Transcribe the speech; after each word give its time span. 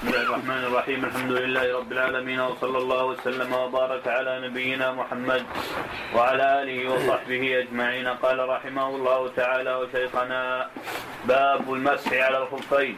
بسم 0.00 0.08
الله 0.08 0.22
الرحمن 0.22 0.64
الرحيم. 0.64 1.04
الحمد 1.04 1.32
لله 1.32 1.78
رب 1.78 1.92
العالمين 1.92 2.40
وصلى 2.40 2.78
الله 2.78 3.04
وسلم 3.04 3.52
وبارك 3.52 4.08
على 4.08 4.48
نبينا 4.48 4.92
محمد 4.92 5.42
وعلى 6.16 6.62
آله 6.62 6.78
وصحبه 6.92 7.58
أجمعين. 7.58 8.08
قال 8.08 8.38
رحمه 8.48 8.88
الله 8.96 9.20
تعالى 9.36 9.72
وشيخنا 9.74 10.70
باب 11.28 11.72
المسح 11.72 12.12
على 12.12 12.38
الخفين. 12.38 12.96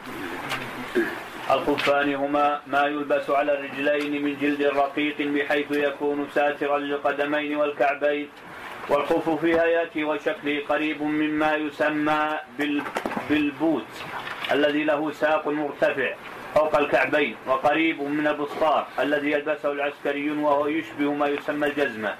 الخفان 1.50 2.14
هما 2.14 2.60
ما 2.66 2.82
يلبس 2.86 3.30
على 3.30 3.52
الرجلين 3.58 4.22
من 4.22 4.38
جلد 4.38 4.62
رقيق 4.62 5.18
بحيث 5.18 5.70
يكون 5.70 6.28
ساترا 6.34 6.78
للقدمين 6.78 7.56
والكعبين. 7.56 8.28
والخف 8.90 9.26
في 9.42 9.60
هيئته 9.60 10.04
وشكله 10.04 10.62
قريب 10.68 11.02
مما 11.02 11.54
يسمى 11.54 12.22
بالبوت 13.30 13.90
الذي 14.52 14.84
له 14.84 15.10
ساق 15.12 15.48
مرتفع. 15.48 16.14
فوق 16.54 16.78
الكعبين 16.78 17.36
وقريب 17.46 18.02
من 18.02 18.26
البسطار 18.26 18.86
الذي 19.00 19.30
يلبسه 19.30 19.72
العسكريون 19.72 20.38
وهو 20.38 20.66
يشبه 20.66 21.12
ما 21.12 21.26
يسمى 21.26 21.66
الجزمة. 21.66 22.14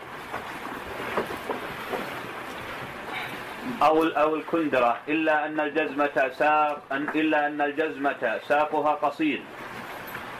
أو 3.83 4.05
أو 4.05 4.35
الكندرة 4.37 4.97
إلا 5.09 5.47
أن 5.47 5.61
الجزمة 5.61 6.31
ساق 6.39 6.83
إلا 6.93 7.47
أن 7.47 7.61
الجزمة 7.61 8.41
ساقها 8.49 8.95
قصير. 8.95 9.43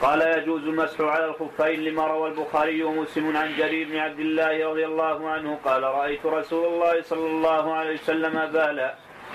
قال 0.03 0.21
يجوز 0.39 0.63
المسح 0.63 1.01
على 1.01 1.25
الخفين 1.25 1.85
لما 1.85 2.07
روى 2.07 2.29
البخاري 2.31 2.83
ومسلم 2.83 3.37
عن 3.37 3.57
جرير 3.59 3.89
بن 3.89 3.97
عبد 3.97 4.21
الله 4.21 4.69
رضي 4.71 4.85
الله 4.87 5.31
عنه 5.31 5.59
قال 5.65 5.83
رأيت 5.83 6.27
رسول 6.27 6.67
الله 6.67 7.03
صلى 7.03 7.27
الله 7.27 7.75
عليه 7.75 7.95
وسلم 7.95 8.47
بالا 8.53 8.95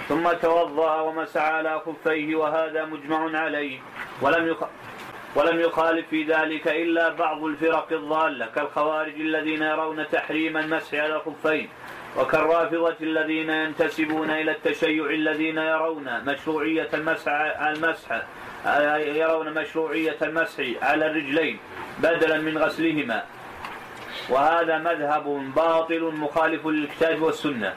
ثم 0.09 0.31
توضأ 0.31 1.01
ومسح 1.01 1.41
على 1.41 1.81
خفيه 1.85 2.35
وهذا 2.35 2.85
مجمع 2.85 3.39
عليه. 3.39 3.79
ولم 4.21 4.47
يخ... 4.47 4.63
ولم 5.35 5.59
يخالف 5.59 6.07
في 6.09 6.23
ذلك 6.23 6.67
إلا 6.67 7.09
بعض 7.09 7.43
الفرق 7.43 7.87
الضالة 7.91 8.45
كالخوارج 8.55 9.21
الذين 9.21 9.61
يرون 9.61 10.07
تحريم 10.09 10.57
المسح 10.57 10.93
على 10.93 11.15
الخفين 11.15 11.69
وكالرافضة 12.17 12.95
الذين 13.01 13.49
ينتسبون 13.49 14.29
إلى 14.29 14.51
التشيع 14.51 15.05
الذين 15.05 15.57
يرون 15.57 16.23
مشروعية 16.25 16.89
المسح 16.93 17.31
المسح 17.61 18.21
يرون 18.97 19.53
مشروعية 19.53 20.17
المسح 20.21 20.63
على 20.81 21.05
الرجلين 21.05 21.59
بدلا 21.99 22.37
من 22.37 22.57
غسلهما. 22.57 23.23
وهذا 24.29 24.77
مذهب 24.77 25.53
باطل 25.55 26.01
مخالف 26.01 26.67
للكتاب 26.67 27.21
والسنة. 27.21 27.73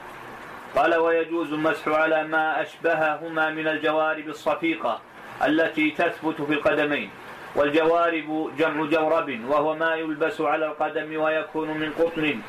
قال 0.75 0.95
ويجوز 0.95 1.53
المسح 1.53 1.87
على 1.87 2.23
ما 2.23 2.61
أشبههما 2.61 3.49
من 3.49 3.67
الجوارب 3.67 4.29
الصفيقة 4.29 4.99
التي 5.45 5.91
تثبت 5.91 6.41
في 6.41 6.53
القدمين 6.53 7.09
والجوارب 7.55 8.51
جمع 8.57 8.85
جورب 8.85 9.39
وهو 9.49 9.75
ما 9.75 9.95
يلبس 9.95 10.41
على 10.41 10.65
القدم 10.65 11.21
ويكون 11.21 11.67
من 11.77 11.91
قطن 11.99 12.41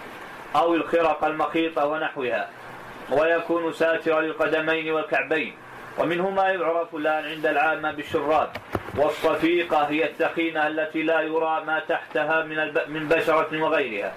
أو 0.57 0.75
الخرق 0.75 1.25
المخيطة 1.25 1.87
ونحوها 1.87 2.49
ويكون 3.11 3.73
ساترا 3.73 4.21
للقدمين 4.21 4.93
والكعبين 4.93 5.55
ومنه 5.99 6.31
ما 6.31 6.49
يعرف 6.49 6.95
الآن 6.95 7.25
عند 7.25 7.47
العامة 7.47 7.93
بالشراب 7.93 8.49
والصفيقة 8.97 9.83
هي 9.83 10.05
الثخينة 10.05 10.67
التي 10.67 11.03
لا 11.03 11.21
يرى 11.21 11.63
ما 11.67 11.83
تحتها 11.89 12.45
من 12.45 12.57
من 12.89 13.09
بشرة 13.09 13.63
وغيرها. 13.63 14.13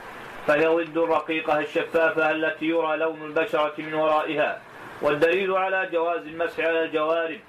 فهي 0.47 0.67
ضد 0.67 0.97
الرقيقة 0.97 1.59
الشفافة 1.59 2.31
التي 2.31 2.65
يرى 2.65 2.97
لون 2.97 3.21
البشرة 3.21 3.73
من 3.77 3.93
ورائها؟ 3.93 4.59
والدليل 5.01 5.51
على 5.51 5.89
جواز 5.91 6.21
المسح 6.21 6.59
على 6.59 6.83
الجوارب. 6.83 7.39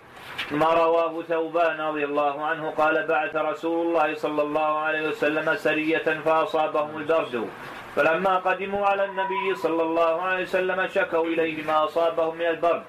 ما 0.51 0.67
رواه 0.67 1.23
ثوبان 1.23 1.81
رضي 1.81 2.05
الله 2.05 2.45
عنه 2.45 2.71
قال 2.71 3.07
بعث 3.07 3.37
رسول 3.37 3.87
الله 3.87 4.15
صلى 4.15 4.43
الله 4.43 4.79
عليه 4.79 5.09
وسلم 5.09 5.57
سرية 5.57 6.21
فأصابهم 6.25 6.97
البرد. 6.97 7.49
فلما 7.97 8.37
قدموا 8.37 8.87
على 8.87 9.05
النبي 9.05 9.55
صلى 9.55 9.83
الله 9.83 10.23
عليه 10.23 10.43
وسلم 10.43 10.89
شكوا 10.89 11.25
إليه 11.25 11.65
ما 11.65 11.85
أصابهم 11.85 12.35
من 12.35 12.47
البرد. 12.47 12.83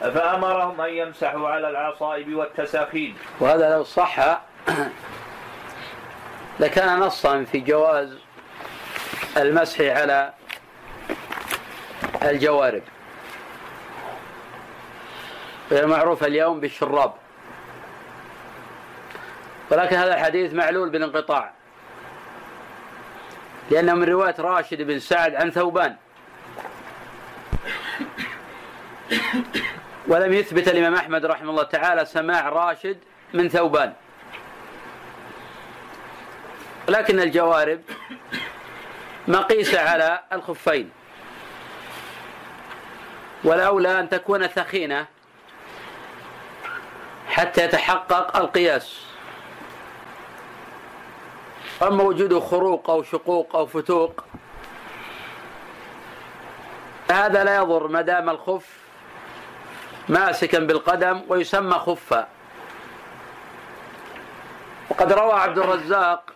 فأمرهم 0.00 0.80
أن 0.80 0.90
يمسحوا 0.90 1.48
على 1.48 1.68
العصائب 1.68 2.34
والتساخين. 2.34 3.16
وهذا 3.40 3.70
لو 3.70 3.82
صح 3.82 4.40
لكان 6.60 7.00
نصا 7.00 7.44
في 7.44 7.60
جواز 7.60 8.25
المسح 9.36 9.80
على 9.80 10.32
الجوارب. 12.22 12.82
غير 15.70 15.86
معروف 15.86 16.24
اليوم 16.24 16.60
بالشراب. 16.60 17.14
ولكن 19.70 19.96
هذا 19.96 20.14
الحديث 20.14 20.54
معلول 20.54 20.90
بالانقطاع. 20.90 21.52
لأنه 23.70 23.94
من 23.94 24.04
رواية 24.04 24.34
راشد 24.38 24.82
بن 24.82 24.98
سعد 24.98 25.34
عن 25.34 25.50
ثوبان. 25.50 25.96
ولم 30.08 30.32
يثبت 30.32 30.68
الإمام 30.68 30.94
أحمد 30.94 31.26
رحمه 31.26 31.50
الله 31.50 31.62
تعالى 31.62 32.04
سماع 32.04 32.48
راشد 32.48 32.98
من 33.34 33.48
ثوبان. 33.48 33.92
لكن 36.88 37.20
الجوارب 37.20 37.80
مقيسة 39.28 39.80
على 39.80 40.20
الخفين. 40.32 40.90
والأولى 43.44 44.00
أن 44.00 44.08
تكون 44.08 44.46
ثخينة 44.46 45.06
حتى 47.28 47.64
يتحقق 47.64 48.36
القياس. 48.36 49.06
أما 51.82 52.02
وجود 52.02 52.38
خروق 52.38 52.90
أو 52.90 53.02
شقوق 53.02 53.56
أو 53.56 53.66
فتوق 53.66 54.24
هذا 57.10 57.44
لا 57.44 57.56
يضر 57.56 57.88
ما 57.88 58.00
دام 58.00 58.30
الخف 58.30 58.66
ماسكا 60.08 60.58
بالقدم 60.58 61.22
ويسمى 61.28 61.74
خفا. 61.74 62.28
وقد 64.90 65.12
روى 65.12 65.32
عبد 65.32 65.58
الرزاق 65.58 66.32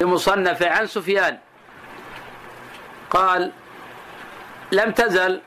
بمصنفه 0.00 0.70
عن 0.70 0.86
سفيان. 0.86 1.38
قال 3.10 3.52
لم 4.72 4.92
تزل. 4.92 5.42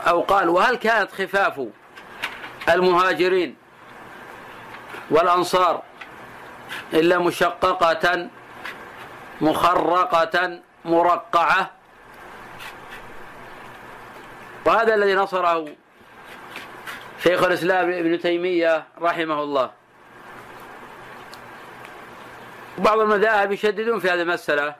أو 0.00 0.20
قال 0.20 0.48
وهل 0.48 0.76
كانت 0.76 1.12
خفاف 1.12 1.66
المهاجرين 2.68 3.56
والأنصار 5.10 5.82
إلا 6.92 7.18
مشققة 7.18 8.28
مخرقة 9.40 10.60
مرقعة؟ 10.84 11.70
وهذا 14.66 14.94
الذي 14.94 15.14
نصره 15.14 15.68
شيخ 17.22 17.42
الإسلام 17.42 17.92
ابن 17.92 18.20
تيمية 18.20 18.84
رحمه 19.00 19.42
الله. 19.42 19.79
بعض 22.80 22.98
المذاهب 22.98 23.52
يشددون 23.52 24.00
في 24.00 24.10
هذه 24.10 24.22
المسألة. 24.22 24.74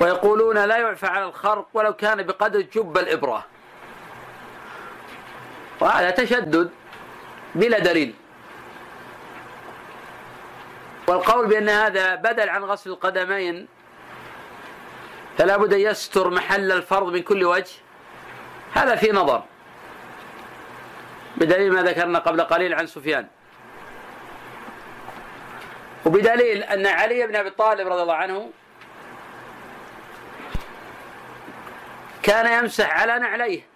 ويقولون 0.00 0.64
لا 0.64 0.76
يعفى 0.76 1.06
على 1.06 1.24
الخرق 1.24 1.66
ولو 1.74 1.92
كان 1.92 2.22
بقدر 2.22 2.60
جب 2.60 2.98
الإبرة. 2.98 3.44
وهذا 5.80 6.10
تشدد 6.10 6.70
بلا 7.54 7.78
دليل. 7.78 8.14
والقول 11.06 11.46
بأن 11.46 11.68
هذا 11.68 12.14
بدل 12.14 12.48
عن 12.48 12.64
غسل 12.64 12.90
القدمين 12.90 13.68
فلا 15.38 15.56
بد 15.56 15.72
يستر 15.72 16.30
محل 16.30 16.72
الفرض 16.72 17.12
من 17.12 17.22
كل 17.22 17.44
وجه. 17.44 17.74
هذا 18.74 18.96
في 18.96 19.12
نظر. 19.12 19.42
بدليل 21.36 21.72
ما 21.72 21.82
ذكرنا 21.82 22.18
قبل 22.18 22.40
قليل 22.40 22.74
عن 22.74 22.86
سفيان. 22.86 23.26
وبدليل 26.04 26.62
أن 26.62 26.86
علي 26.86 27.26
بن 27.26 27.36
أبي 27.36 27.50
طالب 27.50 27.88
رضي 27.88 28.02
الله 28.02 28.14
عنه 28.14 28.50
كان 32.22 32.62
يمسح 32.62 33.00
على 33.00 33.18
نعليه. 33.18 33.66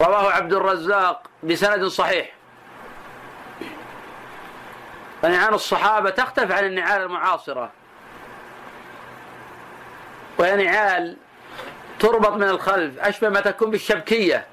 رواه 0.00 0.32
عبد 0.32 0.52
الرزاق 0.52 1.30
بسند 1.42 1.84
صحيح. 1.84 2.34
فنعال 5.22 5.54
الصحابة 5.54 6.10
تختلف 6.10 6.52
عن 6.52 6.64
النعال 6.64 7.02
المعاصرة. 7.02 7.70
وهي 10.38 10.64
نعال 10.64 11.16
تربط 11.98 12.32
من 12.32 12.48
الخلف 12.48 12.98
أشبه 12.98 13.28
ما 13.28 13.40
تكون 13.40 13.70
بالشبكية. 13.70 14.46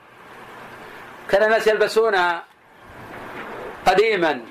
كان 1.30 1.44
الناس 1.44 1.68
يلبسونها 1.68 2.44
قديما. 3.86 4.42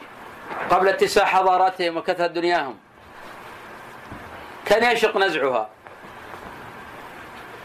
قبل 0.71 0.89
اتساع 0.89 1.25
حضارتهم 1.25 1.97
وكثرة 1.97 2.27
دنياهم. 2.27 2.79
كان 4.67 4.93
يشق 4.93 5.17
نزعها. 5.17 5.69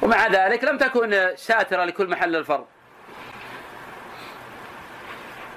ومع 0.01 0.27
ذلك 0.27 0.63
لم 0.63 0.77
تكن 0.77 1.31
ساترة 1.35 1.85
لكل 1.85 2.09
محل 2.09 2.35
الفرض. 2.35 2.65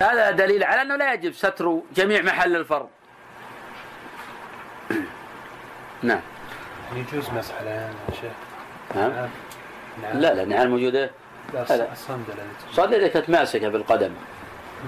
هذا 0.01 0.31
دليل 0.31 0.65
على 0.65 0.83
أنه 0.83 0.97
لا 0.97 1.13
يجب 1.13 1.33
ستر 1.33 1.81
جميع 1.95 2.23
محل 2.23 2.57
الفرض. 2.57 2.89
نعم. 6.03 6.21
يجوز 6.95 7.31
مسح 7.31 7.63
يا 7.63 7.91
شيخ. 8.21 8.33
نعم. 8.95 9.29
لا 10.15 10.35
لا 10.35 10.45
نعال 10.45 10.71
موجودة. 10.71 11.11
لا 11.55 11.93
الصندلة 11.93 12.37
صندلة 12.73 13.09
كانت 13.09 13.31
ماسكة 13.31 13.69
بالقدم. 13.69 14.15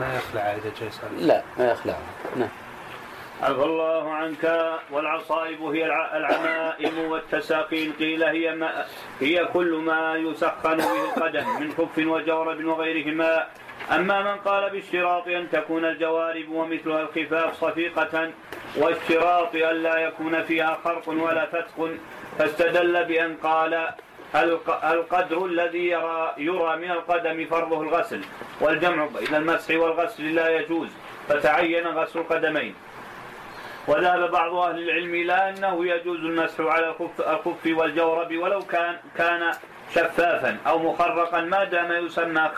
ما 0.01 0.17
يخلع 0.17 0.41
إذا 0.41 0.73
جاي 0.81 0.89
لا 1.27 1.43
ما 1.59 1.71
يخلع. 1.71 1.95
نعم. 2.37 2.49
عفى 3.43 3.63
الله 3.63 4.13
عنك. 4.13 4.45
والعصائب 4.91 5.63
هي 5.63 5.87
العمائم 5.87 6.99
والتساقين. 6.99 7.93
قيل 7.93 8.23
هي 8.23 8.55
ما 8.55 8.85
هي 9.21 9.45
كل 9.45 9.75
ما 9.75 10.17
يسخن 10.17 10.77
به 10.77 11.05
القدم 11.05 11.61
من 11.61 11.73
خف 11.79 11.99
وجورب 11.99 12.65
وغيرهما 12.65 13.47
أما 13.93 14.23
من 14.23 14.41
قال 14.41 14.71
باشتراط 14.71 15.29
أن 15.29 15.51
تكون 15.51 15.85
الجوارب 15.85 16.49
ومثلها 16.49 17.01
الخفاف 17.01 17.55
صفيقة 17.61 18.31
واشتراط 18.77 19.55
أن 19.55 19.83
لا 19.83 19.97
يكون 19.99 20.43
فيها 20.43 20.79
خرق 20.85 21.09
ولا 21.09 21.47
فتق 21.47 21.91
فاستدل 22.39 23.05
بأن 23.05 23.37
قال 23.37 23.89
القدر 24.35 25.47
الذي 25.47 25.87
يرى 25.89 26.35
يرى 26.39 26.77
من 26.77 26.91
القدم 26.91 27.47
فرضه 27.47 27.83
الغسل 27.83 28.21
والجمع 28.61 29.07
بين 29.07 29.35
المسح 29.35 29.75
والغسل 29.75 30.35
لا 30.35 30.49
يجوز 30.49 30.89
فتعين 31.29 31.87
غسل 31.87 32.19
القدمين. 32.19 32.75
وذهب 33.89 34.31
بعض 34.31 34.55
أهل 34.55 34.79
العلم 34.79 35.15
إلى 35.15 35.33
أنه 35.33 35.87
يجوز 35.87 36.19
المسح 36.19 36.61
على 36.61 36.89
الخف, 36.89 37.21
الخف 37.21 37.67
والجورب 37.67 38.37
ولو 38.37 38.61
كان 38.61 38.97
كان 39.17 39.53
شفافا 39.95 40.57
أو 40.67 40.79
مخرقا 40.79 41.41
ما 41.41 41.65
دام 41.65 42.07
يسمى 42.07 42.51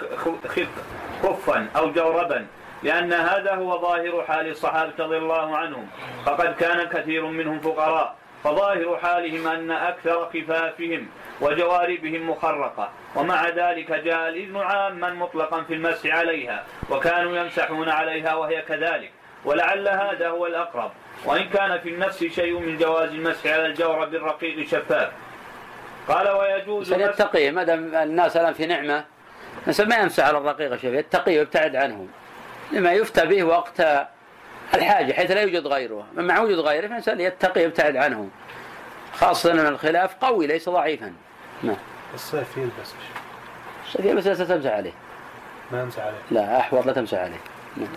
خفا 1.23 1.67
أو 1.77 1.91
جوربا 1.91 2.47
لأن 2.83 3.13
هذا 3.13 3.55
هو 3.55 3.81
ظاهر 3.81 4.25
حال 4.29 4.49
الصحابة 4.51 4.93
رضي 4.99 5.17
الله 5.17 5.57
عنهم. 5.57 5.89
فقد 6.27 6.55
كان 6.55 6.89
كثير 6.89 7.27
منهم 7.27 7.61
فقراء 7.61 8.15
فظاهر 8.45 8.99
حالهم 9.03 9.47
أن 9.47 9.71
أكثر 9.71 10.31
خفافهم 10.35 11.09
وجواربهم 11.41 12.31
مخرقة. 12.31 12.91
ومع 13.15 13.49
ذلك 13.49 13.93
جاء 13.93 14.29
الإذن 14.29 14.57
عاما 14.57 15.11
مطلقا 15.11 15.63
في 15.63 15.75
المسح 15.75 16.15
عليها 16.17 16.65
وكانوا 16.91 17.37
يمسحون 17.37 17.89
عليها 17.89 18.35
وهي 18.35 18.63
كذلك. 18.63 19.11
ولعل 19.45 19.89
هذا 19.89 20.29
هو 20.29 20.47
الأقرب. 20.47 20.91
وإن 21.25 21.49
كان 21.49 21.79
في 21.79 21.89
النفس 21.89 22.25
شيء 22.25 22.59
من 22.59 22.79
جواز 22.79 23.11
المسح 23.11 23.47
على 23.47 23.67
الجورب 23.67 24.15
الرقيق 24.15 24.59
الشفاف 24.59 25.13
قال 26.09 26.29
ويجوز 26.29 26.93
يتقي 26.93 27.51
ما 27.51 27.65
دام 27.65 27.95
الناس 27.95 28.37
الآن 28.37 28.53
في 28.53 28.67
نعمة 28.67 29.05
مثلا 29.67 29.87
ما 29.87 29.97
يمسح 29.97 30.25
على 30.25 30.39
الرقيق 30.39 30.73
الشفاف 30.73 30.95
يتقي 30.95 31.39
ويبتعد 31.39 31.77
عنه 31.77 32.07
لما 32.73 32.93
يفتى 32.93 33.27
به 33.27 33.45
وقت 33.45 33.81
الحاجة 34.75 35.13
حيث 35.13 35.31
لا 35.31 35.41
يوجد 35.41 35.67
غيره. 35.67 36.07
مع 36.15 36.41
وجود 36.41 36.59
غيره 36.59 36.87
فالإنسان 36.87 37.21
يتقي 37.21 37.61
ويبتعد 37.61 37.97
عنه 37.97 38.29
خاصة 39.13 39.53
أن 39.53 39.67
الخلاف 39.67 40.15
قوي 40.15 40.47
ليس 40.47 40.69
ضعيفا. 40.69 41.13
نعم. 41.63 41.77
الصيف 42.15 42.57
يلبس 42.57 42.95
الصيف 43.87 44.05
يلبس 44.05 44.27
لا 44.27 44.45
تمسح 44.45 44.73
عليه. 44.73 44.93
ما 45.73 45.83
يمسح 45.83 46.03
عليه. 46.03 46.19
لا 46.31 46.59
أحوط 46.59 46.87
لا 46.87 46.93
تمسح 46.93 47.19
عليه. 47.19 47.41
نعم. 47.77 47.89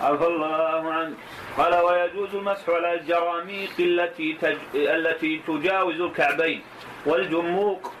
عفى 0.00 0.26
الله 0.26 0.92
عنك. 0.92 1.14
قال 1.58 1.74
ويجوز 1.74 2.34
المسح 2.34 2.68
على 2.68 2.94
الجراميق 2.94 3.70
التي 3.78 4.38
تج... 4.42 4.56
التي 4.74 5.40
تجاوز 5.46 6.00
الكعبين 6.00 6.62
والجموق 7.06 7.92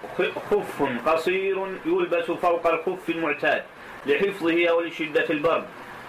خف 0.50 0.82
قصير 1.06 1.66
يلبس 1.86 2.30
فوق 2.30 2.66
الخف 2.66 3.08
المعتاد 3.08 3.62
لحفظه 4.06 4.68
أو 4.68 4.80
لشدة 4.80 5.26
البرد. 5.30 5.64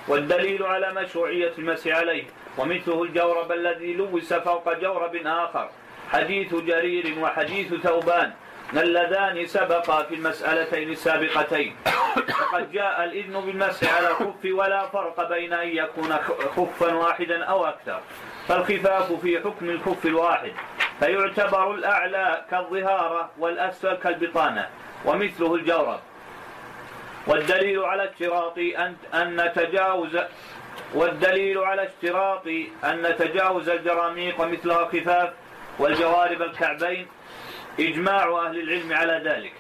والدليل 0.08 0.64
على 0.64 0.94
مشروعية 0.94 1.52
المسح 1.58 1.96
عليه 1.96 2.24
ومثله 2.58 3.04
الجورب 3.04 3.52
الذي 3.52 3.94
لوس 3.94 4.34
فوق 4.34 4.80
جورب 4.80 5.16
آخر 5.26 5.70
حديث 6.12 6.56
جرير 6.56 7.20
وحديث 7.20 7.74
ثوبان. 7.74 8.32
اللذان 8.74 9.46
سبقا 9.46 10.04
في 10.04 10.16
المسألتين 10.16 10.90
السابقتين. 10.90 11.76
وقد 12.42 12.72
جاء 12.72 13.04
الإذن 13.04 13.42
بالمسح 13.42 13.98
على 13.98 14.08
الخف 14.08 14.46
ولا 14.46 14.88
فرق 14.88 15.30
بين 15.30 15.54
أن 15.54 15.68
يكون 15.68 16.18
خفا 16.56 16.94
واحدا 16.94 17.44
أو 17.44 17.66
أكثر. 17.66 18.00
فالخفاف 18.48 19.14
في 19.14 19.40
حكم 19.40 19.70
الخف 19.70 20.06
الواحد. 20.06 20.52
فيعتبر 21.00 21.72
الأعلى 21.72 22.46
كالظهارة 22.52 23.32
والأسفل 23.40 23.94
كالبطانة 23.94 24.70
ومثله 25.06 25.56
الجورب. 25.56 26.00
والدليل 27.28 27.80
على 27.80 28.10
اشتراط 28.10 28.58
أن 28.58 28.96
أن 29.14 29.42
نتجاوز 29.42 30.18
والدليل 30.94 31.58
على 31.58 31.88
اشتراط 31.88 32.48
أن 32.84 33.02
نتجاوز 33.02 33.70
الجراميق 33.70 34.42
ومثلها 34.42 34.80
الخفاف 34.80 35.30
والجوارب 35.80 36.42
الكعبين 36.42 37.08
إجماع 37.80 38.48
أهل 38.48 38.60
العلم 38.60 38.94
على 38.94 39.22
ذلك. 39.26 39.54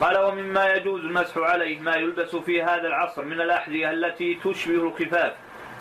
قال 0.00 0.18
ومما 0.18 0.72
يجوز 0.72 1.00
المسح 1.00 1.36
عليه 1.38 1.80
ما 1.80 1.96
يلبس 1.96 2.36
في 2.36 2.62
هذا 2.62 2.88
العصر 2.88 3.24
من 3.24 3.40
الأحذية 3.40 3.90
التي 3.90 4.38
تشبه 4.44 4.74
الخفاف 4.74 5.32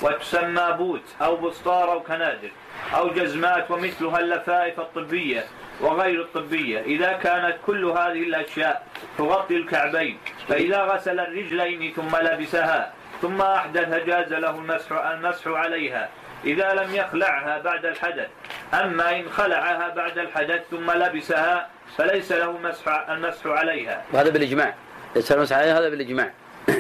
وتسمى 0.02 0.76
بوت 0.78 1.16
أو 1.22 1.36
بسطار 1.36 1.92
أو 1.92 2.00
كنادر 2.04 2.52
أو 2.96 3.10
جزمات 3.10 3.72
ومثلها 3.72 4.20
اللفائف 4.20 4.80
الطبية 4.80 5.44
وغير 5.82 6.22
الطبية 6.22 6.82
إذا 6.82 7.12
كانت 7.12 7.58
كل 7.66 7.86
هذه 7.86 8.24
الأشياء 8.24 8.88
تغطي 9.18 9.58
الكعبين 9.58 10.18
فإذا 10.48 10.82
غسل 10.82 11.20
الرجلين 11.20 11.94
ثم 11.94 12.18
لبسها 12.18 12.94
ثم 13.22 13.42
أحدث 13.42 14.06
جاز 14.06 14.34
له 14.34 14.50
المسح 14.50 14.92
المسح 14.92 15.48
عليها 15.48 16.10
إذا 16.46 16.74
لم 16.74 16.96
يخلعها 16.96 17.60
بعد 17.60 17.86
الحدث. 17.86 18.28
أما 18.74 19.20
إن 19.20 19.30
خلعها 19.30 19.90
بعد 19.90 20.18
الحدث 20.18 20.62
ثم 20.72 20.92
لبسها 20.92 21.70
فليس 21.98 22.32
له 22.32 22.58
مسح 22.58 23.10
المسح 23.10 23.46
عليها. 23.46 24.04
وهذا 24.14 24.30
بالإجماع. 24.30 24.74
ليس 25.16 25.32
المسح 25.32 25.56
عليها 25.56 25.80
هذا 25.80 25.90
بالإجماع. 25.90 26.32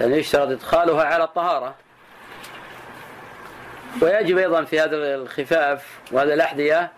يعني 0.00 0.16
يشترط 0.16 0.48
إدخالها 0.48 1.04
على 1.04 1.24
الطهارة. 1.24 1.74
ويجب 4.02 4.38
أيضا 4.38 4.64
في 4.64 4.80
هذا 4.80 5.14
الخفاف 5.14 5.98
وهذا 6.12 6.34
الأحذية 6.34 6.90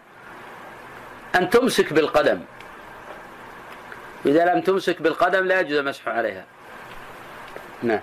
أن 1.34 1.50
تمسك 1.50 1.92
بالقدم. 1.92 2.40
إذا 4.26 4.54
لم 4.54 4.60
تمسك 4.60 5.02
بالقدم 5.02 5.44
لا 5.44 5.60
يجوز 5.60 5.78
المسح 5.78 6.08
عليها. 6.08 6.44
نعم. 7.82 8.00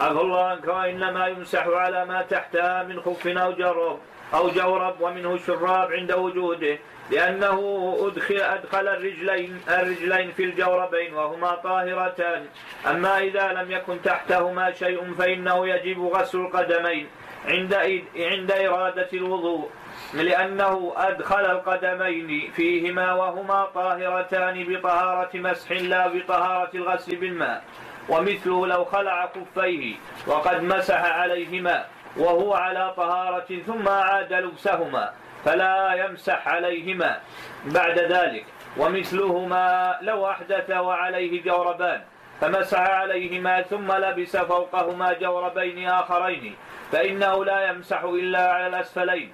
عفى 0.00 0.20
الله 0.20 0.44
عنك 0.44 0.68
وإنما 0.68 1.26
يمسح 1.26 1.66
على 1.66 2.04
ما 2.04 2.22
تحتها 2.22 2.82
من 2.82 3.00
خف 3.00 3.26
أو 3.26 3.52
جرب 3.52 3.98
أو 4.34 4.48
جورب 4.48 5.00
ومنه 5.00 5.34
الشراب 5.34 5.92
عند 5.92 6.12
وجوده 6.12 6.78
لأنه 7.10 7.58
أدخل, 8.06 8.36
أدخل 8.36 8.88
الرجلين, 8.88 9.60
الرجلين 9.68 10.30
في 10.32 10.44
الجوربين 10.44 11.14
وهما 11.14 11.54
طاهرتان. 11.54 12.46
أما 12.90 13.18
إذا 13.18 13.52
لم 13.52 13.70
يكن 13.70 14.02
تحتهما 14.02 14.72
شيء 14.72 15.14
فإنه 15.18 15.68
يجب 15.68 16.00
غسل 16.00 16.38
القدمين 16.38 17.06
عند 17.44 17.74
عند 18.16 18.52
إرادة 18.52 19.08
الوضوء 19.12 19.70
لأنه 20.14 20.92
أدخل 20.96 21.44
القدمين 21.44 22.50
فيهما 22.56 23.12
وهما 23.12 23.64
طاهرتان 23.64 24.64
بطهارة 24.64 25.30
مسح 25.34 25.72
لا 25.72 26.06
بطهارة 26.08 26.70
الغسل 26.74 27.16
بالماء. 27.16 27.64
ومثله 28.08 28.66
لو 28.66 28.84
خلع 28.84 29.26
كفيه 29.26 29.96
وقد 30.26 30.62
مسح 30.62 31.02
عليهما 31.04 31.84
وهو 32.16 32.54
على 32.54 32.94
طهارة 32.96 33.60
ثم 33.66 33.88
عاد 33.88 34.32
لبسهما 34.32 35.10
فلا 35.44 35.92
يمسح 35.94 36.48
عليهما 36.48 37.20
بعد 37.64 37.98
ذلك. 37.98 38.44
ومثلهما 38.76 39.98
لو 40.02 40.30
أحدث 40.30 40.70
وعليه 40.70 41.42
جوربان 41.42 42.00
فمسح 42.40 42.80
عليهما 42.80 43.62
ثم 43.62 43.92
لبس 43.92 44.36
فوقهما 44.36 45.12
جوربين 45.12 45.88
آخرين 45.88 46.56
فإنه 46.92 47.44
لا 47.44 47.70
يمسح 47.70 48.02
إلا 48.02 48.52
على 48.52 48.66
الأسفلين. 48.66 49.32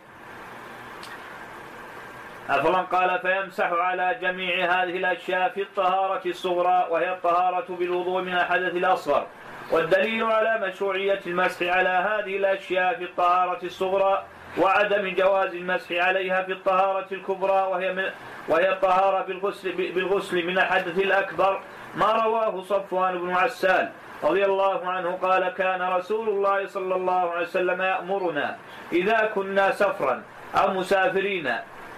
أفلا 2.50 2.78
قال 2.78 3.18
فيمسح 3.18 3.72
على 3.72 4.18
جميع 4.22 4.64
هذه 4.64 4.96
الأشياء 4.96 5.48
في 5.48 5.62
الطهارة 5.62 6.20
الصغرى 6.26 6.86
وهي 6.90 7.12
الطهارة 7.12 7.66
بالوضوء 7.68 8.22
من 8.22 8.32
الحدث 8.32 8.74
الأصغر. 8.74 9.26
والدليل 9.72 10.24
على 10.24 10.68
مشروعية 10.68 11.20
المسح 11.26 11.66
على 11.76 11.88
هذه 11.88 12.36
الأشياء 12.36 12.94
في 12.94 13.04
الطهارة 13.04 13.64
الصغرى 13.64 14.24
وعدم 14.58 15.14
جواز 15.14 15.54
المسح 15.54 15.92
عليها 15.92 16.42
في 16.42 16.52
الطهارة 16.52 17.06
الكبرى 17.12 17.52
وهي 17.70 17.92
من 17.92 18.04
وهي 18.48 18.72
الطهارة 18.72 19.22
بالغسل 19.22 19.72
بالغسل 19.72 20.46
من 20.46 20.58
الحدث 20.58 20.98
الأكبر 20.98 21.60
ما 21.96 22.12
رواه 22.12 22.62
صفوان 22.62 23.18
بن 23.18 23.30
عسال 23.30 23.90
رضي 24.24 24.44
الله 24.44 24.86
عنه 24.86 25.18
قال 25.22 25.48
كان 25.48 25.82
رسول 25.82 26.28
الله 26.28 26.66
صلى 26.66 26.94
الله 26.94 27.30
عليه 27.30 27.46
وسلم 27.46 27.82
يأمرنا 27.82 28.56
إذا 28.92 29.30
كنا 29.34 29.70
سفرا 29.70 30.22
أو 30.54 30.70
مسافرين 30.74 31.54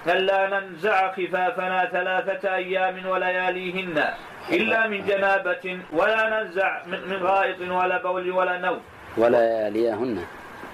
ألا 0.06 0.60
ننزع 0.60 1.12
خفافنا 1.12 1.86
ثلاثة 1.86 2.54
أيام 2.54 3.06
ولياليهن 3.06 4.04
إلا 4.52 4.86
من 4.86 5.06
جنابة 5.06 5.78
ولا 5.92 6.22
ننزع 6.28 6.82
من 6.86 7.22
غائط 7.22 7.60
ولا 7.60 8.02
بول 8.02 8.30
ولا 8.30 8.58
نوم 8.58 8.80
ولياليهن. 9.16 10.24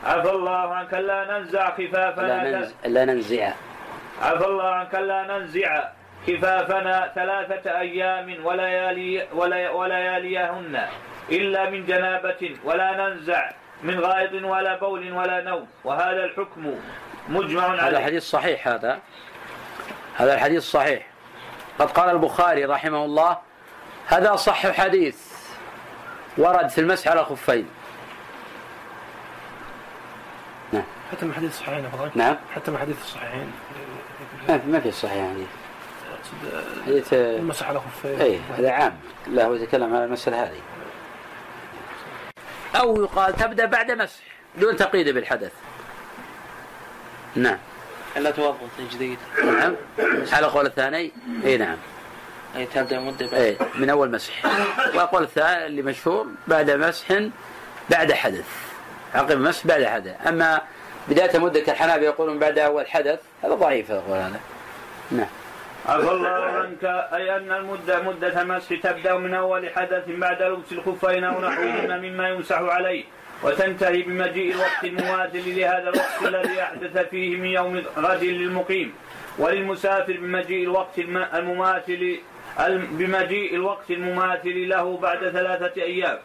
عفى 0.04 0.30
الله 0.30 0.74
عنك. 0.74 0.94
لا 0.94 1.38
ننزع 1.38 1.70
خفافنا 1.70 2.26
لا, 2.26 2.58
ننز... 2.58 2.74
لا 2.86 3.04
ننزع. 3.04 3.52
عفى 4.22 4.46
الله 4.46 4.68
عنك. 4.68 4.94
لا 4.94 5.38
ننزع 5.38 5.88
خفافنا 6.26 7.12
ثلاثة 7.14 7.80
أيام 7.80 8.44
وليالي 8.44 9.26
ولي 9.32 9.68
ولياليهن 9.68 10.80
إلا 11.32 11.70
من 11.70 11.86
جنابة 11.86 12.56
ولا 12.64 12.90
ننزع 12.96 13.50
من 13.82 14.00
غائط 14.00 14.32
ولا 14.44 14.76
بول 14.76 15.12
ولا 15.12 15.40
نوم 15.40 15.66
وهذا 15.84 16.24
الحكم. 16.24 16.74
مجمع 17.28 17.62
عليه. 17.62 17.88
هذا 17.88 18.00
حديث 18.04 18.22
صحيح 18.22 18.68
هذا. 18.68 19.00
هذا 20.16 20.34
الحديث 20.34 20.62
صحيح. 20.62 21.06
قد 21.78 21.90
قال 21.90 22.10
البخاري 22.10 22.64
رحمه 22.64 23.04
الله 23.04 23.38
هذا 24.06 24.36
صح 24.36 24.70
حديث. 24.70 25.34
ورد 26.38 26.68
في 26.68 26.80
المسح 26.80 27.08
على 27.08 27.20
الخفين 27.20 27.68
نعم. 30.72 30.84
حتى 31.12 31.26
من 31.26 31.34
حديث 31.34 31.50
الصحيحين 31.50 32.10
نعم. 32.14 32.36
حتى 32.54 32.70
من 32.70 32.78
حديث 32.78 33.02
الصحيحين 33.02 33.52
ما 34.48 34.58
في 34.58 34.66
ما 34.66 34.80
في 34.80 34.90
صحيح 34.90 35.30
حديث 35.30 35.48
حديث 36.86 37.12
المسح 37.12 37.68
على 37.68 37.80
خفين. 37.80 38.20
اي 38.20 38.40
هذا 38.58 38.70
عام. 38.70 38.96
لا 39.26 39.44
هو 39.44 39.54
يتكلم 39.54 39.94
على 39.94 40.04
المسألة 40.04 40.42
هذه. 40.42 40.60
أو 42.74 43.02
يقال 43.02 43.36
تبدأ 43.36 43.66
بعد 43.66 43.90
مسح 43.90 44.22
دون 44.56 44.76
تقييد 44.76 45.08
بالحدث. 45.08 45.52
نعم. 47.36 47.58
ألا 48.16 48.30
توضا 48.30 48.58
تجديد 48.78 49.18
نعم. 49.44 49.76
على 50.32 50.46
قول 50.46 50.66
الثاني؟ 50.66 51.12
إي 51.44 51.56
نعم. 51.56 51.76
أي 52.56 52.66
تبدأ 52.66 53.00
مدة 53.00 53.26
بعد. 53.26 53.40
إي 53.40 53.58
من 53.74 53.90
أول 53.90 54.10
مسح. 54.10 54.32
وقول 54.94 55.22
الثاني 55.22 55.66
اللي 55.66 55.82
مشهور 55.82 56.26
بعد 56.46 56.70
مسح 56.70 57.06
بعد 57.90 58.12
حدث. 58.12 58.48
عقب 59.14 59.38
مسح 59.38 59.66
بعد 59.66 59.84
حدث. 59.84 60.26
أما 60.26 60.60
بداية 61.08 61.38
مدة 61.38 61.60
كالحنابلة 61.60 62.06
يقولون 62.06 62.38
بعد 62.38 62.58
أول 62.58 62.86
حدث 62.86 63.20
هذا 63.44 63.54
ضعيف 63.54 63.90
يقول 63.90 64.18
هذا. 64.18 64.40
نعم. 65.10 65.26
عفى 65.86 66.10
الله 66.10 66.28
عنك. 66.28 66.84
أي 66.84 67.36
أن 67.36 67.52
المدة 67.52 68.02
مدة 68.02 68.42
المسح 68.42 68.80
تبدأ 68.82 69.16
من 69.16 69.34
أول 69.34 69.70
حدث 69.70 70.04
بعد 70.08 70.42
لبس 70.42 70.72
الخفين 70.72 71.24
أو 71.24 71.40
نحوهما 71.40 71.96
مما 71.96 72.28
يمسح 72.28 72.58
عليه. 72.58 73.04
وتنتهي 73.44 74.02
بمجيء 74.02 74.54
الوقت 74.54 74.84
المماثل 74.84 75.58
لهذا 75.58 75.88
الوقت 75.88 76.22
الذي 76.26 76.62
أحدث 76.62 76.98
فيه 76.98 77.36
من 77.36 77.46
يوم 77.46 77.82
غد 77.98 78.24
للمقيم. 78.24 78.94
وللمسافر 79.38 80.12
بمجيء 80.12 80.62
الوقت 80.64 80.98
المماثل 81.34 82.18
بمجيء 82.68 83.54
الوقت 83.54 83.90
المماثل 83.90 84.68
له 84.68 84.96
بعد 84.96 85.28
ثلاثة 85.28 85.82
أيام. 85.82 86.18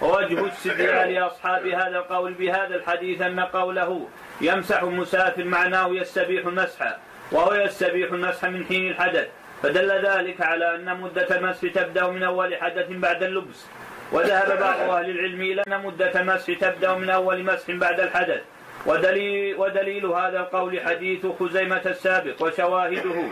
ووجه 0.00 0.48
استدلال 0.48 1.18
أصحاب 1.18 1.66
هذا 1.66 1.98
القول 1.98 2.34
بهذا 2.34 2.74
الحديث 2.74 3.22
أن 3.22 3.40
قوله 3.40 4.08
يمسح 4.40 4.82
المسافر 4.82 5.44
معناه 5.44 5.88
يستبيح 5.88 6.46
المسح 6.46 6.96
وهو 7.32 7.54
يستبيح 7.54 8.12
المسح 8.12 8.44
من 8.44 8.64
حين 8.64 8.90
الحدث. 8.90 9.28
فدل 9.62 10.06
ذلك 10.06 10.40
على 10.40 10.74
أن 10.74 11.00
مدة 11.00 11.36
المسح 11.36 11.72
تبدأ 11.72 12.06
من 12.06 12.22
أول 12.22 12.56
حدث 12.56 12.86
بعد 12.90 13.22
اللبس. 13.22 13.66
وذهب 14.12 14.58
بعض 14.58 14.80
أهل 14.80 15.10
العلم 15.10 15.40
إلى 15.40 15.62
أن 15.68 15.82
مدة 15.84 16.20
المسح 16.20 16.52
تبدأ 16.52 16.94
من 16.94 17.10
أول 17.10 17.44
مسح 17.44 17.70
بعد 17.70 18.00
الحدث. 18.00 18.40
ودليل 18.86 19.56
ودليل 19.56 20.06
هذا 20.06 20.40
القول 20.40 20.80
حديث 20.80 21.26
خزيمة 21.40 21.82
السابق 21.86 22.42
وشواهده. 22.42 23.22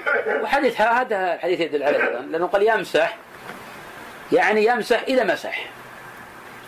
وحديث 0.42 0.80
هذا 0.80 1.34
الحديث 1.34 1.60
يدل 1.60 1.82
على 1.82 1.96
هذا. 1.96 2.20
لأنه 2.30 2.46
قال 2.46 2.62
يمسح 2.62 3.16
يعني 4.32 4.64
يمسح 4.64 5.02
إذا 5.02 5.24
مسح. 5.24 5.66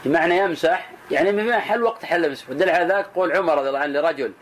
بمعنى 0.05 0.39
يمسح 0.39 0.91
يعني 1.11 1.33
من 1.33 1.49
محل 1.49 1.83
وقت 1.83 2.05
حل 2.05 2.31
مسح 2.31 2.51
ودل 2.51 2.71
على 2.71 2.95
ذلك 2.95 3.07
قول 3.15 3.37
عمر 3.37 3.59
رضي 3.59 3.69
الله 3.69 3.79
عنه 3.79 4.01
لرجل 4.01 4.33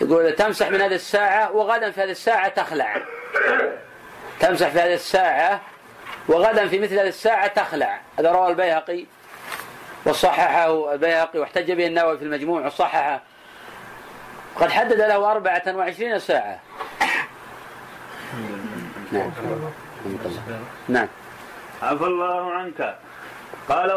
يقول 0.00 0.32
تمسح 0.32 0.70
من 0.70 0.80
هذه 0.80 0.94
الساعة 0.94 1.52
وغدا 1.52 1.90
في 1.90 2.00
هذه 2.00 2.10
الساعة 2.10 2.48
تخلع. 2.48 2.96
تمسح 4.40 4.68
في 4.68 4.78
هذه 4.78 4.94
الساعة 4.94 5.60
وغدا 6.28 6.68
في 6.68 6.78
مثل 6.78 6.98
هذه 6.98 7.08
الساعة 7.08 7.46
تخلع. 7.46 8.00
هذا 8.18 8.32
رواه 8.32 8.48
البيهقي 8.48 9.04
وصححه 10.06 10.92
البيهقي 10.92 11.38
واحتج 11.38 11.72
به 11.72 11.86
النووي 11.86 12.18
في 12.18 12.24
المجموع 12.24 12.66
وصححه. 12.66 13.20
قد 14.56 14.70
حدد 14.70 15.00
له 15.00 15.32
أربعة 15.32 15.62
وعشرين 15.66 16.18
ساعة. 16.18 16.60
نعم. 19.12 19.30
نعم 20.88 21.08
عفى 21.82 22.04
الله 22.04 22.52
عنك. 22.52 22.96
قال 23.68 23.90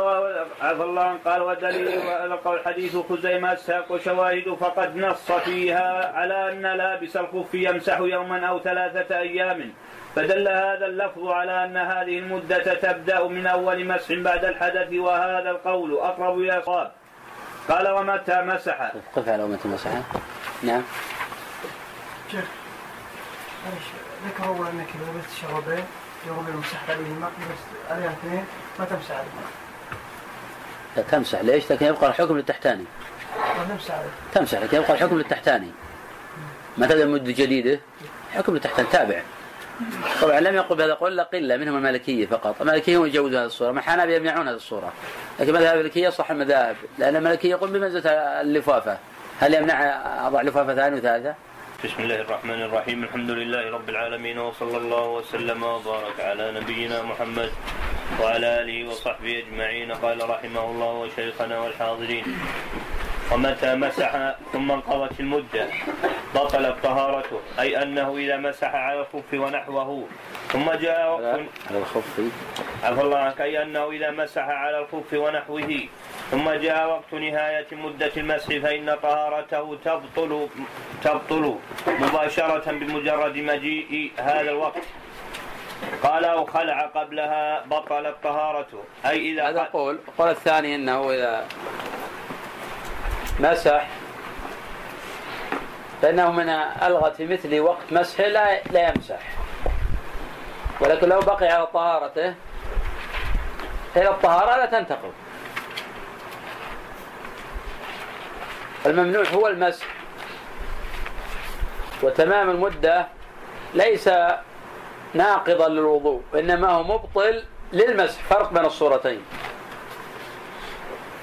عفى 0.62 0.84
الله 0.84 1.04
عنك. 1.04 1.20
قال 1.26 1.42
ودليل 1.42 2.02
قول 2.46 2.60
حديث 2.66 2.98
خزيمة 3.10 3.52
الساق 3.52 3.92
وشواهد 3.92 4.58
فقد 4.60 4.96
نص 4.98 5.32
فيها 5.32 6.12
على 6.16 6.52
أن 6.52 6.62
لابس 6.62 7.18
الخف 7.18 7.54
يمسح 7.54 8.00
يوما 8.00 8.46
أو 8.46 8.60
ثلاثة 8.60 9.20
أيام. 9.20 9.74
فدل 10.20 10.48
هذا 10.48 10.86
اللفظ 10.86 11.28
على 11.28 11.66
أن 11.66 11.78
هذه 11.78 12.20
المدة 12.20 12.74
تبدأ 12.74 13.28
من 13.28 13.48
أول 13.48 13.86
مسح 13.86 14.12
بعد 14.12 14.46
الحدث 14.46 14.94
وهذا 14.94 15.50
القول 15.50 15.94
أقرب 15.94 16.38
إلى 16.38 16.58
الصواب. 16.58 16.92
قال 17.70 17.90
ومتى 17.90 18.42
مسح؟ 18.42 18.92
قف 19.16 19.30
على 19.30 19.44
ومتى 19.44 19.68
مسح. 19.68 19.92
نعم. 20.64 20.82
شيخ 22.32 22.44
ذكر 24.28 24.46
أنك 24.46 24.88
إذا 24.96 25.12
لبست 25.12 25.42
شرابين 25.42 25.84
يغمر 26.28 26.52
مسح 26.52 26.90
عليهما 26.90 27.28
بس 27.28 27.92
عليها 27.92 28.10
اثنين 28.10 28.46
ما 28.80 28.86
تمسح 28.86 29.12
عليهما. 29.12 29.42
لا 30.98 31.04
تمسح. 31.04 31.42
ليش؟ 31.42 31.72
لكن 31.72 31.86
يبقى 31.86 32.08
الحكم 32.08 32.38
للتحتاني. 32.38 32.86
ما 33.58 33.66
تمسح 33.70 33.94
عليه 33.94 34.10
تمسح 34.34 34.60
لكن 34.60 34.78
يبقى 34.78 34.94
الحكم 34.94 35.18
للتحتاني. 35.18 35.72
ما 36.78 36.88
تبدأ 36.88 37.06
مدة 37.06 37.32
جديدة؟ 37.32 37.80
حكم 38.34 38.54
للتحتاني. 38.54 38.88
تابع. 38.92 39.22
طبعا 40.22 40.40
لم 40.40 40.56
يقل 40.56 40.76
بهذا 40.76 40.94
القول 40.94 41.14
إلا 41.14 41.24
قله 41.24 41.58
منهم 41.58 41.78
المالكية 41.78 42.26
فقط، 42.26 42.62
المالكية 42.62 42.98
هم 42.98 43.06
يجوزون 43.06 43.36
هذه 43.36 43.46
الصورة، 43.46 43.72
ما 43.72 43.80
الحنابله 43.80 44.16
يمنعون 44.16 44.48
هذه 44.48 44.56
الصورة. 44.56 44.94
لكن 45.40 45.54
مذهب 45.54 45.78
المالكية 45.78 46.10
صح 46.10 46.32
المذاهب، 46.32 46.76
لأن 46.98 47.16
المالكية 47.16 47.50
يقول 47.50 47.70
بمنزله 47.70 48.12
اللفافة. 48.42 48.98
هل 49.40 49.54
يمنع 49.54 50.02
أضع 50.28 50.42
لفافة 50.42 50.76
ثانية 50.76 50.98
وثالثة؟ 50.98 51.36
بسم 51.84 52.04
الله 52.04 52.22
الرحمن 52.22 52.62
الرحيم 52.62 53.04
الحمد 53.04 53.30
لله 53.30 53.72
رب 53.72 53.90
العالمين 53.90 54.40
وصلى 54.40 54.78
الله 54.78 55.08
وسلم 55.08 55.64
وبارك 55.64 56.20
على 56.20 56.52
نبينا 56.52 57.02
محمد 57.02 57.52
وعلى 58.22 58.62
آله 58.62 58.90
وصحبه 58.90 59.44
أجمعين 59.48 59.92
قال 59.92 60.30
رحمه 60.30 60.66
الله 60.72 60.92
وشيخنا 60.94 61.60
والحاضرين 61.60 62.24
ومتى 63.32 63.76
مسح 63.76 64.36
ثم 64.54 64.72
انقضت 64.72 65.20
المدة؟ 65.20 65.68
بطلت 66.36 66.76
طهارته 66.84 67.40
أي 67.60 67.84
أنه 67.84 68.18
إذا 68.18 68.38
مسح 68.38 68.76
على 68.76 69.00
الخف 69.00 69.34
ونحوه. 69.34 70.08
ثم 70.48 70.72
جاء 70.72 71.12
وقت 71.12 71.40
على 71.70 71.78
الخف. 71.80 72.22
عفى 72.84 73.02
الله 73.02 73.18
عنك 73.18 73.42
أي 73.42 73.64
أنه 73.64 73.92
إذا 73.92 74.12
مسح 74.12 74.42
على 74.42 74.80
الخف 74.80 75.14
ونحوه. 75.14 75.80
ثم 76.32 76.50
جاء 76.50 76.90
وقت 76.90 77.14
نهاية 77.14 77.68
مدة 77.72 78.12
المسح 78.18 78.48
فإن 78.48 78.98
طهارته 79.04 79.78
تبطل 79.86 80.48
تبطل 81.04 81.56
مباشرة 81.88 82.72
بمجرد 82.72 83.38
مجيء 83.38 84.12
هذا 84.18 84.52
الوقت. 84.52 84.84
قال 86.04 86.26
أو 86.26 86.46
خلع 86.46 86.82
قبلها 86.82 87.66
بطلت 87.66 88.16
طهارته. 88.24 88.84
أي 89.06 89.32
إذا 89.32 89.50
هذا 89.50 89.64
قول. 89.64 90.00
القول 90.08 90.30
الثاني 90.30 90.76
أنه 90.76 91.12
إذا 91.12 91.46
مسح. 93.40 93.88
فإنه 96.02 96.32
من 96.32 96.50
ألغت 96.50 97.16
في 97.16 97.28
مثل 97.28 97.60
وقت 97.60 97.92
مسحه 97.92 98.24
لا 98.24 98.64
لا 98.64 98.90
يمسح. 98.90 99.20
ولكن 100.82 101.10
لو 101.10 101.20
بقي 101.20 101.48
على 101.48 101.68
طهارته 101.68 102.36
إلى 103.96 104.10
الطهارة 104.10 104.58
لا 104.58 104.66
تنتقل. 104.66 105.12
الممنوع 108.86 109.24
هو 109.28 109.48
المسح. 109.48 109.86
وتمام 112.04 112.50
المدة 112.50 113.08
ليس 113.74 114.10
ناقضا 115.14 115.68
للوضوء 115.68 116.22
وإنما 116.34 116.70
هو 116.70 116.84
مبطل 116.84 117.44
للمسح. 117.74 118.24
فرق 118.24 118.54
بين 118.54 118.66
الصورتين. 118.66 119.22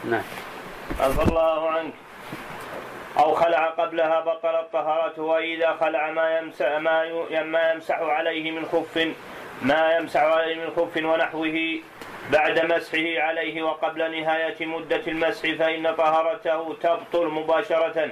نعم. 0.05 0.23
عفى 1.01 1.23
الله 1.23 1.71
عنك. 1.71 2.06
أو 3.19 3.35
خلع 3.35 3.67
قبلها 3.67 4.21
بطلت 4.21 4.67
طهارته 4.73 5.23
وإذا 5.23 5.77
خلع 5.81 6.11
ما 6.11 6.39
يمسح 6.39 6.77
ما 6.77 7.71
يمسح 7.73 7.99
عليه 7.99 8.51
من 8.51 8.65
خف 8.67 9.09
ما 9.63 9.97
يمسح 9.97 10.21
عليه 10.21 10.55
من 10.55 10.71
خف 10.77 10.97
ونحوه 10.97 11.79
بعد 12.33 12.59
مسحه 12.73 13.23
عليه 13.23 13.63
وقبل 13.63 14.21
نهاية 14.21 14.67
مدة 14.67 15.03
المسح 15.07 15.55
فإن 15.59 15.95
طهارته 15.95 16.75
تبطل 16.83 17.27
مباشرة. 17.27 18.11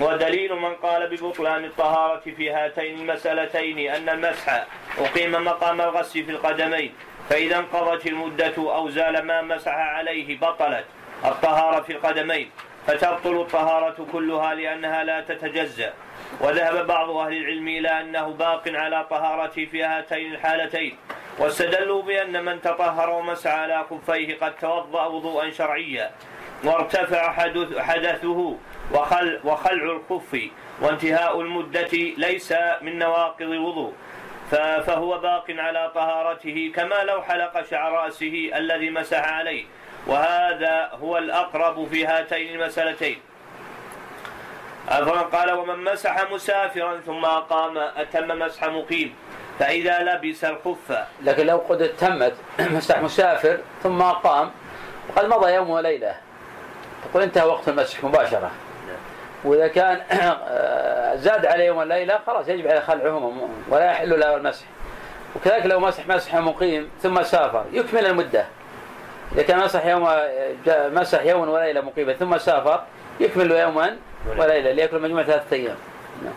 ودليل 0.00 0.54
من 0.54 0.74
قال 0.74 1.16
ببطلان 1.16 1.64
الطهارة 1.64 2.20
في 2.20 2.50
هاتين 2.50 2.98
المسألتين 2.98 3.78
أن 3.78 4.08
المسح 4.08 4.66
أقيم 4.98 5.44
مقام 5.44 5.80
الغسل 5.80 6.24
في 6.24 6.30
القدمين 6.30 6.94
فإذا 7.28 7.56
انقضت 7.58 8.06
المدة 8.06 8.54
أو 8.56 8.88
زال 8.88 9.22
ما 9.26 9.42
مسح 9.42 9.72
عليه 9.72 10.38
بطلت 10.38 10.84
الطهارة 11.24 11.80
في 11.80 11.92
القدمين. 11.92 12.50
فتبطل 12.86 13.40
الطهارة 13.40 14.06
كلها 14.12 14.54
لأنها 14.54 15.04
لا 15.04 15.20
تتجزأ. 15.20 15.92
وذهب 16.40 16.86
بعض 16.86 17.10
أهل 17.10 17.36
العلم 17.36 17.68
إلى 17.68 18.00
أنه 18.00 18.28
باق 18.32 18.62
على 18.68 19.06
طهارته 19.10 19.64
في 19.64 19.84
هاتين 19.84 20.34
الحالتين. 20.34 20.96
واستدلوا 21.38 22.02
بأن 22.02 22.44
من 22.44 22.60
تطهر 22.60 23.10
ومسح 23.10 23.50
على 23.50 23.84
خفيه 23.90 24.38
قد 24.38 24.56
توضأ 24.56 25.06
وضوءا 25.06 25.50
شرعيا. 25.50 26.10
وارتفع 26.64 27.32
حدث 27.32 27.78
حدثه 27.78 28.56
وخل 28.94 29.40
وخلع 29.44 29.82
الخف 29.82 30.50
وانتهاء 30.80 31.40
المدة 31.40 31.92
ليس 32.16 32.54
من 32.82 32.98
نواقض 32.98 33.42
الوضوء. 33.42 33.92
فهو 34.86 35.18
باق 35.18 35.44
على 35.48 35.90
طهارته 35.94 36.72
كما 36.76 37.04
لو 37.04 37.22
حلق 37.22 37.62
شعر 37.70 37.92
رأسه 37.92 38.50
الذي 38.54 38.90
مسح 38.90 39.32
عليه. 39.32 39.64
وهذا 40.06 40.90
هو 41.02 41.18
الأقرب 41.18 41.88
في 41.88 42.06
هاتين 42.06 42.60
المسألتين. 42.60 43.18
قال 45.32 45.52
ومن 45.52 45.84
مسح 45.84 46.30
مسافرا 46.30 47.00
ثم 47.06 47.24
أقام 47.24 47.78
أتم 47.78 48.38
مسح 48.38 48.64
مقيم 48.64 49.14
فإذا 49.58 49.98
لبس 49.98 50.44
الخف. 50.44 51.04
لكن 51.22 51.46
لو 51.46 51.56
قد 51.68 51.88
تمت 51.98 52.34
مسح 52.76 53.02
مسافر 53.02 53.58
ثم 53.82 54.02
أقام 54.02 54.50
وقد 55.08 55.24
مضى 55.24 55.52
يوم 55.52 55.70
وليلة. 55.70 56.14
تقول 57.10 57.22
انتهى 57.22 57.44
وقت 57.46 57.68
المسح 57.68 58.04
مباشرة. 58.04 58.50
وإذا 59.44 59.68
كان 59.68 60.00
زاد 61.24 61.46
عليه 61.46 61.64
يوم 61.64 61.82
الليلة 61.82 62.18
خلاص 62.26 62.48
يجب 62.48 62.68
عليه 62.68 62.80
خلعهما 62.80 63.48
ولا 63.68 63.84
يحل 63.84 64.20
له 64.20 64.36
المسح. 64.36 64.66
وكذلك 65.36 65.66
لو 65.66 65.80
مسح 65.80 66.06
مسح 66.06 66.34
مقيم 66.34 66.90
ثم 67.02 67.22
سافر 67.22 67.64
يكمل 67.72 68.06
المدة. 68.06 68.46
إذا 69.32 69.42
كان 69.42 69.58
مسح 69.58 69.86
يوم 69.86 70.08
مسح 70.68 71.22
يوم 71.24 71.48
وليلة 71.48 71.80
مقيمة 71.80 72.12
ثم 72.12 72.38
سافر 72.38 72.82
يكمل 73.20 73.50
يوما 73.50 73.96
وليلة 74.38 74.72
ليأكل 74.72 75.00
مجموعة 75.00 75.24
ثلاثة 75.24 75.56
أيام. 75.56 75.76
نعم. 76.24 76.34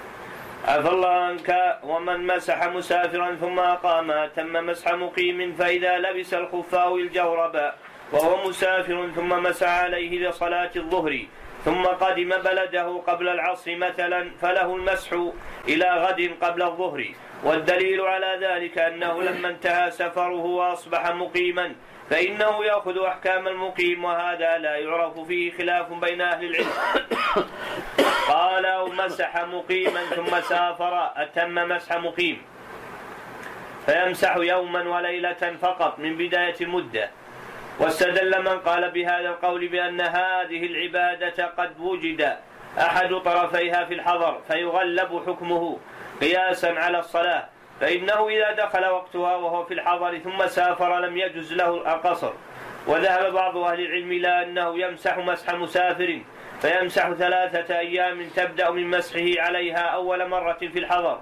عفى 0.67 0.89
الله 0.89 1.09
عنك. 1.09 1.79
ومن 1.83 2.27
مسح 2.27 2.67
مسافرا 2.67 3.35
ثم 3.41 3.59
أقام 3.59 4.29
تم 4.35 4.53
مسح 4.53 4.93
مقيم 4.93 5.53
فإذا 5.53 5.97
لبس 5.97 6.33
الخف 6.33 6.75
أو 6.75 6.97
الجورب 6.97 7.71
وهو 8.11 8.49
مسافر 8.49 9.09
ثم 9.15 9.29
مسح 9.29 9.69
عليه 9.69 10.29
لصلاة 10.29 10.71
الظهر 10.75 11.19
ثم 11.65 11.83
قدم 11.85 12.29
بلده 12.29 13.01
قبل 13.07 13.29
العصر 13.29 13.75
مثلا 13.75 14.31
فله 14.41 14.75
المسح 14.75 15.13
إلى 15.67 15.85
غد 15.85 16.31
قبل 16.41 16.61
الظهر. 16.61 17.05
والدليل 17.43 18.01
على 18.01 18.39
ذلك 18.41 18.77
أنه 18.77 19.23
لما 19.23 19.49
انتهى 19.49 19.91
سفره 19.91 20.45
وأصبح 20.45 21.11
مقيما 21.11 21.75
فإنه 22.09 22.65
يأخذ 22.65 23.03
أحكام 23.03 23.47
المقيم 23.47 24.03
وهذا 24.03 24.57
لا 24.57 24.75
يعرف 24.75 25.19
فيه 25.19 25.51
خلاف 25.57 25.93
بين 25.93 26.21
أهل 26.21 26.45
العلم. 26.45 26.67
قال 28.33 28.65
أو 28.65 28.87
مسح 28.87 29.45
مقيما 29.45 30.01
ثم 30.03 30.41
سافر. 30.41 31.11
أتم 31.15 31.55
مسح 31.55 31.97
مقيم. 31.97 32.41
فيمسح 33.85 34.35
يوما 34.35 34.89
وليلة 34.89 35.57
فقط 35.61 35.99
من 35.99 36.17
بداية 36.17 36.55
المدة. 36.61 37.09
واستدل 37.79 38.41
من 38.41 38.59
قال 38.59 38.91
بهذا 38.91 39.29
القول 39.29 39.67
بأن 39.67 40.01
هذه 40.01 40.65
العبادة 40.65 41.45
قد 41.45 41.79
وجد 41.79 42.37
أحد 42.79 43.15
طرفيها 43.25 43.85
في 43.85 43.93
الحضر 43.93 44.41
فيغلب 44.47 45.23
حكمه 45.27 45.79
قياسا 46.21 46.67
على 46.67 46.99
الصلاة. 46.99 47.56
فإنه 47.79 48.27
إذا 48.27 48.51
دخل 48.51 48.85
وقتها 48.85 49.35
وهو 49.35 49.65
في 49.65 49.73
الحضر 49.73 50.17
ثم 50.17 50.47
سافر 50.47 50.99
لم 50.99 51.17
يجز 51.17 51.53
له 51.53 51.95
القصر. 51.95 52.33
وذهب 52.87 53.33
بعض 53.33 53.57
أهل 53.57 53.79
العلم 53.79 54.11
إلى 54.11 54.43
أنه 54.43 54.79
يمسح 54.79 55.17
مسح 55.17 55.53
مسافر 55.53 56.19
فيمسح 56.61 57.11
ثلاثة 57.11 57.79
أيام 57.79 58.29
تبدأ 58.35 58.71
من 58.71 58.89
مسحه 58.89 59.41
عليها 59.41 59.79
أول 59.79 60.29
مرة 60.29 60.57
في 60.59 60.79
الحضر. 60.79 61.19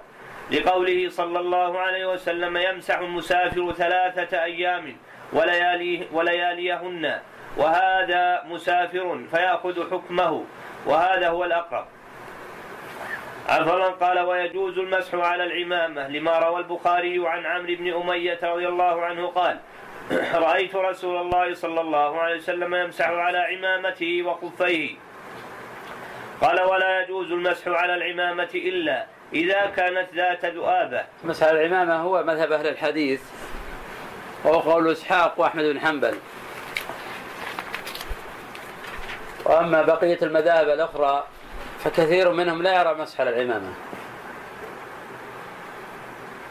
لقوله 0.51 1.09
صلى 1.09 1.39
الله 1.39 1.79
عليه 1.79 2.05
وسلم 2.05 2.57
يمسح 2.57 2.99
المسافر 2.99 3.71
ثلاثة 3.71 4.43
أيام 4.43 4.97
ولياليه 5.33 6.07
ولياليهن. 6.11 7.19
وهذا 7.57 8.43
مسافر 8.45 9.19
فيأخذ 9.31 9.91
حكمه 9.91 10.43
وهذا 10.85 11.29
هو 11.29 11.43
الأقرب. 11.43 11.85
عفوا 13.49 13.89
قال 13.89 14.19
ويجوز 14.19 14.77
المسح 14.79 15.15
على 15.15 15.43
العمامة 15.43 16.07
لما 16.07 16.39
روى 16.39 16.59
البخاري 16.59 17.27
عن 17.27 17.45
عمرو 17.45 17.75
بن 17.75 17.93
أمية 17.93 18.39
رضي 18.43 18.67
الله 18.67 19.05
عنه 19.05 19.27
قال 19.27 19.59
رأيت 20.47 20.75
رسول 20.75 21.17
الله 21.17 21.53
صلى 21.53 21.81
الله 21.81 22.19
عليه 22.19 22.35
وسلم 22.35 22.75
يمسح 22.75 23.09
على 23.09 23.37
عمامته 23.37 24.23
وخفيه 24.23 24.95
قال 26.41 26.61
ولا 26.61 27.01
يجوز 27.01 27.31
المسح 27.31 27.67
على 27.67 27.95
العمامة 27.95 28.49
إلا 28.55 29.05
إذا 29.33 29.65
كانت 29.65 30.07
ذات 30.15 30.45
ذؤابة. 30.45 31.03
مسح 31.23 31.47
العمامة 31.47 31.95
هو 31.95 32.23
مذهب 32.23 32.51
أهل 32.51 32.67
الحديث 32.67 33.21
وهو 34.43 34.59
قول 34.59 34.91
إسحاق 34.91 35.39
وأحمد 35.39 35.63
بن 35.63 35.79
حنبل. 35.79 36.15
وأما 39.45 39.81
بقية 39.81 40.17
المذاهب 40.21 40.69
الأخرى 40.69 41.23
فكثير 41.85 42.31
منهم 42.31 42.61
لا 42.61 42.81
يرى 42.81 42.93
مسح 42.93 43.21
على 43.21 43.29
العمامة. 43.29 43.73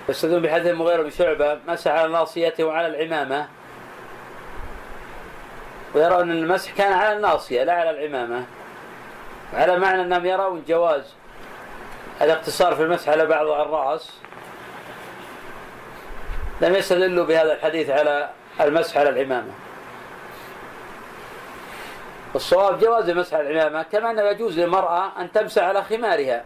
يستدلون 0.08 0.42
بحديث 0.42 0.66
المغيرة 0.66 1.02
بن 1.02 1.10
شعبة 1.10 1.58
مسح 1.66 1.90
على 1.90 2.12
ناصيته 2.12 2.64
وعلى 2.64 2.86
العمامة. 2.86 3.48
ويرون 5.94 6.30
أن 6.30 6.38
المسح 6.38 6.72
كان 6.72 6.92
على 6.92 7.16
الناصية 7.16 7.64
لا 7.64 7.72
على 7.72 7.90
العمامة. 7.90 8.44
على 9.54 9.78
معنى 9.78 10.02
أنهم 10.02 10.26
يرون 10.26 10.64
جواز 10.68 11.14
الاقتصار 12.22 12.74
في 12.74 12.82
المسح 12.82 13.08
على 13.08 13.26
بعض 13.26 13.46
الرأس. 13.46 14.12
لم 16.60 16.74
يستدلوا 16.74 17.26
بهذا 17.26 17.52
الحديث 17.52 17.90
على 17.90 18.30
المسح 18.60 18.96
على 18.96 19.08
العمامة. 19.08 19.52
والصواب 22.34 22.78
جواز 22.78 23.34
على 23.34 23.50
العمامة 23.50 23.82
كما 23.82 24.10
أنه 24.10 24.22
يجوز 24.22 24.60
للمرأة 24.60 25.20
أن 25.20 25.32
تمسح 25.32 25.62
على 25.62 25.82
خمارها. 25.82 26.44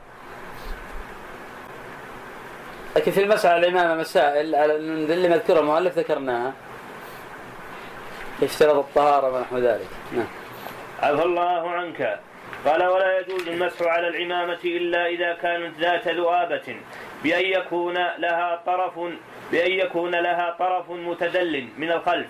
لكن 2.96 3.12
في 3.12 3.22
المسح 3.22 3.50
على 3.50 3.68
العمامة 3.68 4.00
مسائل 4.00 4.54
اللي 4.54 5.28
مذكرها 5.28 5.60
المؤلف 5.60 5.98
ذكرناها. 5.98 6.52
اشترط 8.42 8.74
الطهارة 8.74 9.36
ونحو 9.36 9.58
ذلك. 9.58 9.88
نعم. 10.12 10.26
عفى 11.02 11.22
الله 11.22 11.70
عنك. 11.70 12.20
قال 12.66 12.86
ولا 12.86 13.18
يجوز 13.18 13.48
المسح 13.48 13.82
على 13.82 14.08
العمامة 14.08 14.58
إلا 14.64 15.06
إذا 15.06 15.32
كانت 15.34 15.80
ذات 15.80 16.08
ذؤابة 16.08 16.76
بأن 17.24 17.44
يكون 17.44 17.94
لها 17.94 18.62
طرف 18.66 18.98
بأن 19.52 19.72
يكون 19.72 20.10
لها 20.10 20.56
طرف 20.58 20.90
متدل 20.90 21.68
من 21.78 21.92
الخلف 21.92 22.26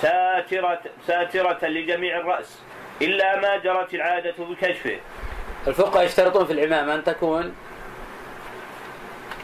ساترة 0.00 0.80
ساترة 1.06 1.58
لجميع 1.68 2.18
الرأس. 2.18 2.62
إلا 3.02 3.40
ما 3.40 3.56
جرت 3.56 3.94
العادة 3.94 4.34
بكشفه. 4.38 4.98
الفقهاء 5.66 6.04
يشترطون 6.04 6.46
في 6.46 6.52
العمامة 6.52 6.94
أن 6.94 7.04
تكون 7.04 7.54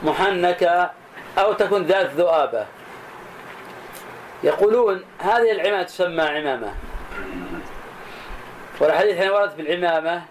محنكة 0.02 0.90
أو 1.38 1.52
تكون 1.52 1.82
ذات 1.82 2.10
ذؤابة. 2.10 2.66
يقولون 4.42 5.04
هذه 5.18 5.52
العمامة 5.52 5.82
تسمى 5.82 6.22
عمامة. 6.22 6.74
والحديث 8.80 9.18
حين 9.18 9.30
ورد 9.30 9.50
في 9.50 9.62
العمامة 9.62 10.22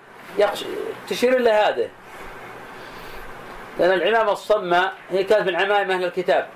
تشير 1.10 1.38
إلى 1.38 1.49
هذا 1.49 1.89
لأن 3.79 3.91
العمامة 3.91 4.32
الصمة 4.32 4.91
هي 5.12 5.23
كانت 5.23 5.47
من 5.47 5.55
عمائم 5.55 5.91
أهل 5.91 6.03
الكتاب. 6.03 6.47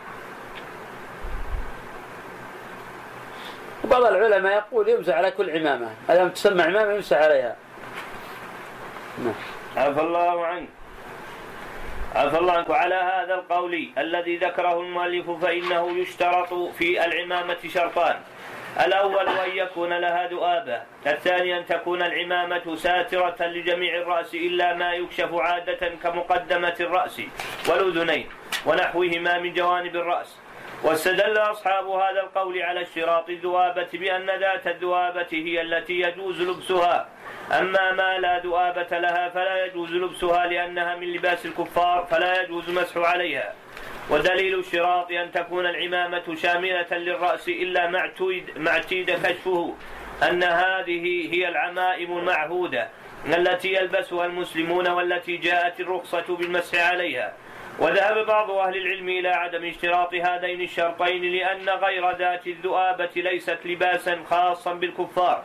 وبعض 3.83 4.03
العلماء 4.03 4.53
يقول 4.53 4.89
يمسح 4.89 5.15
على 5.15 5.31
كل 5.31 5.49
عمامة. 5.49 5.89
ما 6.09 6.15
دام 6.15 6.29
تسمى 6.29 6.63
عمامة 6.63 6.93
يمسح 6.93 7.17
عليها. 7.17 7.55
نعم. 9.17 9.33
عفى 9.77 10.01
الله 10.01 10.45
عنك. 10.45 10.69
عفى 12.15 12.37
الله 12.37 12.53
عنك. 12.53 12.69
وعلى 12.69 12.95
هذا 12.95 13.33
القول 13.33 13.89
الذي 13.97 14.37
ذكره 14.37 14.79
المؤلف 14.79 15.29
فإنه 15.29 15.97
يشترط 15.97 16.53
في 16.53 17.05
العمامة 17.05 17.57
شرطان. 17.73 18.15
الأول 18.85 19.27
أن 19.27 19.49
يكون 19.53 19.93
لها 19.93 20.27
ذؤابة. 20.27 20.81
الثاني 21.07 21.57
أن 21.57 21.65
تكون 21.65 22.01
العمامة 22.01 22.75
ساترة 22.75 23.35
لجميع 23.39 23.97
الرأس 23.97 24.33
إلا 24.33 24.73
ما 24.73 24.93
يكشف 24.93 25.33
عادة 25.33 25.91
كمقدمة 26.03 26.75
الرأس 26.79 27.21
والأذنين 27.69 28.27
ونحوهما 28.65 29.39
من 29.39 29.53
جوانب 29.53 29.95
الرأس. 29.95 30.37
واستدل 30.83 31.37
أصحاب 31.37 31.87
هذا 31.87 32.21
القول 32.21 32.61
على 32.61 32.81
اشتراط 32.81 33.29
الذوابة 33.29 33.87
بأن 33.93 34.25
ذات 34.39 34.67
الذوابة 34.67 35.27
هي 35.31 35.61
التي 35.61 35.99
يجوز 35.99 36.41
لبسها. 36.41 37.09
أما 37.51 37.91
ما 37.91 38.17
لا 38.17 38.39
ذؤابة 38.39 38.99
لها 38.99 39.29
فلا 39.29 39.65
يجوز 39.65 39.91
لبسها 39.91 40.45
لأنها 40.45 40.95
من 40.95 41.13
لباس 41.13 41.45
الكفار 41.45 42.07
فلا 42.11 42.41
يجوز 42.41 42.69
المسح 42.69 42.97
عليها. 42.97 43.53
ودليل 44.09 44.59
الشراط 44.59 45.11
أن 45.11 45.31
تكون 45.31 45.65
العمامة 45.65 46.35
شاملة 46.35 46.87
للرأس 46.91 47.47
إلا 47.47 47.87
ما 48.57 48.69
اعتيد 48.69 49.11
كشفه 49.11 49.75
أن 50.29 50.43
هذه 50.43 51.33
هي 51.33 51.47
العمائم 51.47 52.17
المعهودة 52.17 52.87
التي 53.27 53.73
يلبسها 53.73 54.25
المسلمون 54.25 54.87
والتي 54.87 55.37
جاءت 55.37 55.79
الرخصة 55.79 56.37
بالمسح 56.37 56.89
عليها. 56.89 57.33
وذهب 57.79 58.25
بعض 58.25 58.51
أهل 58.51 58.77
العلم 58.77 59.09
إلى 59.09 59.29
عدم 59.29 59.65
اشتراط 59.65 60.13
هذين 60.13 60.61
الشرطين 60.61 61.21
لأن 61.21 61.69
غير 61.69 62.11
ذات 62.11 62.47
الذؤابة 62.47 63.09
ليست 63.15 63.59
لباسا 63.65 64.19
خاصا 64.29 64.73
بالكفار 64.73 65.43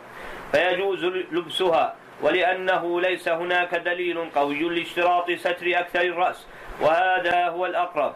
فيجوز 0.53 1.05
لبسها 1.05 1.95
ولأنه 2.23 3.01
ليس 3.01 3.29
هناك 3.29 3.75
دليل 3.75 4.31
قوي 4.35 4.61
لاشتراط 4.61 5.31
ستر 5.31 5.79
أكثر 5.79 6.01
الرأس 6.01 6.47
وهذا 6.81 7.49
هو 7.49 7.67
الأقرب. 7.67 8.15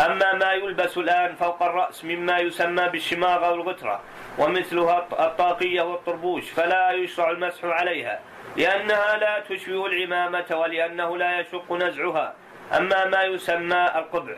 أما 0.00 0.32
ما 0.32 0.52
يلبس 0.52 0.98
الآن 0.98 1.34
فوق 1.34 1.62
الرأس 1.62 2.04
مما 2.04 2.38
يسمى 2.38 2.88
بالشماغ 2.88 3.46
أو 3.46 3.54
الغترة 3.54 4.00
ومثلها 4.38 5.06
الطاقية 5.12 5.82
والطربوش 5.82 6.50
فلا 6.50 6.92
يشرع 6.92 7.30
المسح 7.30 7.64
عليها 7.64 8.20
لأنها 8.56 9.16
لا 9.16 9.40
تشبه 9.48 9.86
العمامة 9.86 10.44
ولأنه 10.50 11.16
لا 11.16 11.40
يشق 11.40 11.72
نزعها. 11.72 12.34
أما 12.72 13.04
ما 13.04 13.22
يسمى 13.22 13.90
القبع 13.96 14.34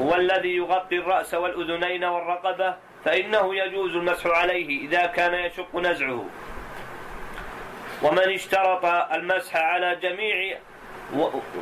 هو 0.00 0.14
الذي 0.14 0.56
يغطي 0.56 0.98
الرأس 0.98 1.34
والأذنين 1.34 2.04
والرقبة 2.04 2.74
فإنه 3.04 3.54
يجوز 3.54 3.96
المسح 3.96 4.26
عليه 4.26 4.88
إذا 4.88 5.06
كان 5.06 5.34
يشق 5.34 5.76
نزعه. 5.76 6.24
ومن 8.02 8.18
اشترط 8.34 8.84
المسح 9.12 9.56
على 9.56 9.96
جميع 9.96 10.58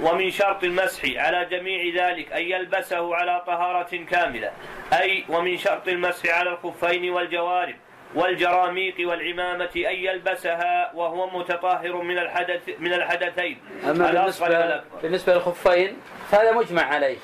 ومن 0.03 0.31
شرط 0.31 0.65
المسح 0.65 1.03
على 1.17 1.45
جميع 1.45 2.09
ذلك 2.09 2.33
أن 2.33 2.43
يلبسه 2.43 3.15
على 3.17 3.43
طهارة 3.47 3.97
كاملة 4.11 4.51
أي 4.93 5.25
ومن 5.29 5.57
شرط 5.57 5.89
المسح 5.89 6.39
على 6.39 6.51
الخفين 6.51 7.11
والجوارب. 7.11 7.77
والجراميق 8.15 8.95
والعمامة 9.01 9.71
أن 9.77 9.95
يلبسها 9.95 10.91
وهو 10.95 11.39
متطهر 11.39 12.03
من 12.03 12.19
الحدث 12.19 12.61
من 12.79 12.93
الحدثين. 12.93 13.61
أما 13.85 14.13
بالنسبة, 14.13 14.83
بالنسبة 15.03 15.35
للخفين 15.35 15.97
فهذا 16.31 16.53
مجمع 16.53 16.83
عليه. 16.83 17.17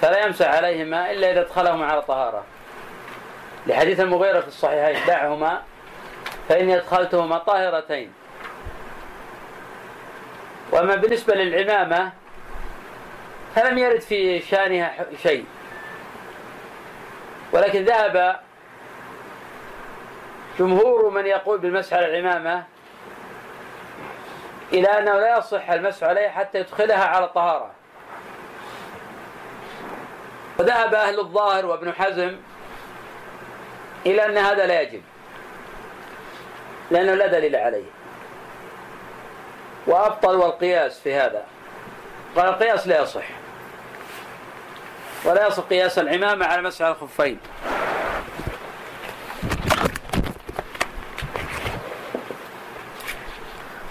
فلا 0.00 0.26
يمسح 0.26 0.48
عليهما 0.48 1.10
إلا 1.10 1.30
إذا 1.32 1.40
ادخلهما 1.40 1.86
على 1.86 2.02
طهارة. 2.02 2.44
لحديث 3.66 4.00
المغيرة 4.00 4.40
في 4.40 4.48
الصحيحين 4.48 5.06
دعهما 5.06 5.62
فإني 6.48 6.76
أدخلتهما 6.76 7.38
طاهرتين. 7.38 8.12
وأما 10.72 10.94
بالنسبة 10.94 11.34
للعمامة 11.34 12.12
فلم 13.54 13.78
يرد 13.78 14.00
في 14.00 14.40
شأنها 14.40 15.06
شيء. 15.22 15.44
ولكن 17.54 17.84
ذهب 17.84 18.40
جمهور 20.58 21.10
من 21.10 21.26
يقول 21.26 21.58
بالمسح 21.58 21.96
على 21.96 22.06
العمامة 22.06 22.64
إلى 24.72 24.88
أنه 24.88 25.20
لا 25.20 25.38
يصح 25.38 25.70
المسح 25.70 26.06
عليها 26.06 26.30
حتى 26.30 26.58
يدخلها 26.58 27.04
على 27.04 27.24
الطهارة. 27.24 27.70
وذهب 30.58 30.94
أهل 30.94 31.20
الظاهر 31.20 31.66
وابن 31.66 31.92
حزم 31.92 32.36
إلى 34.06 34.26
أن 34.26 34.38
هذا 34.38 34.66
لا 34.66 34.80
يجب 34.80 35.02
لأنه 36.90 37.14
لا 37.14 37.26
دليل 37.26 37.56
عليه. 37.56 37.90
وأبطلوا 39.86 40.46
القياس 40.46 41.00
في 41.00 41.14
هذا 41.14 41.44
قال 42.36 42.48
القياس 42.48 42.86
لا 42.86 43.02
يصح. 43.02 43.43
ولا 45.24 45.46
يصح 45.46 45.62
قياس 45.62 45.98
العمامة 45.98 46.46
على 46.46 46.62
مسح 46.62 46.86
الخفين. 46.86 47.38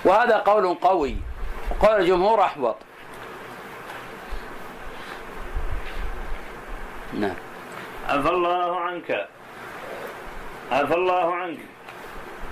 وهذا 0.05 0.37
قول 0.37 0.73
قوي. 0.73 1.15
وقول 1.71 2.01
الجمهور 2.01 2.41
أحوط 2.41 2.75
نعم. 7.13 7.35
عفى 8.09 8.29
الله 8.29 8.79
عنك. 8.79 9.27
عفى 10.71 10.93
الله 10.93 11.35
عنك. 11.35 11.72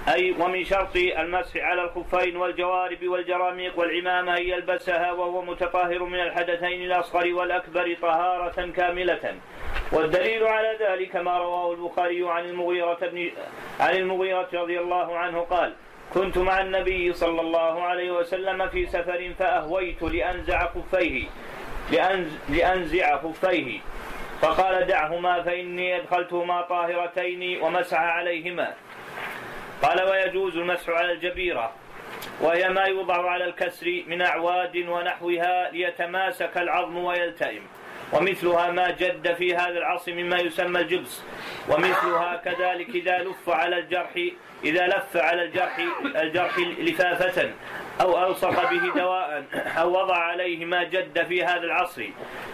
أي 0.07 0.31
ومن 0.39 0.63
شرط 0.63 0.95
المسح 0.95 1.57
على 1.57 1.83
الخفين 1.83 2.37
والجوارب 2.37 3.07
والجراميق 3.07 3.79
والعمامة 3.79 4.37
أن 4.37 4.41
يلبسها 4.41 5.11
وهو 5.11 5.41
متطهر 5.41 6.03
من 6.03 6.19
الحدثين 6.19 6.85
الأصغر 6.85 7.33
والأكبر 7.33 7.95
طهارة 8.01 8.71
كاملة. 8.75 9.35
والدليل 9.91 10.43
على 10.43 10.77
ذلك 10.79 11.15
ما 11.15 11.37
رواه 11.37 11.71
البخاري 11.73 12.29
عن 12.29 12.45
المغيرة 12.45 12.99
بن 13.01 13.31
عن 13.79 13.95
المغيرة 13.95 14.49
رضي 14.53 14.79
الله 14.79 15.17
عنه 15.17 15.39
قال 15.41 15.73
كنت 16.13 16.37
مع 16.37 16.61
النبي 16.61 17.13
صلى 17.13 17.41
الله 17.41 17.83
عليه 17.83 18.11
وسلم 18.11 18.67
في 18.67 18.85
سفر 18.85 19.33
فأهويت 19.39 20.03
لأنزع 20.03 20.67
خفيه 20.67 21.27
لأنزع 22.49 23.17
خفيه. 23.17 23.79
فقال 24.41 24.87
دعهما 24.87 25.41
فإني 25.43 25.97
أدخلتهما 25.97 26.61
طاهرتين 26.61 27.61
ومسح 27.61 27.97
عليهما. 27.97 28.73
قال 29.81 30.09
ويجوز 30.09 30.57
المسح 30.57 30.89
على 30.89 31.11
الجبيرة 31.11 31.71
وهي 32.41 32.69
ما 32.69 32.83
يوضع 32.83 33.29
على 33.29 33.45
الكسر 33.45 34.03
من 34.07 34.21
أعواد 34.21 34.77
ونحوها 34.77 35.71
ليتماسك 35.71 36.57
العظم 36.57 36.97
ويلتئم. 36.97 37.61
ومثلها 38.13 38.71
ما 38.71 38.91
جد 38.91 39.33
في 39.33 39.55
هذا 39.55 39.77
العصر 39.77 40.13
مما 40.13 40.39
يسمى 40.39 40.79
الجبس. 40.79 41.23
ومثلها 41.69 42.35
كذلك 42.35 42.89
إذا 42.89 43.17
لف 43.17 43.49
على 43.49 43.79
الجرح 43.79 44.09
إذا 44.63 44.87
لف 44.87 45.17
على 45.17 45.43
الجرح 45.43 45.79
الجرح 46.15 46.59
لفافة 46.59 47.51
أو 48.01 48.27
ألصق 48.27 48.71
به 48.71 48.93
دواء 48.95 49.43
أو 49.53 50.01
وضع 50.01 50.17
عليه 50.17 50.65
ما 50.65 50.83
جد 50.83 51.23
في 51.23 51.43
هذا 51.43 51.63
العصر 51.63 52.03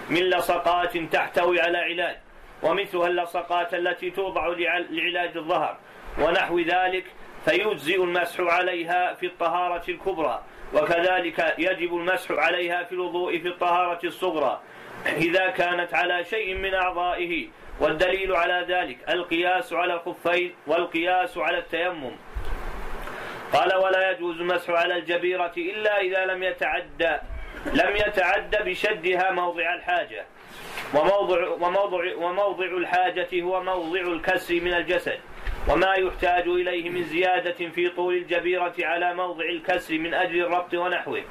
من 0.09 0.21
لصقات 0.21 0.97
تحتوي 0.97 1.61
على 1.61 1.77
علاج. 1.77 2.15
ومثلها 2.63 3.07
اللصقات 3.07 3.73
التي 3.73 4.09
توضع 4.09 4.47
لعلاج 4.89 5.37
الظهر. 5.37 5.77
ونحو 6.19 6.59
ذلك 6.59 7.05
فيجزئ 7.47 8.03
المسح 8.03 8.39
عليها 8.39 9.13
في 9.13 9.25
الطهارة 9.25 9.83
الكبرى 9.89 10.43
وكذلك 10.73 11.55
يجب 11.57 11.97
المسح 11.97 12.31
عليها 12.31 12.83
في 12.83 12.91
الوضوء 12.91 13.39
في 13.39 13.47
الطهارة 13.47 14.05
الصغرى. 14.05 14.61
إذا 15.05 15.47
كانت 15.47 15.93
على 15.93 16.23
شيء 16.23 16.55
من 16.55 16.73
أعضائه 16.73 17.47
والدليل 17.79 18.35
على 18.35 18.65
ذلك 18.69 18.97
القياس 19.09 19.73
على 19.73 19.93
الخفين 19.93 20.55
والقياس 20.67 21.37
على 21.37 21.57
التيمم. 21.57 22.11
قال 23.53 23.75
ولا 23.75 24.11
يجوز 24.11 24.39
المسح 24.39 24.69
على 24.69 24.97
الجبيرة 24.97 25.53
إلا 25.57 26.01
إذا 26.01 26.25
لم 26.25 26.43
يتعدى 26.43 27.17
لم 27.73 27.95
يتعدى 27.95 28.57
بشدها 28.65 29.31
موضع 29.31 29.73
الحاجة. 29.73 30.25
وموضع 30.93 31.47
وموضع 31.47 32.15
وموضع 32.15 32.65
الحاجة 32.65 33.41
هو 33.41 33.63
موضع 33.63 34.01
الكسر 34.01 34.61
من 34.61 34.73
الجسد. 34.73 35.19
وما 35.69 35.93
يحتاج 35.93 36.47
إليه 36.47 36.89
من 36.89 37.03
زيادة 37.03 37.69
في 37.69 37.89
طول 37.89 38.13
الجبيرة 38.13 38.73
على 38.79 39.13
موضع 39.13 39.45
الكسر 39.45 39.97
من 39.97 40.13
أجل 40.13 40.41
الربط 40.41 40.73
ونحوه. 40.73 41.23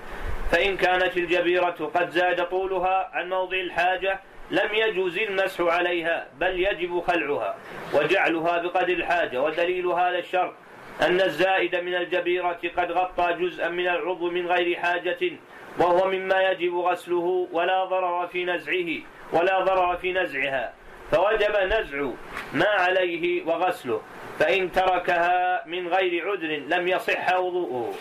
فإن 0.50 0.76
كانت 0.76 1.16
الجبيرة 1.16 1.90
قد 1.94 2.10
زاد 2.10 2.44
طولها 2.48 3.10
عن 3.12 3.28
موضع 3.28 3.56
الحاجة 3.56 4.20
لم 4.50 4.74
يجوز 4.74 5.18
المسح 5.18 5.60
عليها 5.60 6.26
بل 6.40 6.60
يجب 6.60 7.00
خلعها. 7.00 7.56
وجعلها 7.94 8.58
بقدر 8.58 8.92
الحاجة 8.92 9.42
ودليل 9.42 9.86
هذا 9.86 10.18
الشرط 10.18 10.54
أن 11.02 11.20
الزائد 11.20 11.76
من 11.76 11.94
الجبيرة 11.94 12.60
قد 12.76 12.92
غطى 12.92 13.32
جزءا 13.32 13.68
من 13.68 13.88
العضو 13.88 14.30
من 14.30 14.46
غير 14.46 14.76
حاجة 14.76 15.32
وهو 15.78 16.08
مما 16.08 16.42
يجب 16.42 16.74
غسله 16.74 17.48
ولا 17.52 17.84
ضرر 17.84 18.26
في 18.26 18.44
نزعه 18.44 18.88
ولا 19.32 19.60
ضرر 19.60 19.96
في 19.96 20.12
نزعها. 20.12 20.72
فوجب 21.10 21.56
نزع 21.56 22.10
ما 22.52 22.68
عليه 22.68 23.46
وغسله 23.46 24.00
فإن 24.38 24.72
تركها 24.72 25.62
من 25.66 25.88
غير 25.88 26.30
عذر 26.30 26.62
لم 26.76 26.88
يصح 26.88 27.34
وضوءه. 27.34 27.94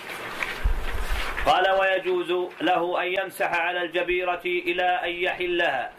قال 1.45 1.71
ويجوز 1.79 2.49
له 2.61 3.03
أن 3.03 3.07
يمسح 3.07 3.53
على 3.53 3.81
الجبيرة 3.81 4.41
إلى 4.45 4.83
أن 4.83 5.09
يحلها. 5.09 5.91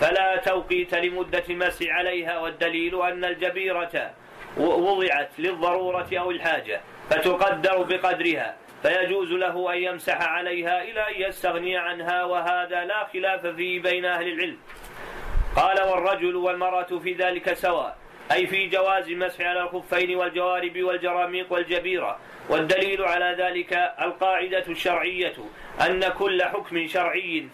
فلا 0.00 0.36
توقيت 0.36 0.94
لمدة 0.94 1.42
المسح 1.50 1.86
عليها 1.88 2.38
والدليل 2.38 3.02
أن 3.02 3.24
الجبيرة 3.24 4.10
وضعت 4.56 5.30
للضرورة 5.38 6.08
أو 6.12 6.30
الحاجة 6.30 6.80
فتقدر 7.10 7.82
بقدرها. 7.82 8.56
فيجوز 8.82 9.32
له 9.32 9.72
أن 9.74 9.78
يمسح 9.78 10.22
عليها 10.22 10.82
إلى 10.82 11.00
أن 11.00 11.28
يستغني 11.28 11.76
عنها 11.76 12.24
وهذا 12.24 12.84
لا 12.84 13.04
خلاف 13.04 13.46
فيه 13.46 13.82
بين 13.82 14.04
أهل 14.04 14.28
العلم. 14.28 14.58
قال 15.56 15.82
والرجل 15.82 16.36
والمرأة 16.36 16.98
في 16.98 17.12
ذلك 17.12 17.52
سواء 17.54 17.96
أي 18.32 18.46
في 18.46 18.66
جواز 18.66 19.08
المسح 19.08 19.40
على 19.40 19.62
الخفين 19.62 20.16
والجوارب 20.16 20.82
والجراميق 20.82 21.52
والجبيرة. 21.52 22.18
والدليل 22.48 23.04
على 23.04 23.36
ذلك 23.38 23.72
القاعدة 24.00 24.64
الشرعية 24.68 25.34
أن 25.86 26.08
كل 26.08 26.42
حكم 26.42 26.86
شرعي 26.86 27.46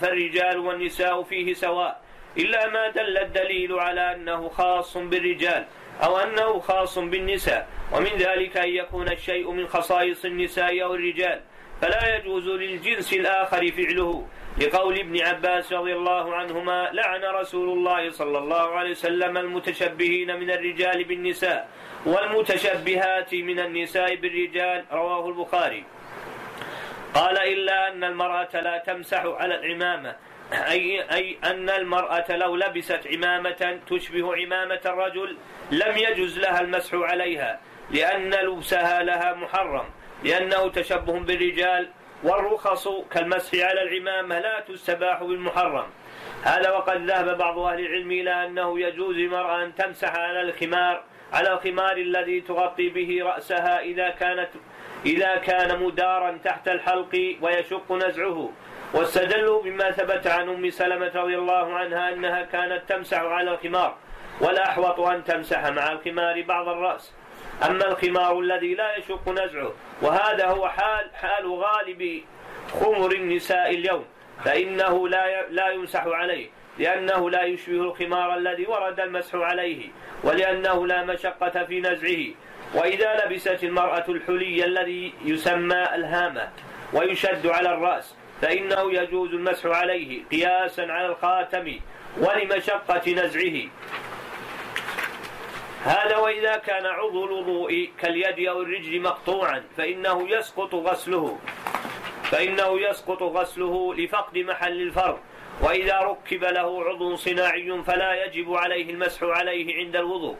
فالرجال 0.00 0.58
والنساء 0.58 1.22
فيه 1.22 1.54
سواء. 1.54 2.00
إلا 2.38 2.68
ما 2.68 2.88
دل 2.88 3.18
الدليل 3.18 3.72
على 3.72 4.14
أنه 4.14 4.48
خاص 4.48 4.96
بالرجال 4.96 5.64
أو 6.02 6.18
أنه 6.18 6.58
خاص 6.58 6.98
بالنساء. 6.98 7.68
ومن 7.92 8.10
ذلك 8.18 8.56
أن 8.56 8.68
يكون 8.68 9.08
الشيء 9.08 9.50
من 9.50 9.66
خصائص 9.68 10.24
النساء 10.24 10.82
أو 10.82 10.94
الرجال. 10.94 11.40
فلا 11.80 12.16
يجوز 12.16 12.48
للجنس 12.48 13.12
الآخر 13.12 13.70
فعله. 13.70 14.26
لقول 14.58 14.98
ابن 14.98 15.20
عباس 15.20 15.72
رضي 15.72 15.92
الله 15.92 16.34
عنهما 16.34 16.90
لعن 16.92 17.24
رسول 17.24 17.68
الله 17.78 18.10
صلى 18.10 18.38
الله 18.38 18.78
عليه 18.78 18.90
وسلم 18.90 19.36
المتشبهين 19.36 20.40
من 20.40 20.50
الرجال 20.50 21.04
بالنساء 21.04 21.68
والمتشبهات 22.06 23.34
من 23.34 23.60
النساء 23.60 24.14
بالرجال 24.14 24.84
رواه 24.92 25.28
البخاري. 25.28 25.84
قال 27.14 27.38
إلا 27.38 27.88
أن 27.92 28.04
المرأة 28.04 28.60
لا 28.60 28.78
تمسح 28.78 29.22
على 29.26 29.54
العمامة 29.54 30.16
أي, 30.52 31.02
أي 31.12 31.38
أن 31.44 31.70
المرأة 31.70 32.36
لو 32.36 32.56
لبست 32.56 33.06
عمامة 33.06 33.78
تشبه 33.90 34.36
عمامة 34.36 34.80
الرجل 34.86 35.36
لم 35.70 35.96
يجز 35.96 36.38
لها 36.38 36.60
المسح 36.60 36.94
عليها 36.94 37.60
لأن 37.90 38.34
لبسها 38.34 39.02
لها 39.02 39.34
محرم 39.34 39.84
لأنه 40.24 40.68
تشبه 40.68 41.18
بالرجال 41.20 41.88
والرخص 42.22 42.88
كالمسح 43.10 43.54
على 43.54 43.82
العمامة 43.82 44.38
لا 44.38 44.60
تستباح 44.60 45.22
بالمحرم. 45.22 45.86
هذا 46.42 46.70
وقد 46.70 47.10
ذهب 47.10 47.38
بعض 47.38 47.58
أهل 47.58 47.80
العلم 47.80 48.10
إلى 48.10 48.46
أنه 48.46 48.80
يجوز 48.80 49.16
للمرأة 49.16 49.64
أن 49.64 49.74
تمسح 49.74 50.16
على 50.16 50.40
الخمار 50.40 51.02
على 51.32 51.52
الخمار 51.52 51.96
الذي 51.96 52.40
تغطي 52.40 52.88
به 52.88 53.20
رأسها 53.22 53.80
إذا 53.80 54.10
كانت 54.10 54.48
إذا 55.06 55.36
كان 55.36 55.82
مدارا 55.82 56.38
تحت 56.44 56.68
الحلق 56.68 57.36
ويشق 57.42 57.92
نزعه. 57.92 58.50
واستدلوا 58.94 59.62
بما 59.62 59.90
ثبت 59.90 60.26
عن 60.26 60.48
أم 60.48 60.70
سلمة 60.70 61.12
رضي 61.14 61.38
الله 61.38 61.74
عنها 61.74 62.12
أنها 62.12 62.42
كانت 62.42 62.82
تمسح 62.88 63.18
على 63.18 63.50
الخمار. 63.50 63.96
والأحوط 64.40 65.00
أن 65.00 65.24
تمسح 65.24 65.66
مع 65.66 65.92
الخمار 65.92 66.42
بعض 66.42 66.68
الرأس. 66.68 67.14
أما 67.66 67.86
الخمار 67.88 68.40
الذي 68.40 68.74
لا 68.74 68.96
يشق 68.96 69.28
نزعه 69.28 69.72
وهذا 70.02 70.46
هو 70.46 70.68
حال 70.68 71.10
حال 71.14 71.52
غالب 71.52 72.22
خمر 72.80 73.12
النساء 73.12 73.70
اليوم. 73.70 74.04
فإنه 74.44 75.08
لا 75.08 75.48
لا 75.48 75.68
يمسح 75.68 76.06
عليه 76.06 76.48
لأنه 76.78 77.30
لا 77.30 77.42
يشبه 77.44 77.80
الخمار 77.82 78.36
الذي 78.36 78.66
ورد 78.66 79.00
المسح 79.00 79.34
عليه 79.34 79.88
ولأنه 80.24 80.86
لا 80.86 81.04
مشقة 81.04 81.64
في 81.64 81.80
نزعه. 81.80 82.34
وإذا 82.74 83.24
لبست 83.24 83.64
المرأة 83.64 84.04
الحلي 84.08 84.64
الذي 84.64 85.12
يسمى 85.24 85.82
الهامة 85.94 86.48
ويشد 86.92 87.46
على 87.46 87.74
الرأس 87.74 88.14
فإنه 88.42 88.92
يجوز 88.92 89.34
المسح 89.34 89.66
عليه 89.66 90.24
قياسا 90.30 90.82
على 90.82 91.06
الخاتم 91.06 91.78
ولمشقة 92.18 93.12
نزعه. 93.12 93.68
هذا 95.84 96.16
وإذا 96.16 96.56
كان 96.56 96.86
عضو 96.86 97.24
الوضوء 97.24 97.90
كاليد 98.00 98.48
أو 98.48 98.62
الرجل 98.62 99.00
مقطوعا 99.00 99.64
فإنه 99.76 100.28
يسقط 100.28 100.74
غسله. 100.74 101.38
فإنه 102.22 102.80
يسقط 102.80 103.22
غسله 103.22 103.94
لفقد 103.94 104.38
محل 104.38 104.82
الفرض. 104.82 105.18
وإذا 105.60 105.98
ركب 105.98 106.44
له 106.44 106.84
عضو 106.84 107.16
صناعي 107.16 107.82
فلا 107.86 108.24
يجب 108.24 108.54
عليه 108.54 108.90
المسح 108.90 109.22
عليه 109.22 109.76
عند 109.76 109.96
الوضوء 109.96 110.36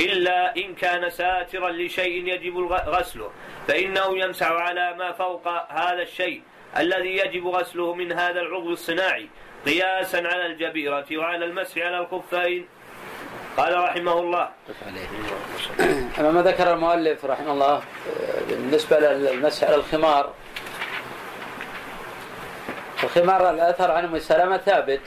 إلا 0.00 0.56
إن 0.56 0.74
كان 0.74 1.10
ساترا 1.10 1.70
لشيء 1.70 2.28
يجب 2.28 2.56
غسله. 2.68 3.30
فإنه 3.68 4.18
يمسح 4.18 4.46
على 4.46 4.94
ما 4.98 5.12
فوق 5.12 5.48
هذا 5.72 6.02
الشيء 6.02 6.42
الذي 6.76 7.16
يجب 7.16 7.46
غسله 7.46 7.94
من 7.94 8.12
هذا 8.12 8.40
العضو 8.40 8.72
الصناعي 8.72 9.28
قياسا 9.66 10.16
على 10.16 10.46
الجبيرة 10.46 11.06
وعلى 11.12 11.44
المسح 11.44 11.78
على 11.78 11.98
الخفين 11.98 12.66
قال 13.56 13.84
رحمه 13.84 14.12
الله. 14.12 14.48
أما 16.18 16.30
ما 16.30 16.42
ذكر 16.42 16.72
المؤلف 16.72 17.24
رحمه 17.24 17.52
الله 17.52 17.82
بالنسبة 18.48 18.98
للمسح 18.98 19.66
على 19.66 19.74
الخمار 19.74 20.32
الخمار 23.04 23.50
الأثر 23.50 23.90
عن 23.90 24.04
أم 24.04 24.18
سلمة 24.18 24.56
ثابت. 24.56 25.00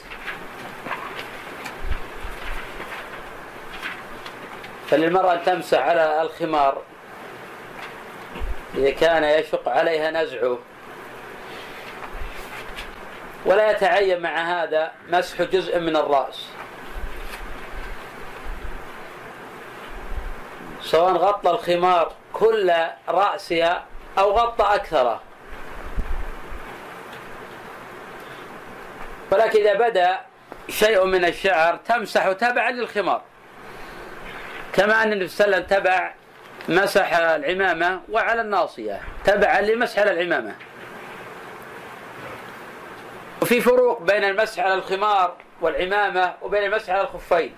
فللمرأة 4.90 5.34
أن 5.34 5.44
تمسح 5.44 5.80
على 5.80 6.22
الخمار 6.22 6.82
إذا 8.76 8.92
كان 8.92 9.24
يشق 9.24 9.70
عليها 9.70 10.12
نزعه. 10.12 10.58
ولا 13.46 13.72
يتعين 13.72 14.22
مع 14.22 14.64
هذا 14.64 14.92
مسح 15.10 15.42
جزء 15.42 15.80
من 15.80 15.96
الرأس. 15.96 16.46
سواء 20.88 21.14
غطى 21.14 21.50
الخمار 21.50 22.12
كل 22.34 22.74
رأسها 23.10 23.86
أو 24.20 24.32
غطى 24.32 24.76
أكثره. 24.76 25.22
ولكن 29.32 29.60
إذا 29.60 29.74
بدأ 29.74 30.20
شيء 30.70 31.06
من 31.06 31.26
الشعر 31.26 31.76
تمسح 31.76 32.32
تبعا 32.32 32.72
للخمار. 32.72 33.22
كما 34.74 35.04
أن 35.04 35.14
النبي 35.14 35.28
صلى 35.28 35.46
الله 35.46 35.56
عليه 35.58 35.66
وسلم 35.66 35.80
تبع 35.80 36.14
مسح 36.70 37.14
العمامة 37.14 38.02
وعلى 38.10 38.42
الناصية 38.42 39.02
تبعا 39.26 39.62
لمسح 39.62 40.00
على 40.00 40.12
العمامة. 40.12 40.56
وفي 43.42 43.62
فروق 43.62 44.02
بين 44.02 44.24
المسح 44.24 44.64
على 44.64 44.74
الخمار 44.74 45.36
والعمامة 45.62 46.34
وبين 46.42 46.64
المسح 46.64 46.90
على 46.90 47.02
الخفين. 47.02 47.56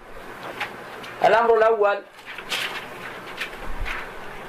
الأمر 1.26 1.58
الأول 1.58 2.02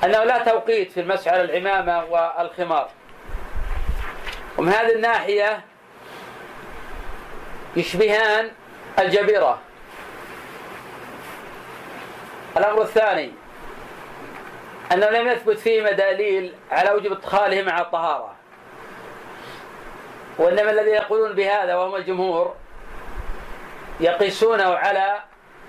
أنه 0.04 0.24
لا 0.24 0.38
توقيت 0.38 0.92
في 0.92 1.00
المسح 1.00 1.32
على 1.32 1.42
العمامة 1.42 2.04
والخمار. 2.04 2.88
ومن 4.58 4.72
هذه 4.72 4.94
الناحية 4.94 5.60
يشبهان 7.76 8.50
الجبيرة. 8.98 9.58
الأمر 12.56 12.82
الثاني 12.82 13.32
أنه 14.92 15.10
لم 15.10 15.28
يثبت 15.28 15.58
فيهما 15.58 15.90
دليل 15.90 16.54
على 16.70 16.90
وجوب 16.90 17.12
ادخاله 17.12 17.62
مع 17.62 17.80
الطهارة. 17.80 18.34
وإنما 20.38 20.70
الذي 20.70 20.90
يقولون 20.90 21.32
بهذا 21.32 21.74
وهم 21.74 21.96
الجمهور 21.96 22.54
يقيسونه 24.00 24.74
على 24.74 25.22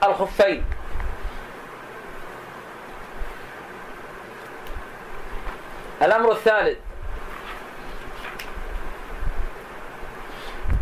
الخفين. 0.04 0.66
الأمر 6.02 6.32
الثالث. 6.32 6.78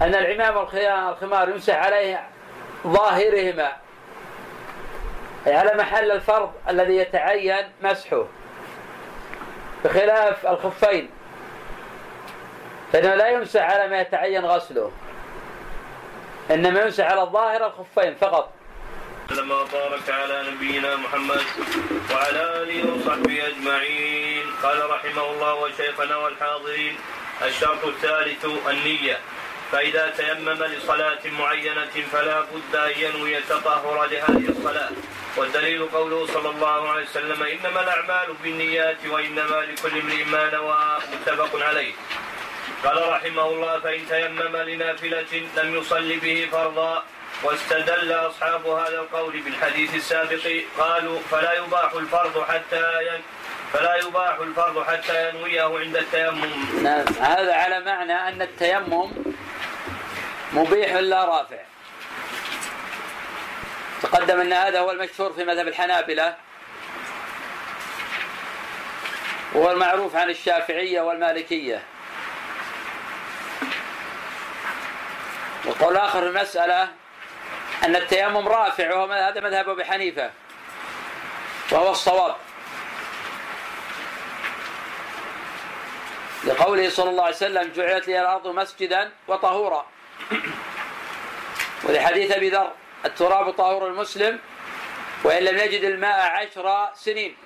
أن 0.02 0.16
العمام 0.16 0.58
والخمار 0.58 1.50
يمسح 1.50 1.76
عليه 1.76 2.30
ظاهرهما 2.88 3.72
أي 5.48 5.56
على 5.56 5.74
محل 5.76 6.12
الفرض 6.12 6.54
الذي 6.70 6.98
يتعين 6.98 7.66
مسحه 7.82 8.26
بخلاف 9.86 10.48
الخفين. 10.48 11.10
فإنه 12.94 13.16
لا 13.16 13.28
يمسح 13.28 13.62
على 13.62 13.88
ما 13.88 14.02
يتعين 14.02 14.46
غسله 14.46 14.92
إنما 16.52 16.82
يمسح 16.82 17.12
على 17.12 17.22
الظاهر 17.22 17.66
الخفين 17.66 18.16
فقط. 18.16 18.59
لما 19.32 19.64
بارك 19.64 20.10
على 20.10 20.52
نبينا 20.52 20.96
محمد 20.96 21.42
وعلى 22.12 22.42
آله 22.62 22.94
وصحبه 22.94 23.48
أجمعين. 23.48 24.46
قال 24.64 24.90
رحمه 24.90 25.32
الله 25.32 25.54
وشيخنا 25.54 26.16
والحاضرين 26.16 26.98
الشرط 27.42 27.86
الثالث 27.86 28.46
النية. 28.46 29.18
فإذا 29.72 30.14
تيمم 30.18 30.64
لصلاة 30.64 31.20
معينة 31.40 31.96
فلا 32.12 32.42
بد 32.42 32.76
أن 32.76 32.92
ينوي 32.98 33.38
التطهر 33.38 34.06
لهذه 34.06 34.50
الصلاة. 34.50 34.92
والدليل 35.38 35.86
قوله 35.86 36.28
صلى 36.28 36.50
الله 36.50 36.90
عليه 36.90 37.04
وسلم 37.04 37.44
إنما 37.44 37.84
الأعمال 37.84 38.34
بالنيات 38.44 38.98
وإنما 39.10 39.66
لكل 39.70 40.00
امرئ 40.00 40.24
ما 40.24 40.50
نوى 40.50 40.98
متفق 41.14 41.64
عليه. 41.64 41.94
قال 42.84 43.10
رحمه 43.10 43.48
الله 43.50 43.80
فإن 43.80 44.08
تيمم 44.10 44.58
لنافلة 44.58 45.32
لم 45.58 45.76
يصلي 45.76 46.16
به 46.16 46.48
فرضا 46.52 47.04
واستدل 47.44 48.12
أصحاب 48.12 48.68
هذا 48.68 49.00
القول 49.00 49.42
بالحديث 49.42 49.96
السابق 49.96 50.64
قالوا 50.78 51.20
فلا 51.32 51.54
يباح 51.54 51.94
الفرض 51.94 52.44
حتى 52.44 53.22
فلا 53.74 53.96
يباح 53.96 54.38
الفرض 54.40 54.84
حتى 54.84 55.30
ينويه 55.30 55.80
عند 55.80 55.98
التيمم. 55.98 56.84
نعم 56.84 57.06
هذا 57.22 57.54
على 57.54 57.80
معنى 57.80 58.14
أن 58.14 58.42
التيمم 58.42 59.12
مبيح 60.54 60.94
لا 60.94 61.26
رافع. 61.26 61.58
تقدم 64.02 64.40
أن 64.40 64.54
هذا 64.54 64.80
هو 64.80 64.92
المشهور 64.92 65.34
في 65.34 65.44
مذهب 65.44 65.68
الحنابلة 65.68 66.36
وهو 69.54 69.72
المعروف 69.72 70.16
عن 70.16 70.30
الشافعية 70.30 71.02
والمالكية. 71.02 71.84
وقول 75.66 75.98
آخر 75.98 76.28
المسألة 76.28 76.88
أن 77.84 77.96
التيمم 77.96 78.48
رافع 78.48 78.96
وهو 78.96 79.12
هذا 79.12 79.42
مذهب 79.42 79.70
أبي 79.70 79.86
حنيفة. 79.86 80.32
وهو 81.72 81.92
الصواب. 81.92 82.36
لقوله 86.44 86.90
صلى 86.90 87.10
الله 87.10 87.24
عليه 87.24 87.36
وسلم 87.36 87.72
جعلت 87.76 88.08
لي 88.08 88.22
الأرض 88.22 88.48
مسجدا 88.48 89.12
وطهورا. 89.28 89.86
ولحديث 91.84 92.32
أبي 92.32 92.50
ذر 92.50 92.72
التراب 93.06 93.52
طهور 93.52 93.88
المسلم 93.88 94.40
وإن 95.24 95.44
لم 95.44 95.58
يجد 95.58 95.84
الماء 95.84 96.32
عشر 96.32 96.90
سنين. 96.96 97.38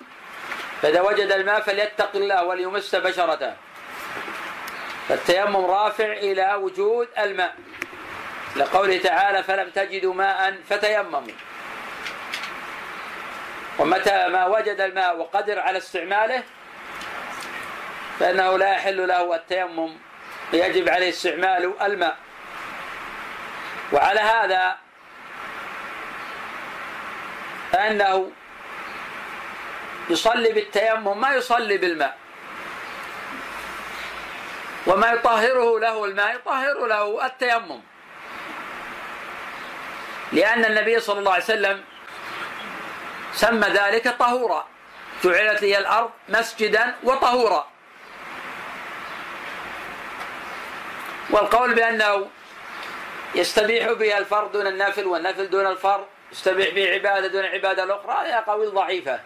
فإذا 0.82 1.02
وجد 1.02 1.32
الماء 1.32 1.62
فليتق 1.62 2.15
الله 2.15 2.43
وليمس 2.43 2.96
بشرته. 2.96 3.54
فالتيمم 5.10 5.65
رافع 5.65 6.06
إلى 6.06 6.54
وجود 6.54 7.08
الماء. 7.17 7.56
لقوله 8.56 8.98
تعالى 8.98 9.44
فلم 9.44 9.70
تجدوا 9.70 10.13
ماء 10.13 10.58
فتيمموا. 10.70 11.22
ومتى 13.80 14.28
ما 14.28 14.46
وجد 14.46 14.82
الماء 14.82 15.18
وقدر 15.18 15.60
على 15.60 15.78
استعماله 15.78 16.44
فإنه 18.20 18.58
لا 18.58 18.72
يحل 18.72 19.08
له 19.08 19.36
التيمم 19.36 19.98
يجب 20.54 20.89
عليه 20.89 21.10
استعمال 21.10 21.82
الماء. 21.82 22.18
وعلى 23.94 24.20
هذا 24.20 24.78
فإنه 27.72 28.32
يصلي 30.10 30.52
بالتيمم 30.52 31.22
ما 31.22 31.34
يصلي 31.34 31.78
بالماء. 31.78 32.18
وما 34.88 35.12
يطهره 35.12 35.80
له 35.80 36.06
الماء 36.06 36.36
يطهر 36.36 36.86
له 36.86 37.26
التيمم. 37.26 37.82
لأن 40.34 40.65
النبي 40.65 41.00
صلى 41.00 41.19
الله 41.19 41.34
عليه 41.34 41.43
وسلم 41.43 41.84
سمى 43.34 43.67
ذلك 43.67 44.15
طهورا. 44.19 44.67
جعلت 45.24 45.62
لي 45.62 45.78
الأرض 45.78 46.10
مسجدا 46.30 46.96
وطهورا. 47.04 47.67
والقول 51.30 51.74
بأنه 51.74 52.28
يستبيح 53.36 53.91
بها 53.91 54.17
الفرد 54.17 54.52
دون 54.52 54.67
النفل 54.67 55.06
والنفل 55.06 55.50
دون 55.50 55.67
الفرد 55.67 56.06
يستبيح 56.32 56.69
به 56.69 56.93
عبادة 56.93 57.28
دون 57.28 57.43
العبادة 57.43 57.84
الأخرى 57.84 58.12
هذه 58.12 58.38
أقاويل 58.38 58.74
ضعيفة. 58.74 59.19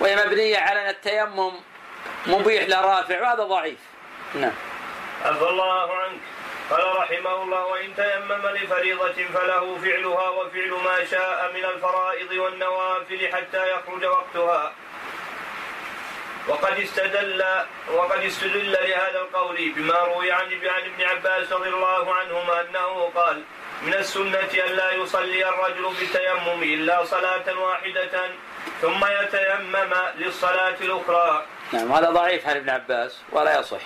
وهي 0.00 0.16
مبنية 0.16 0.58
على 0.58 0.82
أن 0.82 0.88
التيمم 0.88 1.52
مبيح 2.26 2.68
لرافع 2.68 3.20
وهذا 3.22 3.42
ضعيف. 3.42 3.78
نعم. 4.34 4.52
عفى 5.24 5.44
الله 5.44 5.96
عنك. 5.96 6.20
قال 6.70 6.96
رحمه 6.96 7.42
الله 7.42 7.64
وإن 7.66 7.96
تيمم 7.96 8.46
لفريضة 8.46 9.12
فله 9.34 9.78
فعلها 9.78 10.28
وفعل 10.28 10.70
ما 10.84 11.04
شاء 11.04 11.52
من 11.54 11.64
الفرائض 11.64 12.32
والنوافل 12.32 13.28
حتى 13.32 13.70
يخرج 13.70 14.04
وقتها 14.04 14.72
وقد 16.48 16.78
استدل 16.78 17.44
وقد 17.92 18.24
استدل 18.24 18.72
لهذا 18.72 19.18
القول 19.18 19.72
بما 19.76 19.98
روي 19.98 20.32
عن 20.32 20.46
عن 20.46 20.82
ابن 20.82 21.04
عباس 21.04 21.52
رضي 21.52 21.68
الله 21.68 22.14
عنهما 22.14 22.60
أنه 22.60 23.10
قال 23.14 23.42
من 23.82 23.94
السنة 23.94 24.52
أن 24.66 24.72
لا 24.76 24.92
يصلي 24.92 25.48
الرجل 25.48 25.94
بالتيمم 26.00 26.62
إلا 26.62 27.04
صلاة 27.04 27.58
واحدة 27.58 28.30
ثم 28.82 29.06
يتيمم 29.06 29.94
للصلاة 30.16 30.76
الأخرى. 30.80 31.44
نعم 31.72 31.92
هذا 31.92 32.10
ضعيف 32.10 32.48
عن 32.48 32.56
ابن 32.56 32.70
عباس 32.70 33.22
ولا 33.32 33.60
يصح. 33.60 33.80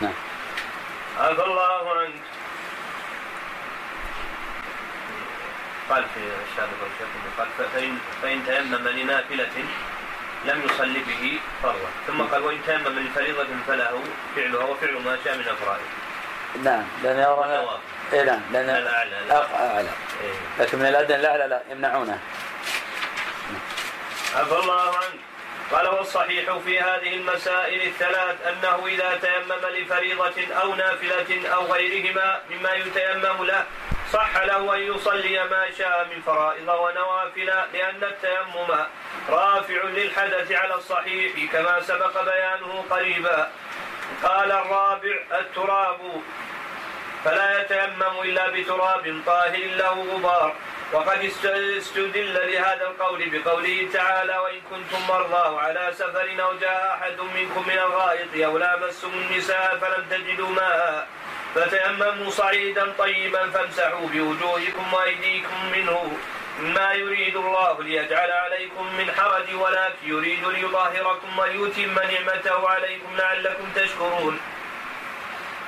نعم. 0.00 0.12
عفى 1.18 1.44
الله 1.44 2.00
عنك. 2.00 2.14
قال 5.90 6.04
في 6.14 6.20
الشاذ 6.20 6.66
قال 7.38 7.48
فإن, 7.74 7.98
فإن 8.22 8.46
تيمم 8.46 8.88
لنافلة 8.88 9.64
لم 10.44 10.62
يصلي 10.64 10.98
به 10.98 11.38
فرضا 11.62 11.90
ثم 12.06 12.22
قال 12.22 12.42
وإن 12.42 12.58
تيمم 12.66 12.98
لفريضة 12.98 13.46
فله 13.66 14.02
فعلها 14.36 14.64
وفعل 14.64 14.94
ما 14.94 15.18
شاء 15.24 15.36
من 15.36 15.44
أفراده 15.48 15.84
نعم. 16.64 16.84
لأن 17.02 17.18
يرى 17.18 17.80
إيه 18.12 18.22
نعم. 18.22 18.40
لأن 18.52 18.70
الأعلى 18.70 19.32
أعلى 19.54 19.88
إيه. 20.22 20.64
لكن 20.64 20.78
من 20.78 20.86
الأدنى 20.86 21.16
الأعلى 21.16 21.46
لا 21.46 21.62
يمنعونه. 21.70 22.18
عفى 24.34 24.54
الله 24.54 24.96
عنك. 24.96 25.25
قال 25.72 25.88
والصحيح 25.88 26.56
في 26.56 26.80
هذه 26.80 27.14
المسائل 27.14 27.82
الثلاث 27.82 28.46
أنه 28.46 28.86
إذا 28.86 29.18
تيمم 29.22 29.66
لفريضة 29.76 30.54
أو 30.62 30.74
نافلة 30.74 31.48
أو 31.54 31.72
غيرهما 31.72 32.40
مما 32.50 32.72
يتيمم 32.74 33.44
له 33.44 33.64
صح 34.12 34.36
له 34.36 34.74
أن 34.74 34.80
يصلي 34.80 35.44
ما 35.44 35.70
شاء 35.78 36.08
من 36.14 36.22
فرائض 36.22 36.68
ونوافل 36.68 37.46
لأن 37.72 38.04
التيمم 38.04 38.76
رافع 39.28 39.84
للحدث 39.84 40.52
على 40.52 40.74
الصحيح 40.74 41.52
كما 41.52 41.80
سبق 41.80 42.24
بيانه 42.24 42.84
قريبا. 42.90 43.50
قال 44.22 44.52
الرابع 44.52 45.16
التراب. 45.32 46.00
فلا 47.24 47.60
يتيمم 47.60 48.20
إلا 48.24 48.50
بتراب 48.50 49.22
طاهر 49.26 49.66
له 49.76 50.06
غبار. 50.12 50.54
وقد 50.92 51.32
استدل 51.78 52.34
لهذا 52.34 52.86
القول 52.86 53.30
بقوله 53.30 53.88
تعالى 53.92 54.38
وإن 54.38 54.60
كنتم 54.70 55.06
مرضى 55.08 55.60
على 55.60 55.92
سفر 55.92 56.42
أو 56.42 56.58
جاء 56.58 56.98
أحد 56.98 57.20
منكم 57.20 57.68
من 57.68 57.78
الغائط 57.78 58.44
أو 58.44 58.58
لامستم 58.58 59.10
النساء 59.14 59.78
فلم 59.80 60.04
تجدوا 60.10 60.48
ماء 60.48 61.08
فتيمموا 61.54 62.30
صعيدا 62.30 62.92
طيبا 62.98 63.50
فامسحوا 63.50 64.08
بوجوهكم 64.08 64.94
وأيديكم 64.94 65.72
منه 65.72 66.12
ما 66.60 66.92
يريد 66.92 67.36
الله 67.36 67.82
ليجعل 67.82 68.30
عليكم 68.30 68.96
من 68.98 69.10
حرج 69.10 69.54
ولكن 69.54 69.94
يريد 70.04 70.46
ليظاهركم 70.46 71.38
وليتم 71.38 71.94
نعمته 71.94 72.68
عليكم 72.68 73.16
لعلكم 73.16 73.64
تشكرون 73.74 74.40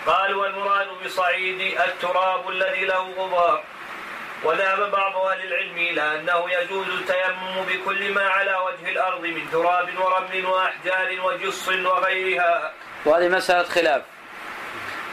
قال 0.06 0.34
والمراد 0.34 0.88
بصعيد 1.04 1.60
التراب 1.60 2.48
الذي 2.48 2.84
له 2.84 3.12
غبار. 3.18 3.62
وذهب 4.44 4.90
بعض 4.90 5.16
أهل 5.16 5.44
العلم 5.46 5.76
إلى 5.78 6.20
أنه 6.20 6.50
يجوز 6.50 6.86
التيمم 6.88 7.64
بكل 7.68 8.12
ما 8.12 8.28
على 8.28 8.56
وجه 8.56 8.92
الأرض 8.92 9.20
من 9.20 9.50
تراب 9.52 9.88
ورمل 9.98 10.46
وأحجار 10.46 11.20
وجص 11.20 11.68
وغيرها. 11.68 12.72
وهذه 13.04 13.28
مسألة 13.28 13.62
خلاف. 13.62 14.02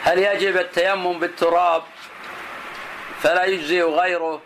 هل 0.04 0.18
يجب 0.18 0.56
التيمم 0.56 1.18
بالتراب 1.18 1.82
فلا 3.22 3.44
يجزي 3.44 3.82
غيره 3.82 4.42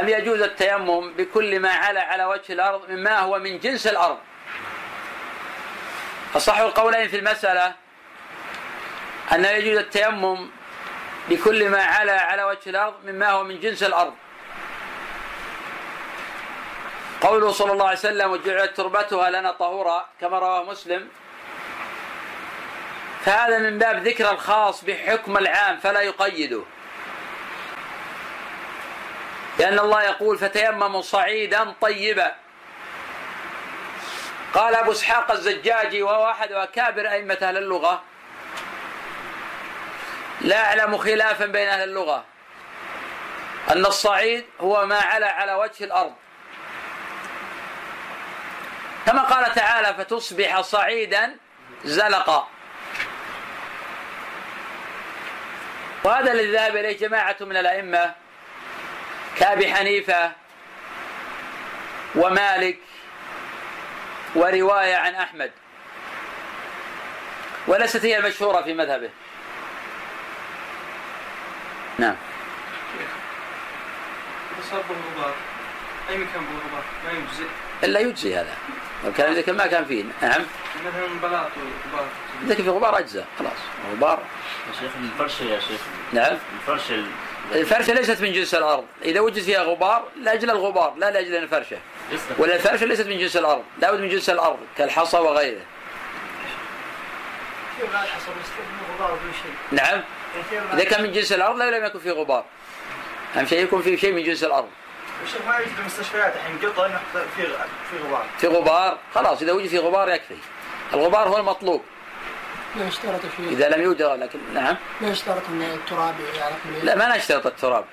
أم 0.00 0.08
يجوز 0.08 0.40
التيمم 0.40 1.12
بكل 1.12 1.60
ما 1.60 1.70
على 1.70 2.00
على 2.00 2.24
وجه 2.24 2.52
الأرض 2.52 2.90
مما 2.90 3.18
هو 3.18 3.38
من 3.38 3.58
جنس 3.58 3.86
الأرض 3.86 4.18
أصح 6.36 6.58
القولين 6.58 7.08
في 7.08 7.16
المسألة 7.16 7.74
أن 9.32 9.44
يجوز 9.44 9.78
التيمم 9.78 10.50
بكل 11.28 11.68
ما 11.68 11.82
على 11.82 12.12
على 12.12 12.44
وجه 12.44 12.70
الأرض 12.70 12.94
مما 13.04 13.30
هو 13.30 13.44
من 13.44 13.60
جنس 13.60 13.82
الأرض. 13.82 14.14
قوله 17.20 17.52
صلى 17.52 17.72
الله 17.72 17.86
عليه 17.86 17.98
وسلم 17.98 18.30
وجعلت 18.30 18.76
تربتها 18.76 19.30
لنا 19.30 19.52
طهورا 19.52 20.06
كما 20.20 20.38
رواه 20.38 20.64
مسلم. 20.64 21.08
فهذا 23.24 23.58
من 23.58 23.78
باب 23.78 24.06
ذكر 24.06 24.30
الخاص 24.30 24.84
بحكم 24.84 25.36
العام 25.36 25.76
فلا 25.76 26.00
يقيده. 26.00 26.62
لأن 29.58 29.78
الله 29.78 30.02
يقول 30.02 30.38
فتيمموا 30.38 31.02
صعيدا 31.02 31.74
طيبا 31.80 32.34
قال 34.54 34.74
أبو 34.74 34.92
إسحاق 34.92 35.30
الزجاجي 35.30 36.02
وهو 36.02 36.30
أحد 36.30 36.52
أكابر 36.52 37.10
أئمة 37.10 37.38
أهل 37.42 37.56
اللغة 37.56 38.02
لا 40.40 40.64
أعلم 40.64 40.96
خلافا 40.96 41.46
بين 41.46 41.68
أهل 41.68 41.82
اللغة. 41.82 42.24
أن 43.70 43.86
الصعيد 43.86 44.44
هو 44.60 44.86
ما 44.86 44.98
علا 44.98 45.32
على 45.32 45.54
وجه 45.54 45.84
الأرض. 45.84 46.14
كما 49.06 49.22
قال 49.22 49.54
تعالى 49.54 49.94
فتصبح 49.94 50.60
صعيدا 50.60 51.36
زلقا. 51.84 52.48
وهذا 56.04 56.32
الذي 56.32 56.52
ذهب 56.52 56.76
إليه 56.76 56.98
جماعة 56.98 57.36
من 57.40 57.56
الأئمة 57.56 58.14
كأبي 59.36 59.74
حنيفة 59.74 60.32
ومالك 62.14 62.78
ورواية 64.34 64.96
عن 64.96 65.14
أحمد. 65.14 65.52
وليست 67.66 68.04
هي 68.04 68.18
المشهورة 68.18 68.62
في 68.62 68.74
مذهبه. 68.74 69.10
نعم. 71.98 72.14
إذا 74.58 74.70
صار 74.70 74.82
بالغبار. 74.88 75.34
أي 76.10 76.16
مكان 76.18 76.44
بالغبار؟ 76.44 76.84
ما 77.04 77.10
يجزئ. 77.10 77.46
إلا 77.84 78.00
يجزي 78.00 78.36
هذا. 78.36 78.54
لو 79.04 79.12
كان 79.12 79.32
إذا 79.32 79.40
كان 79.40 79.56
ما 79.56 79.66
كان 79.66 79.84
فيه 79.84 80.04
نعم. 80.22 80.42
مثلا 80.86 81.20
بلاط 81.22 81.48
وغبار 81.56 82.06
إذا 82.44 82.54
كان 82.54 82.64
في 82.64 82.70
غبار 82.70 82.98
أجزاء 82.98 83.26
خلاص. 83.38 83.52
غبار. 83.92 84.18
يا 84.68 84.72
شيخ 84.80 84.90
الفرشة 85.02 85.44
يا 85.44 85.60
شيخ. 85.60 85.80
نعم. 86.12 86.36
الفرشة 86.60 86.94
ال- 86.94 87.10
الفرشة 87.52 87.92
ليست 87.92 88.20
من 88.20 88.32
جنس 88.32 88.54
الأرض. 88.54 88.84
إذا 89.04 89.20
وجد 89.20 89.42
فيها 89.42 89.62
غبار 89.62 90.08
لأجل 90.22 90.50
الغبار 90.50 90.94
لا 90.96 91.10
لأجل 91.10 91.36
الفرشة. 91.36 91.78
يصلح 92.12 92.40
ولا 92.40 92.54
الفرشة 92.54 92.86
ليست 92.86 93.06
من 93.06 93.18
جنس 93.18 93.36
الأرض. 93.36 93.64
لابد 93.78 94.00
من 94.00 94.08
جنس 94.08 94.30
الأرض 94.30 94.58
كالحصى 94.78 95.18
وغيره. 95.18 95.60
غبار 97.82 99.18
نعم. 99.72 100.02
إذا 100.72 100.84
كان 100.84 101.02
من 101.02 101.12
جنس 101.12 101.32
الأرض 101.32 101.56
لا 101.56 101.78
لم 101.78 101.84
يكن 101.84 101.98
فيه 101.98 102.10
غبار. 102.10 102.44
أهم 103.36 103.46
شيء 103.46 103.62
يكون 103.62 103.82
فيه 103.82 103.96
شيء 103.96 104.12
من 104.12 104.22
جنس 104.24 104.44
الأرض. 104.44 104.68
الشيخ 105.24 105.46
ما 105.46 105.56
يوجد 105.56 105.78
المستشفيات 105.78 106.34
الحين 106.36 106.70
قطع 106.70 106.86
نحط 106.86 107.02
في 107.36 107.46
في 107.90 107.98
غبار. 108.06 108.26
في 108.38 108.46
غبار؟ 108.46 108.98
خلاص 109.14 109.42
إذا 109.42 109.52
وجد 109.52 109.66
فيه 109.66 109.78
غبار 109.78 110.08
يكفي. 110.08 110.36
الغبار 110.94 111.28
هو 111.28 111.36
المطلوب. 111.36 111.82
ما 112.76 112.86
يشترط 112.88 113.20
شيء 113.36 113.48
إذا 113.48 113.68
لم 113.68 113.82
يوجد 113.82 114.02
لكن 114.02 114.38
نعم. 114.54 114.76
ما 115.00 115.08
يشترط 115.08 115.42
ان 115.48 115.62
التراب 115.62 116.14
يعرف 116.36 116.66
من 116.66 116.80
لا 116.82 116.94
ما 116.94 117.16
نشترط 117.16 117.46
التراب. 117.46 117.84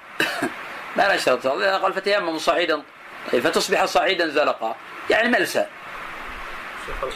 ما 0.98 1.16
نشترط 1.16 1.38
التراب. 1.38 1.60
لأن 1.60 1.82
قال 1.82 1.94
فتيمم 1.94 2.38
صعيدا 2.38 2.84
طيب 3.32 3.44
فتصبح 3.44 3.86
صعيدا 3.86 4.28
زلقا. 4.28 4.76
يعني 5.10 5.30
ملسى 5.30 5.66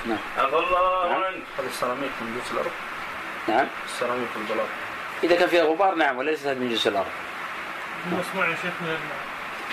نعم 0.06 0.18
الله 0.54 1.10
نعم. 1.10 1.24
عنك 1.24 1.44
هذا 1.60 1.68
السيراميك 1.68 2.12
من 2.22 2.40
جنس 2.40 2.52
الأرض. 2.52 2.72
نعم. 3.48 3.68
السيراميك 3.86 4.30
والبلاط 4.36 4.68
إذا 5.24 5.36
كان 5.36 5.48
فيها 5.50 5.64
غبار 5.64 5.96
نعم 5.96 6.18
وليست 6.18 6.48
من 6.48 6.70
جنس 6.70 6.88
الأرض. 6.88 7.08
مصنوع 8.12 8.48
يا 8.50 8.56
شيخ 8.56 8.74
من 8.82 8.98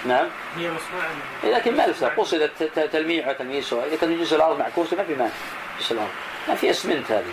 نعم. 0.07 0.27
هي 0.57 0.71
مصنوعة 0.71 1.57
لكن 1.59 1.77
ملسى 1.77 2.07
قصدت 2.07 2.51
ت- 2.59 2.79
ت- 2.79 2.93
تلميع 2.93 3.29
وتلميسها 3.31 3.87
إذا 3.87 3.97
كان 3.97 4.11
من 4.11 4.19
جنس 4.19 4.33
الأرض 4.33 4.59
معكوسة 4.59 4.97
ما 4.97 5.05
في 5.05 5.15
مانع. 5.15 5.31
جنس 5.81 5.93
الأرض. 5.93 6.09
ما 6.49 6.55
في 6.55 6.71
أسمنت 6.71 7.11
هذه. 7.13 7.33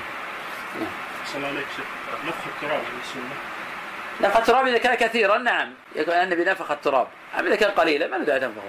صلى 1.33 1.47
عليك 1.47 1.65
شيخ. 1.75 1.85
نفخ 2.27 2.37
التراب 2.47 2.81
نفخ 4.21 4.37
التراب 4.37 4.67
إذا 4.67 4.77
كان 4.77 4.95
كثيرا 4.95 5.37
نعم. 5.37 5.73
يكون 5.95 6.13
النبي 6.13 6.43
نفخ 6.43 6.71
التراب. 6.71 7.07
أما 7.39 7.47
إذا 7.47 7.55
كان 7.55 7.71
قليلا 7.71 8.07
ما 8.07 8.17
ندعي 8.17 8.39
تنفخه 8.39 8.61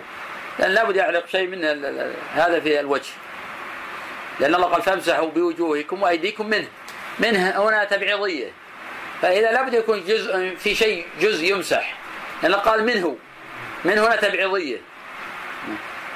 لأن 0.59 0.71
لابد 0.71 0.97
يعلق 0.97 1.27
شيء 1.27 1.47
من 1.49 1.65
هذا 2.35 2.61
في 2.61 2.81
الوجه. 2.81 3.11
لأن 4.41 4.55
الله 4.55 4.67
قال 4.67 4.83
فامسحوا 4.83 5.29
بوجوهكم 5.31 6.03
وأيديكم 6.03 6.47
منه. 6.47 6.69
منه 7.19 7.51
هنا 7.69 7.85
تبعيضية. 7.85 8.51
فإذا 9.23 9.53
لابد 9.53 9.75
يكون 9.75 10.05
جزء 10.05 10.55
في 10.57 10.75
شيء 10.75 11.07
جزء 11.21 11.45
يمسح. 11.45 11.97
لأن 12.43 12.55
قال 12.55 12.85
منه 12.85 13.17
من 13.85 13.99
هنا 13.99 14.17
تبعيضية 14.17 14.81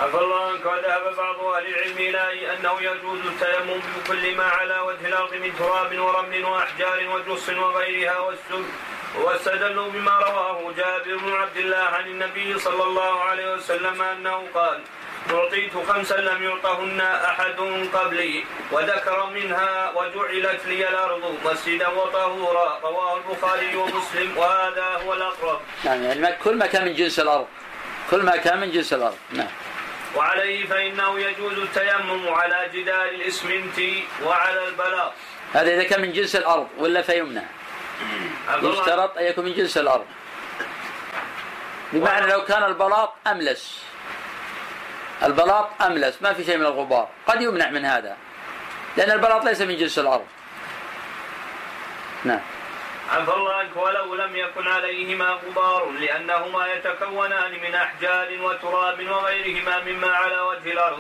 عفى 0.00 0.16
الله 0.16 0.46
عنك 0.46 0.66
وذهب 0.66 1.16
بعض 1.16 1.40
أهل 1.40 1.66
العلم 1.66 1.98
إلى 1.98 2.54
أنه 2.57 2.82
يجوز 2.82 3.18
التيمم 3.26 3.80
بكل 3.96 4.34
ما 4.34 4.44
على 4.44 4.78
وجه 4.78 5.09
الأرض 5.09 5.34
من 5.34 5.52
تراب 5.59 5.98
ورمل 5.98 6.44
وأحجار 6.44 7.09
وجص 7.09 7.48
وغيرها 7.48 8.18
والسل 8.18 8.64
واستدلوا 9.14 9.90
بما 9.90 10.11
رواه 10.11 10.72
جابر 10.76 11.16
بن 11.16 11.32
عبد 11.32 11.57
الله 11.57 11.76
عن 11.76 12.07
النبي 12.07 12.59
صلى 12.59 12.84
الله 12.84 13.20
عليه 13.20 13.54
وسلم 13.54 14.02
أنه 14.02 14.46
قال 14.54 14.80
أعطيت 15.31 15.72
خمسا 15.89 16.14
لم 16.14 16.43
يعطهن 16.43 17.01
أحد 17.01 17.61
قبلي 17.95 18.45
وذكر 18.72 19.27
منها 19.27 19.91
وجعلت 19.91 20.66
لي 20.66 20.89
الأرض 20.89 21.39
مسجدا 21.45 21.89
وطهورا 21.89 22.81
رواه 22.83 23.16
البخاري 23.16 23.77
ومسلم 23.77 24.39
وهذا 24.39 24.85
هو 24.85 25.12
الأقرب. 25.12 25.61
نعم 25.85 26.03
يعني 26.03 26.37
كل 26.45 26.55
ما 26.57 26.66
كان 26.66 26.85
من 26.85 26.95
جنس 26.95 27.20
الأرض. 27.20 27.47
كل 28.11 28.22
ما 28.22 28.37
كان 28.37 28.61
من 28.61 28.70
جنس 28.70 28.93
الأرض. 28.93 29.16
نعم. 29.33 29.49
وعليه 30.16 30.66
فإنه 30.66 31.20
يجوز 31.20 31.59
التيمم 31.59 32.29
على 32.29 32.70
جدار 32.74 33.09
الإسمنت 33.09 33.79
وعلى 34.24 34.68
البلاط 34.68 35.12
هذا 35.53 35.74
إذا 35.74 35.83
كان 35.83 36.01
من 36.01 36.12
جنس 36.12 36.37
الأرض 36.37 36.68
ولا 36.79 37.03
فيمنع. 37.03 37.43
يشترط 38.62 39.18
أن 39.18 39.24
يكون 39.24 39.45
من 39.45 39.55
جنس 39.55 39.79
الأرض. 39.79 40.07
بمعنى 41.93 42.27
لو 42.27 42.45
كان 42.45 42.62
البلاط 42.62 43.14
أملس. 43.27 43.83
البلاط 45.22 45.82
أملس 45.82 46.22
ما 46.22 46.32
في 46.32 46.44
شيء 46.44 46.56
من 46.56 46.66
الغبار. 46.66 47.08
قد 47.26 47.42
يمنع 47.42 47.70
من 47.70 47.84
هذا 47.84 48.16
لأن 48.96 49.10
البلاط 49.10 49.44
ليس 49.44 49.60
من 49.60 49.76
جنس 49.76 49.98
الأرض. 49.98 50.26
نعم. 52.24 52.40
عفى 53.12 53.32
الله 53.32 53.52
عنك 53.52 53.76
ولو 53.76 54.14
لم 54.14 54.36
يكن 54.36 54.68
عليهما 54.68 55.28
غبار 55.30 55.90
لأنهما 55.90 56.66
يتكونان 56.66 57.52
من 57.52 57.74
أحجار 57.74 58.28
وتراب 58.42 59.08
وغيرهما 59.08 59.80
مما 59.84 60.08
على 60.08 60.40
وجه 60.40 60.72
الأرض. 60.72 60.98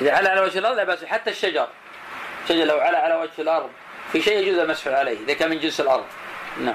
إذا 0.00 0.12
على 0.12 0.28
على 0.28 0.40
وجه 0.40 0.58
الأرض 0.58 0.76
لا 0.76 0.84
بأس 0.84 1.04
حتى 1.04 1.30
الشجر. 1.30 1.68
الشجر 2.44 2.64
لو 2.64 2.80
على 2.80 2.96
على 2.96 3.14
وجه 3.14 3.42
الأرض 3.42 3.70
في 4.12 4.22
شيء 4.22 4.38
يجوز 4.38 4.58
المسح 4.58 4.86
عليه 4.88 5.18
إذا 5.24 5.34
كان 5.34 5.50
من 5.50 5.60
جنس 5.60 5.80
الأرض. 5.80 6.06
نعم. 6.60 6.74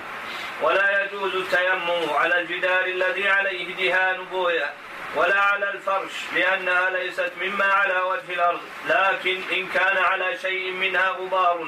ولا 0.61 1.03
يجوز 1.03 1.35
التيمم 1.35 2.13
على 2.15 2.41
الجدار 2.41 2.85
الذي 2.85 3.29
عليه 3.29 3.75
دهان 3.75 4.25
بويا 4.31 4.69
ولا 5.15 5.39
على 5.41 5.69
الفرش 5.69 6.11
لأنها 6.35 6.89
ليست 6.89 7.31
مما 7.41 7.65
على 7.65 8.01
وجه 8.01 8.33
الأرض 8.33 8.59
لكن 8.89 9.41
إن 9.51 9.67
كان 9.67 9.97
على 9.97 10.37
شيء 10.37 10.71
منها 10.71 11.09
غبار 11.09 11.67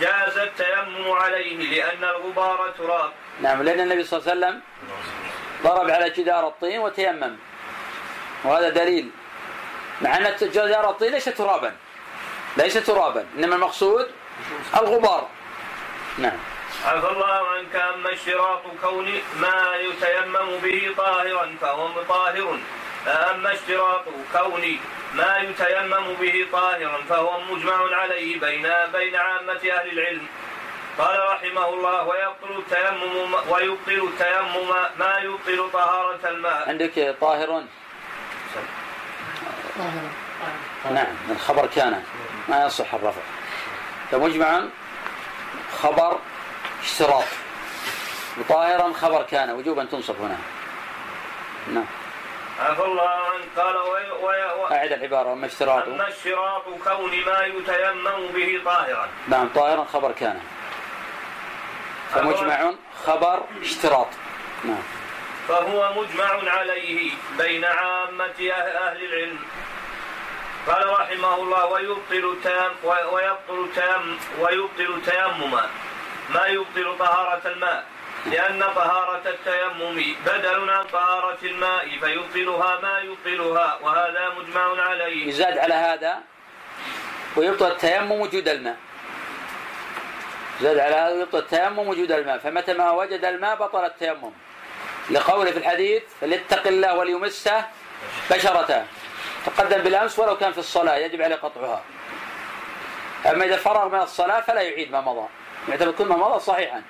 جاز 0.00 0.38
التيمم 0.38 1.12
عليه 1.12 1.56
لأن 1.56 2.04
الغبار 2.04 2.74
تراب. 2.78 3.10
نعم 3.40 3.62
لأن 3.62 3.80
النبي 3.80 4.04
صلى 4.04 4.20
الله 4.20 4.30
عليه 4.30 4.38
وسلم 4.38 4.60
ضرب 5.62 5.90
على 5.90 6.10
جدار 6.10 6.48
الطين 6.48 6.78
وتيمم. 6.80 7.36
وهذا 8.44 8.68
دليل. 8.68 9.10
مع 10.02 10.16
أن 10.16 10.36
جدار 10.40 10.90
الطين 10.90 11.12
ليس 11.12 11.24
ترابا. 11.24 11.76
ليس 12.56 12.74
ترابا 12.74 13.26
إنما 13.38 13.54
المقصود 13.54 14.10
الغبار. 14.76 15.28
نعم. 16.18 16.38
عفى 16.84 17.10
الله 17.10 17.48
عنك 17.48 17.76
أما 17.76 18.12
اشتراط 18.12 18.62
كون 18.82 19.06
ما 19.40 19.74
يتيمم 19.76 20.58
به 20.62 20.94
طاهرا 20.96 21.56
فهو 21.60 22.02
طاهر 22.08 22.58
أما 23.06 23.52
اشتراط 23.52 24.04
كون 24.32 24.78
ما 25.14 25.38
يتيمم 25.38 26.14
به 26.20 26.46
طاهرا 26.52 26.98
فهو 27.08 27.40
مجمع 27.40 27.96
عليه 27.96 28.40
بين 28.40 28.68
بين 28.92 29.16
عامة 29.16 29.60
أهل 29.72 29.98
العلم. 29.98 30.26
قال 30.98 31.18
رحمه 31.28 31.68
الله 31.68 32.02
ويبطل 32.08 32.58
التيمم 32.58 33.34
ويبطل 33.48 34.08
التيمم 34.08 34.70
ما 34.98 35.18
يبطل 35.18 35.70
طهارة 35.72 36.20
الماء. 36.24 36.68
عندك 36.68 37.16
طاهر 37.20 37.64
نعم 40.90 41.16
الخبر 41.30 41.66
كان. 41.66 42.02
ما 42.48 42.66
يصح 42.66 42.94
الرفع. 42.94 43.22
فمجمع 44.10 44.62
خبر 45.82 46.18
اشتراط. 46.84 47.24
وطاهرا 48.38 48.92
خبر 48.92 49.22
كان 49.22 49.50
وجوبا 49.50 49.84
تنصب 49.84 50.20
هنا. 50.20 50.36
نعم. 51.72 51.86
عفى 52.60 52.82
الله 52.82 53.08
عنك. 53.08 53.44
قال 53.56 53.76
وي 53.76 54.10
وي 54.10 54.44
و... 54.44 54.66
أعد 54.66 54.92
العبارة 54.92 55.32
أما 55.32 55.46
اشتراط 55.46 55.88
أما 55.88 56.08
اشتراط 56.08 56.64
كون 56.64 57.10
ما 57.26 57.40
يتيمم 57.40 58.26
به 58.34 58.62
طاهرا. 58.64 59.08
نعم 59.28 59.48
طاهرا 59.54 59.84
خبر 59.84 60.12
كان. 60.12 60.40
فمجمع 62.14 62.72
خبر 63.06 63.42
اشتراط. 63.62 64.08
نعم. 64.64 64.82
فهو 65.48 65.92
مجمع 66.02 66.50
عليه 66.50 67.10
بين 67.38 67.64
عامة 67.64 68.34
أه- 68.38 68.76
أهل 68.82 69.04
العلم. 69.04 69.38
قال 70.68 70.90
رحمه 70.90 71.34
الله 71.34 71.66
ويبطل 71.66 72.32
التيمم 72.36 72.72
ويبطل 72.84 73.64
التيمم 73.64 74.18
ويبطل 74.40 74.94
التيمم. 74.94 75.60
ما 76.30 76.46
يبطل 76.46 76.98
طهارة 76.98 77.48
الماء 77.48 77.84
لأن 78.26 78.60
طهارة 78.60 79.22
التيمم 79.26 80.14
بدل 80.26 80.70
عن 80.70 80.84
طهارة 80.86 81.38
الماء 81.42 81.98
فيبطلها 82.00 82.80
ما 82.80 82.98
يبطلها 82.98 83.78
وهذا 83.82 84.32
مجمع 84.38 84.82
عليه. 84.82 85.28
يزاد 85.28 85.58
على 85.58 85.74
هذا 85.74 86.18
ويبطل 87.36 87.66
التيمم 87.66 88.12
وجود 88.12 88.48
الماء. 88.48 88.76
زاد 90.60 90.78
على 90.78 90.94
هذا 90.94 91.12
ويبطل 91.12 91.38
التيمم 91.38 91.78
وجود 91.78 92.12
الماء. 92.12 92.38
فمتى 92.38 92.72
ما 92.72 92.90
وجد 92.90 93.24
الماء 93.24 93.56
بطل 93.56 93.84
التيمم. 93.84 94.32
لقوله 95.10 95.50
في 95.50 95.58
الحديث 95.58 96.02
فليتق 96.20 96.66
الله 96.66 96.94
وليمسه 96.94 97.64
بشرته. 98.30 98.86
تقدم 99.46 99.82
بالأمس 99.82 100.18
ولو 100.18 100.36
كان 100.36 100.52
في 100.52 100.58
الصلاة 100.58 100.96
يجب 100.96 101.22
عليه 101.22 101.36
قطعها. 101.36 101.82
أما 103.26 103.44
إذا 103.44 103.56
فرغ 103.56 103.88
من 103.88 104.00
الصلاة 104.00 104.40
فلا 104.40 104.60
يعيد 104.60 104.92
ما 104.92 105.00
مضى. 105.00 105.28
يعتبر 105.68 105.92
كل 105.92 106.06
ما 106.06 106.16
مضى 106.16 106.40
صحيحا. 106.40 106.82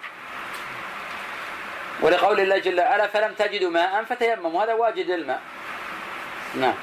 ولقول 2.02 2.40
الله 2.40 2.58
جل 2.58 2.80
وعلا 2.80 3.06
فلم 3.06 3.34
تجدوا 3.34 3.70
ماء 3.70 4.04
فتيمموا. 4.04 4.64
هذا 4.64 4.72
واجد 4.72 5.10
الماء 5.10 5.40
نعم. 6.54 6.74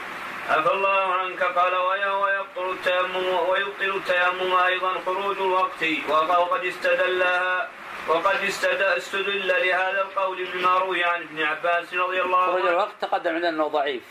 عفى 0.50 0.72
الله 0.72 1.14
عنك 1.14 1.44
قال 1.44 1.76
ويا 1.76 2.12
ويبطل 2.12 2.72
التيمم 2.72 3.26
ويبطل 3.50 3.96
التيمم 3.96 4.54
أيضا 4.54 4.94
خروج 5.06 5.38
الوقت 5.38 5.84
وقد 6.10 6.66
استدلها 6.66 7.68
وقد 8.08 8.36
استد- 8.44 8.82
استدل 8.82 9.48
لهذا 9.48 10.02
القول 10.02 10.48
بما 10.54 10.78
روي 10.78 11.04
عن 11.04 11.22
ابن 11.22 11.44
عباس 11.44 11.94
رضي 11.94 12.22
الله 12.22 12.46
خروج 12.46 12.62
عنه. 12.62 12.70
الوقت 12.70 12.92
تقدم 13.02 13.36
عندنا 13.36 13.50
أنه 13.50 13.68
ضعيف. 13.68 14.04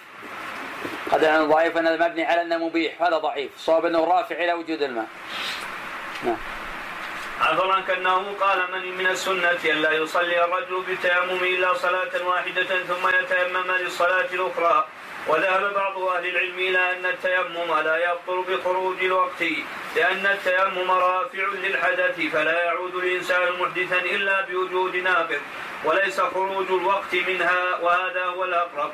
قد 1.13 1.25
أنه 1.25 1.45
ضعيف 1.45 1.77
ان 1.77 1.87
هذا 1.87 2.09
مبني 2.09 2.25
على 2.25 2.43
أنه 2.43 2.59
مبيح. 2.59 3.03
هذا 3.03 3.19
ضعيف. 3.19 3.51
صواب 3.59 3.87
أنه 3.87 4.05
رافع 4.05 4.37
إلى 4.37 4.53
وجود 4.53 4.83
الماء. 4.83 5.07
نعم. 6.25 6.37
عفوا 7.41 7.73
عنك 7.75 7.91
انه 7.91 8.35
قال 8.41 8.59
من 8.73 8.99
من 8.99 9.07
السنة 9.07 9.61
الا 9.65 9.93
يصلي 9.93 10.45
الرجل 10.45 10.83
بالتيمم 10.87 11.45
إلا 11.45 11.75
صلاة 11.75 12.27
واحدة 12.27 12.71
ثم 12.89 13.09
يتيمم 13.09 13.71
للصلاة 13.71 14.29
الأخرى. 14.33 14.87
وذهب 15.29 15.75
بعض 15.75 15.99
أهل 15.99 16.27
العلم 16.27 16.59
إلى 16.59 16.93
أن 16.93 17.07
التيمم 17.07 17.71
لا 17.85 17.97
يبطل 18.11 18.45
بخروج 18.49 19.05
الوقت 19.05 19.43
لأن 19.97 20.27
التيمم 20.27 20.91
رافع 20.91 21.45
للحدث 21.65 22.21
فلا 22.33 22.65
يعود 22.65 22.95
الإنسان 22.95 23.61
محدثا 23.61 23.99
إلا 23.99 24.41
بوجود 24.41 24.97
ناقض 24.97 25.41
وليس 25.85 26.21
خروج 26.21 26.67
الوقت 26.71 27.15
منها 27.15 27.79
وهذا 27.83 28.25
هو 28.25 28.45
الأقرب. 28.45 28.93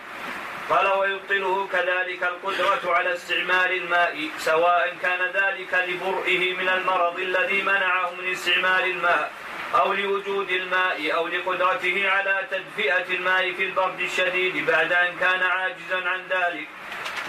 قال 0.70 0.86
ويبطله 0.86 1.68
كذلك 1.72 2.22
القدرة 2.22 2.94
على 2.94 3.14
استعمال 3.14 3.72
الماء 3.72 4.28
سواء 4.38 4.96
كان 5.02 5.20
ذلك 5.34 5.74
لبرئه 5.88 6.54
من 6.54 6.68
المرض 6.68 7.18
الذي 7.18 7.62
منعه 7.62 8.10
من 8.10 8.32
استعمال 8.32 8.84
الماء 8.84 9.32
أو 9.74 9.92
لوجود 9.92 10.50
الماء 10.50 11.14
أو 11.14 11.28
لقدرته 11.28 12.10
على 12.10 12.46
تدفئة 12.50 13.14
الماء 13.14 13.52
في 13.52 13.64
البرد 13.64 14.00
الشديد 14.00 14.66
بعد 14.66 14.92
أن 14.92 15.16
كان 15.20 15.42
عاجزا 15.42 16.08
عن 16.08 16.22
ذلك 16.30 16.68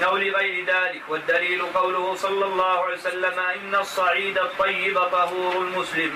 أو 0.03 0.17
لغير 0.17 0.65
ذلك. 0.65 1.01
والدليل 1.07 1.61
قوله 1.61 2.15
صلى 2.15 2.45
الله 2.45 2.83
عليه 2.83 2.93
وسلم 2.93 3.39
إن 3.39 3.75
الصعيد 3.75 4.38
الطيب 4.38 4.99
طهور 4.99 5.55
المسلم 5.57 6.15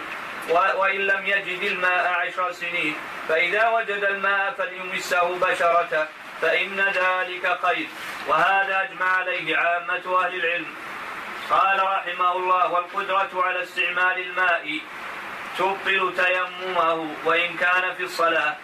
وإن 0.49 0.99
لم 0.99 1.25
يجد 1.25 1.63
الماء 1.63 2.07
عشر 2.07 2.51
سنين 2.51 2.95
فإذا 3.29 3.69
وجد 3.69 4.03
الماء 4.03 4.53
فليمسه 4.57 5.35
بشرته. 5.35 6.05
فإن 6.41 6.79
ذلك 6.79 7.59
خير 7.63 7.87
وهذا 8.27 8.81
أجمع 8.83 9.05
عليه 9.05 9.57
عامة 9.57 10.25
أهل 10.25 10.35
العلم. 10.35 10.73
قال 11.49 11.83
رحمه 11.83 12.31
الله 12.31 12.71
والقدرة 12.71 13.29
على 13.33 13.63
استعمال 13.63 14.19
الماء 14.19 14.79
تبطل 15.57 16.13
تيممه 16.17 17.07
وإن 17.25 17.57
كان 17.57 17.95
في 17.97 18.03
الصلاة 18.03 18.55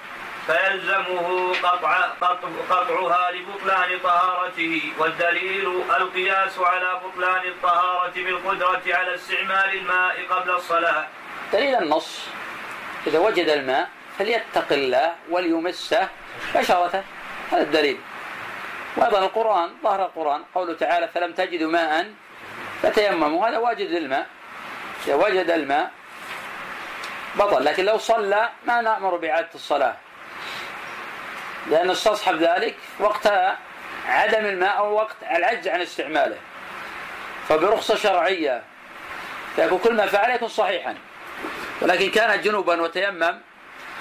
فيلزمه 0.47 1.53
قطع 1.63 1.97
قطعها 2.69 3.31
لبطلان 3.31 3.99
طهارته. 4.03 4.81
والدليل 4.99 5.81
القياس 5.97 6.59
على 6.59 7.01
بطلان 7.03 7.47
الطهارة 7.47 8.13
بالقدرة 8.15 8.83
على 8.87 9.15
استعمال 9.15 9.69
الماء 9.77 10.25
قبل 10.29 10.51
الصلاة. 10.51 11.07
دليل 11.53 11.75
النص 11.75 12.27
إذا 13.07 13.19
وجد 13.19 13.49
الماء 13.49 13.89
فليتق 14.19 14.71
الله 14.71 15.15
وليمسه 15.29 16.07
بشرته. 16.55 17.03
هذا 17.51 17.61
الدليل. 17.61 17.99
وأيضا 18.97 19.19
القرآن 19.19 19.69
ظهر 19.83 20.05
القرآن 20.05 20.43
قوله 20.55 20.73
تعالى 20.73 21.07
فلم 21.07 21.33
تجدوا 21.33 21.71
ماء 21.71 22.13
فتيمموا. 22.81 23.49
هذا 23.49 23.57
واجد 23.57 23.91
للماء. 23.91 24.27
إذا 25.07 25.15
وجد 25.15 25.49
الماء 25.49 25.91
بطل 27.35 27.65
لكن 27.65 27.85
لو 27.85 27.97
صلى 27.97 28.49
ما 28.65 28.81
نأمر 28.81 29.17
بإعادة 29.17 29.49
الصلاة. 29.55 29.95
لأن 31.69 31.89
استصحب 31.89 32.35
ذلك 32.35 32.75
وقت 32.99 33.27
عدم 34.07 34.45
الماء 34.45 34.77
أو 34.77 34.93
وقت 34.93 35.15
العجز 35.31 35.67
عن 35.67 35.81
استعماله. 35.81 36.37
فبرخصة 37.49 37.95
شرعية. 37.95 38.63
فيكون 39.55 39.79
كل 39.79 39.93
ما 39.93 40.05
فعل 40.05 40.31
يكون 40.31 40.47
صحيحا. 40.47 40.95
ولكن 41.81 42.11
كان 42.11 42.41
جنوبا 42.41 42.81
وتيمم 42.81 43.39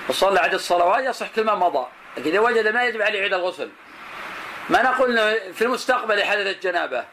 وصلى 0.08 0.40
عدد 0.40 0.54
الصلوات 0.54 1.04
يصح 1.04 1.26
كل 1.36 1.44
ما 1.44 1.54
مضى. 1.54 1.86
لكن 2.16 2.30
إذا 2.30 2.40
وجد 2.40 2.68
ما 2.68 2.84
يجب 2.84 3.02
عليه 3.02 3.18
يعيد 3.18 3.34
الغسل 3.34 3.70
ما 4.70 4.82
نقول 4.82 5.16
في 5.54 5.62
المستقبل 5.62 6.22
حدثت 6.22 6.62
جنابه 6.62 7.04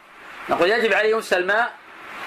نقول 0.48 0.70
يجب 0.70 0.92
عليه 0.92 1.10
يمس 1.10 1.32
الماء 1.32 1.72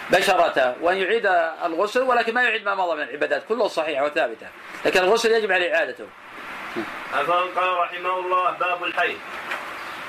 بشرته 0.09 0.75
وأن 0.82 0.97
يعيد 0.97 1.25
الغسل 1.63 2.01
ولكن 2.01 2.34
ما 2.34 2.43
يعيد 2.43 2.65
ما 2.65 2.75
مضى 2.75 2.95
من 2.95 3.03
العبادات 3.03 3.43
كله 3.49 3.67
صحيحة 3.67 4.05
وثابتة. 4.05 4.47
لكن 4.86 4.99
الغسل 4.99 5.32
يجب 5.32 5.51
عليه 5.51 5.75
إعادته 5.75 6.07
أفضل 7.13 7.49
قال 7.55 7.78
رحمه 7.78 8.19
الله 8.19 8.51
باب 8.51 8.84
الحي. 8.84 9.17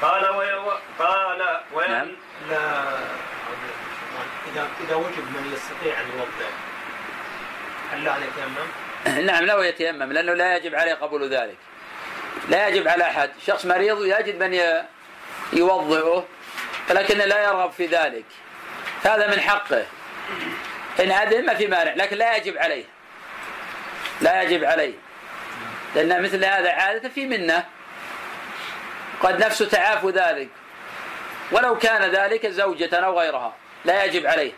قال 0.02 0.30
ويو... 0.30 0.72
قال 0.98 1.60
وين 1.74 1.90
نعم. 1.90 2.08
لا 2.50 2.82
إذا 4.52 4.68
إذا 4.86 4.94
وجد 4.94 5.18
من 5.18 5.52
يستطيع 5.52 6.00
أن 6.00 6.06
يوضع 6.08 6.50
هل 7.92 8.04
لا 8.04 8.12
عليه 8.12 8.26
تيمم؟ 8.36 9.26
نعم 9.26 9.44
لا 9.44 9.64
يتيمم 9.64 10.12
لأنه 10.12 10.34
لا 10.34 10.56
يجب 10.56 10.74
عليه 10.74 10.94
قبول 10.94 11.28
ذلك. 11.28 11.56
لا 12.49 12.68
يجب 12.68 12.89
على 12.89 13.05
أحد. 13.05 13.30
شخص 13.47 13.66
مريض 13.66 14.05
يجد 14.05 14.43
من 14.43 14.55
ي- 14.55 14.84
يوضئه 15.53 16.24
ولكن 16.91 17.18
لا 17.18 17.43
يرغب 17.43 17.72
في 17.72 17.86
ذلك. 17.86 18.24
هذا 19.05 19.26
من 19.26 19.41
حقه. 19.41 19.86
إن 21.01 21.11
أذن 21.11 21.47
ما 21.47 21.55
في 21.55 21.66
مانع 21.66 21.95
لكن 21.95 22.16
لا 22.16 22.36
يجب 22.36 22.59
عليه. 22.59 22.84
لا 24.20 24.43
يجب 24.43 24.64
عليه. 24.64 24.95
لأن 25.95 26.22
مثل 26.22 26.45
هذا 26.45 26.72
عادة 26.72 27.09
في 27.09 27.26
منة. 27.26 27.64
قد 29.20 29.45
نفسه 29.45 29.68
تعافوا 29.68 30.11
ذلك. 30.11 30.49
ولو 31.53 31.78
كان 31.78 32.11
ذلك 32.11 32.47
زوجة 32.47 32.97
أو 32.97 33.20
غيرها 33.20 33.55
لا 33.84 34.05
يجب 34.05 34.26
عليه. 34.26 34.53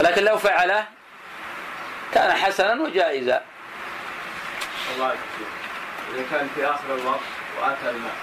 ولكن 0.00 0.24
لو 0.24 0.38
فعله 0.38 0.84
كان 2.14 2.32
حسنا 2.32 2.82
وجائزا. 2.82 3.42
الله 4.94 5.08
يكفيك. 5.08 5.52
إذا 6.14 6.24
كان 6.30 6.48
في 6.54 6.66
آخر 6.66 6.94
الوقت 6.94 7.20
وأتى 7.60 7.90
الماء 7.90 8.16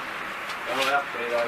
فهو 0.67 0.81
يقطع 0.81 1.19
إذا 1.29 1.45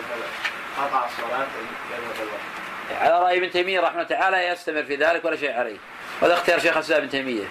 قطع 0.77 1.05
الصلاة 1.05 1.47
يذهب 1.91 2.27
الوقت. 2.27 3.01
على 3.01 3.23
رأي 3.23 3.37
ابن 3.37 3.51
تيمية 3.51 3.79
رحمه 3.79 3.91
الله 3.91 4.03
تعالى 4.03 4.47
يستمر 4.47 4.83
في 4.83 4.95
ذلك 4.95 5.25
ولا 5.25 5.35
شيء 5.35 5.59
عليه 5.59 5.77
وهذا 6.21 6.33
اختيار 6.33 6.59
شيخ 6.59 6.73
الإسلام 6.73 6.99
ابن 6.99 7.09
تيمية 7.09 7.47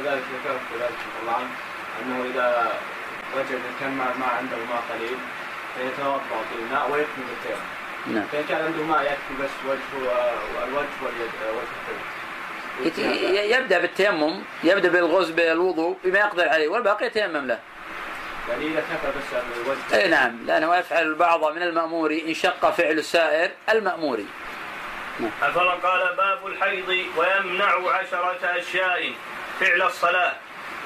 لذلك 0.00 0.22
ذكرت 0.34 0.60
في 0.72 0.74
ذلك 0.74 0.98
رضي 1.06 1.20
الله 1.22 1.34
عنه 1.34 1.50
أنه 2.02 2.30
إذا 2.30 2.72
وجد 3.36 3.62
كان 3.80 3.96
ما 3.96 4.26
عنده 4.38 4.56
ماء 4.56 4.82
قليل 4.92 5.18
فيتوضأ 5.76 6.44
بالماء 6.52 6.90
ويكمل 6.90 7.24
التيمم. 7.36 7.66
نعم 8.06 8.26
فإن 8.32 8.44
كان 8.48 8.64
عنده 8.64 8.82
ماء 8.82 9.02
يكفي 9.02 9.42
بس 9.42 9.50
وجهه 9.68 10.32
والوجه 10.56 10.96
واليد 11.02 11.30
والكفين. 11.56 12.00
يبدأ 13.32 13.78
بالتيمم 13.78 14.42
يبدأ 14.64 14.88
بالغسل 14.88 15.32
بالوضوء 15.32 15.98
بما 16.04 16.18
يقدر 16.18 16.48
عليه 16.48 16.68
والباقي 16.68 17.06
يتيمم 17.06 17.46
له. 17.46 17.58
يعني 18.48 18.66
إذا 18.66 18.80
كفى 18.80 19.08
بس 19.18 19.42
الوجه. 19.64 20.02
اي 20.02 20.08
نعم 20.08 20.46
لأنه 20.46 20.76
يفعل 20.76 21.02
البعض 21.02 21.52
من 21.52 21.62
المأمور 21.62 22.10
إن 22.26 22.34
شق 22.34 22.70
فعل 22.70 22.98
السائر 22.98 23.50
المأمور. 23.68 24.20
أفضل 25.42 25.68
قال 25.70 26.16
باب 26.16 26.46
الحيض 26.46 26.88
ويمنع 27.16 27.90
عشرة 27.90 28.38
أشياء 28.42 29.12
فعل 29.60 29.82
الصلاة 29.82 30.32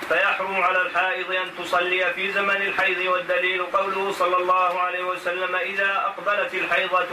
فيحرم 0.08 0.62
على 0.62 0.82
الحائض 0.82 1.32
أن 1.32 1.64
تصلي 1.64 2.12
في 2.14 2.32
زمن 2.32 2.56
الحيض 2.56 3.12
والدليل 3.12 3.62
قوله 3.62 4.12
صلى 4.12 4.36
الله 4.36 4.80
عليه 4.80 5.04
وسلم 5.04 5.56
إذا 5.56 5.96
أقبلت 5.96 6.54
الحيضة 6.54 7.06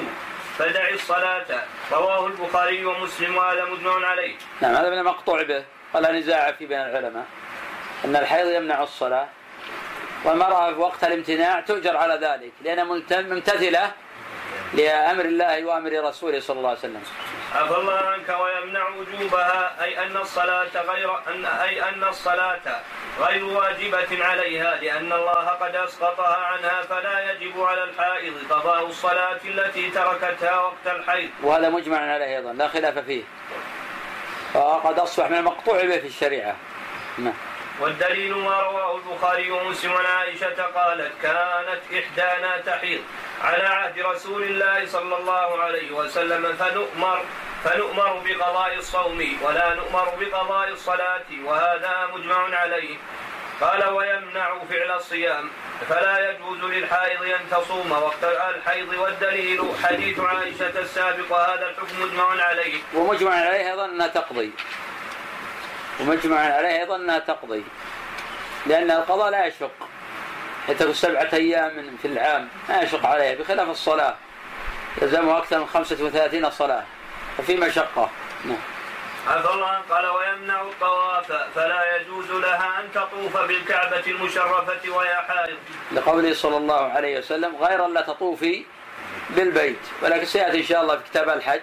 فدع 0.57 0.89
الصلاة. 0.89 1.45
رواه 1.91 2.27
البخاري 2.27 2.85
ومسلم 2.85 3.37
وهذا 3.37 3.65
مجمع 3.65 4.07
عليه. 4.07 4.35
نعم 4.61 4.75
هذا 4.75 4.89
من 4.89 4.97
المقطوع 4.97 5.43
به. 5.43 5.63
ولا 5.93 6.11
نزاع 6.11 6.51
في 6.51 6.65
بين 6.65 6.79
العلماء. 6.79 7.25
أن 8.05 8.15
الحيض 8.15 8.47
يمنع 8.47 8.83
الصلاة. 8.83 9.27
والمرأة 10.25 10.73
في 10.73 10.79
وقت 10.79 11.03
الامتناع 11.03 11.59
تؤجر 11.59 11.97
على 11.97 12.13
ذلك 12.13 12.51
لأنها 12.63 12.83
ممتثلة 13.21 13.91
لأمر 14.75 15.25
الله 15.25 15.65
وأمر 15.65 15.91
رسوله 16.09 16.39
صلى 16.39 16.57
الله 16.57 16.69
عليه 16.69 16.79
وسلم. 16.79 17.03
عفى 17.55 17.75
الله 17.75 17.93
عنك 17.93 18.29
ويمنع 18.29 18.89
وجوبها 18.89 19.83
أي 19.83 20.05
أن 20.05 20.17
الصلاة 20.17 20.73
غير 20.75 21.09
أن 21.27 21.45
أي 21.45 21.89
أن 21.89 22.03
الصلاة 22.03 22.65
غير 23.19 23.45
واجبة 23.45 24.25
عليها 24.25 24.75
لأن 24.75 25.13
الله 25.13 25.45
قد 25.47 25.75
أسقطها 25.75 26.35
عنها 26.35 26.81
فلا 26.81 27.31
يجب 27.31 27.61
على 27.61 27.83
الحائض 27.83 28.33
قضاء 28.49 28.85
الصلاة 28.85 29.39
التي 29.45 29.91
تركتها 29.91 30.59
وقت 30.59 30.85
الحيض. 30.87 31.29
وهذا 31.43 31.69
مجمع 31.69 31.97
عليه 31.97 32.37
أيضا 32.37 32.53
لا 32.53 32.67
خلاف 32.67 32.99
فيه. 32.99 33.23
وقد 34.53 34.99
أصبح 34.99 35.29
من 35.29 35.37
المقطوع 35.37 35.83
به 35.83 35.97
في 35.97 36.07
الشريعة. 36.07 36.55
نعم. 37.17 37.33
والدليل 37.79 38.35
ما 38.35 38.59
رواه 38.61 38.97
البخاري 38.97 39.51
ومسلم 39.51 39.93
عن 39.93 40.05
عائشة 40.05 40.63
قالت 40.75 41.11
كانت 41.23 41.81
إحدانا 41.99 42.57
تحيض 42.57 43.01
على 43.43 43.63
عهد 43.63 43.99
رسول 43.99 44.43
الله 44.43 44.85
صلى 44.85 45.17
الله 45.17 45.61
عليه 45.61 45.91
وسلم 45.91 46.53
فنؤمر 46.53 47.21
فنؤمر 47.63 48.21
بقضاء 48.25 48.75
الصوم 48.75 49.37
ولا 49.41 49.73
نؤمر 49.75 50.13
بقضاء 50.19 50.69
الصلاة 50.69 51.23
وهذا 51.43 52.09
مجمع 52.13 52.57
عليه. 52.57 52.97
قال 53.61 53.89
ويمنع 53.89 54.59
فعل 54.69 54.91
الصيام 54.91 55.49
فلا 55.89 56.29
يجوز 56.29 56.59
للحائض 56.59 57.23
أن 57.23 57.49
تصوم 57.51 57.91
وقت 57.91 58.23
الحيض 58.23 58.93
والدليل 58.93 59.61
حديث 59.83 60.19
عائشة 60.19 60.79
السابق 60.79 61.31
وهذا 61.31 61.69
الحكم 61.69 62.01
مجمع 62.01 62.43
عليه. 62.43 62.79
ومجمع 62.93 63.31
عليه 63.31 63.71
أيضا 63.71 63.85
أنها 63.85 64.07
تقضي. 64.07 64.51
ومجمع 65.99 66.39
عليه 66.39 66.79
أيضا 66.79 66.95
أنها 66.95 67.19
تقضي 67.19 67.63
لأن 68.65 68.91
القضاء 68.91 69.29
لا 69.29 69.45
يشق. 69.45 69.71
حتى 70.67 70.93
سبعة 70.93 71.29
أيام 71.33 71.97
في 72.01 72.07
العام 72.07 72.47
ما 72.69 72.81
يشق 72.81 73.05
عليها 73.05 73.35
بخلاف 73.35 73.69
الصلاة. 73.69 74.15
يلزمها 75.01 75.37
أكثر 75.37 75.59
من 75.59 75.67
خمسة 75.67 76.05
وثلاثين 76.05 76.49
صلاة 76.49 76.83
ففي 77.37 77.55
مشقة 77.55 78.09
نعم. 78.45 78.57
عفى 79.27 79.53
الله 79.53 79.81
قال 79.89 80.07
ويمنع 80.07 80.61
الطواف 80.61 81.31
فلا 81.55 81.97
يجوز 81.97 82.31
لها 82.31 82.79
أن 82.79 82.91
تطوف 82.93 83.37
بالكعبة 83.37 84.03
المشرفة 84.07 84.89
وهي 84.89 85.15
حائض. 85.15 85.57
لقوله 85.91 86.33
صلى 86.33 86.57
الله 86.57 86.91
عليه 86.91 87.17
وسلم 87.19 87.55
غير 87.55 87.87
لا 87.87 88.01
تطوفي 88.01 88.65
بالبيت. 89.29 89.79
ولكن 90.01 90.25
سيأتي 90.25 90.57
إن 90.57 90.63
شاء 90.63 90.81
الله 90.81 90.97
في 90.97 91.03
كتاب 91.09 91.29
الحج 91.29 91.61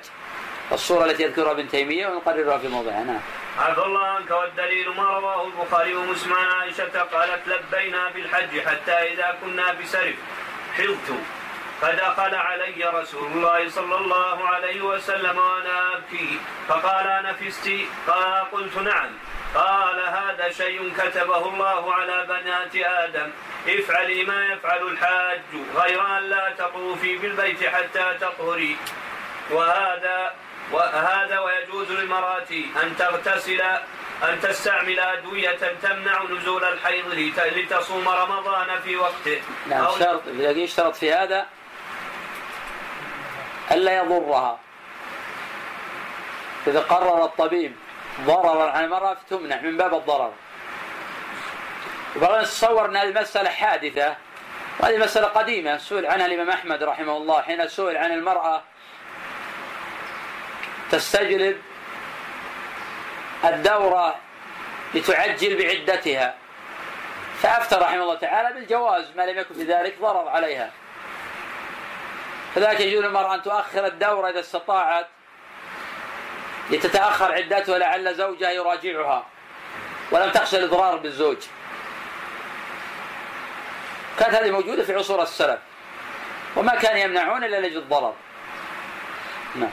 الصورة 0.72 1.04
التي 1.04 1.22
يذكرها 1.22 1.50
ابن 1.50 1.68
تيمية 1.68 2.06
ونقررها 2.06 2.58
في 2.58 2.68
موضعها 2.68 3.04
نعم 3.04 3.20
عفى 3.58 3.80
الله 3.80 4.06
عنك 4.06 4.30
والدليل 4.30 4.88
ما 4.88 5.02
رواه 5.02 5.46
البخاري 5.46 5.94
ومسلم 5.94 6.32
عن 6.32 6.46
عائشة 6.46 7.02
قالت 7.02 7.48
لبينا 7.48 8.08
بالحج 8.08 8.60
حتى 8.60 8.92
إذا 8.92 9.38
كنا 9.40 9.72
بسرف. 9.72 10.14
حلت. 10.76 11.12
فدخل 11.80 12.34
علي 12.34 12.84
رسول 12.84 13.32
الله 13.32 13.68
صلى 13.68 13.96
الله 13.96 14.48
عليه 14.48 14.82
وسلم 14.82 15.38
وأنا 15.38 15.94
أبكي. 15.96 16.38
فقال 16.68 17.22
نفست 17.24 17.70
قال 18.08 18.50
قلت 18.52 18.76
نعم. 18.78 19.10
قال 19.54 20.00
هذا 20.00 20.50
شيء 20.50 20.92
كتبه 20.98 21.48
الله 21.48 21.94
على 21.94 22.26
بنات 22.28 22.76
آدم. 22.76 23.30
افعلي 23.68 24.24
ما 24.24 24.46
يفعل 24.46 24.82
الحاج. 24.82 25.40
غير 25.76 26.18
أن 26.18 26.22
لا 26.22 26.52
تطوفي 26.58 27.16
بالبيت 27.16 27.66
حتى 27.66 28.14
تطهري. 28.20 28.76
وهذا 29.50 30.34
وهذا 30.72 31.38
ويجوز 31.38 31.90
للمرأة 31.92 32.50
أن 32.82 32.96
تغتسل 32.98 33.60
أن 34.22 34.40
تستعمل 34.42 35.00
أدوية 35.00 35.58
تمنع 35.82 36.22
نزول 36.22 36.64
الحيض 36.64 37.32
لتصوم 37.36 38.08
رمضان 38.08 38.80
في 38.84 38.96
وقته. 38.96 39.42
نعم 39.66 39.86
شرط 39.98 40.22
يشترط 40.38 40.96
في 40.96 41.12
هذا 41.12 41.46
ألا 43.70 43.96
يضرها. 43.96 44.58
إذا 46.66 46.80
قرر 46.80 47.24
الطبيب 47.24 47.76
ضررا 48.20 48.70
على 48.70 48.84
المرأة 48.84 49.16
تمنع 49.30 49.60
من 49.60 49.76
باب 49.76 49.94
الضرر. 49.94 50.32
وبعدين 52.16 52.40
نتصور 52.40 52.86
أن 52.86 52.96
هذه 52.96 53.20
مسألة 53.20 53.50
حادثة 53.50 54.16
وهذه 54.80 54.98
مسألة 54.98 55.26
قديمة 55.26 55.78
سئل 55.78 56.06
عنها 56.06 56.26
الإمام 56.26 56.50
أحمد 56.50 56.82
رحمه 56.82 57.16
الله 57.16 57.42
حين 57.42 57.68
سئل 57.68 57.96
عن 57.96 58.12
المرأة 58.12 58.62
تستجلب 60.92 61.56
الدورة 63.44 64.14
لتعجل 64.94 65.58
بعدتها. 65.58 66.34
فأفتى 67.42 67.74
رحمه 67.74 68.02
الله 68.02 68.14
تعالى 68.14 68.54
بالجواز 68.54 69.04
ما 69.16 69.22
لم 69.22 69.38
يكن 69.38 69.54
في 69.54 69.64
ذلك 69.64 69.98
ضرر 70.00 70.28
عليها. 70.28 70.70
فذلك 72.54 72.80
يجوز 72.80 73.04
للمرأة 73.04 73.34
أن 73.34 73.42
تؤخر 73.42 73.86
الدورة 73.86 74.30
إذا 74.30 74.40
استطاعت 74.40 75.06
لتتأخر 76.70 77.32
عدتها 77.32 77.78
لعل 77.78 78.14
زوجها 78.14 78.50
يراجعها. 78.50 79.26
ولم 80.10 80.30
تخشى 80.30 80.56
الإضرار 80.56 80.96
بالزوج. 80.96 81.38
كانت 84.18 84.34
هذه 84.34 84.50
موجودة 84.50 84.82
في 84.82 84.94
عصور 84.94 85.22
السلف. 85.22 85.58
وما 86.56 86.74
كان 86.74 86.96
يمنعون 86.96 87.44
إلا 87.44 87.60
لأجل 87.60 87.76
الضرر. 87.76 88.14
نعم. 89.54 89.70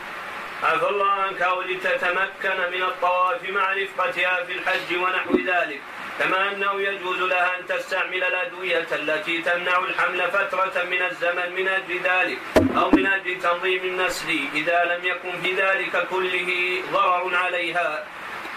عفى 0.63 0.89
الله 0.89 1.11
عنك 1.11 1.41
أو 1.41 1.61
لتتمكن 1.61 2.57
من 2.71 2.83
الطواف 2.83 3.49
مع 3.49 3.73
رفقتها 3.73 4.43
في 4.43 4.53
الحج 4.53 4.97
ونحو 4.97 5.35
ذلك. 5.45 5.81
كما 6.19 6.51
أنه 6.51 6.81
يجوز 6.81 7.21
لها 7.21 7.59
أن 7.59 7.65
تستعمل 7.67 8.23
الأدوية 8.23 8.87
التي 8.91 9.41
تمنع 9.41 9.77
الحمل 9.79 10.31
فترة 10.31 10.83
من 10.83 11.01
الزمن 11.01 11.55
من 11.55 11.67
أجل 11.67 11.99
ذلك 12.03 12.37
أو 12.77 12.91
من 12.91 13.05
أجل 13.05 13.39
تنظيم 13.39 13.83
النسل 13.83 14.39
إذا 14.53 14.83
لم 14.83 15.05
يكن 15.05 15.41
في 15.41 15.53
ذلك 15.53 16.07
كله 16.09 16.81
ضرر 16.91 17.35
عليها. 17.35 18.05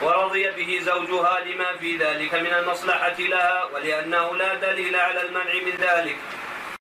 ورضي 0.02 0.50
به 0.50 0.80
زوجها 0.82 1.40
لما 1.40 1.76
في 1.80 1.96
ذلك 1.96 2.34
من 2.34 2.52
المصلحة 2.52 3.16
لها 3.18 3.64
ولأنه 3.64 4.36
لا 4.36 4.54
دليل 4.54 4.96
على 4.96 5.22
المنع 5.22 5.54
من 5.66 5.74
ذلك. 5.78 6.16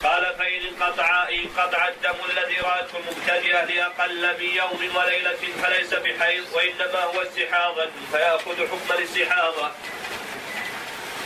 قال 0.04 0.36
فإن 0.40 0.62
انقطع 0.62 1.30
انقطع 1.30 1.88
الدم 1.88 2.16
الذي 2.30 2.58
رأته 2.60 2.98
المبتدئة 2.98 3.64
لأقل 3.64 4.40
من 4.40 4.46
يوم 4.46 4.96
وليلة 4.96 5.38
فليس 5.64 5.94
بحيض 5.94 6.46
وإنما 6.54 7.04
هو 7.04 7.22
استحاضة 7.22 7.90
فيأخذ 8.12 8.68
حكم 8.68 8.94
الاستحاضة. 9.00 9.72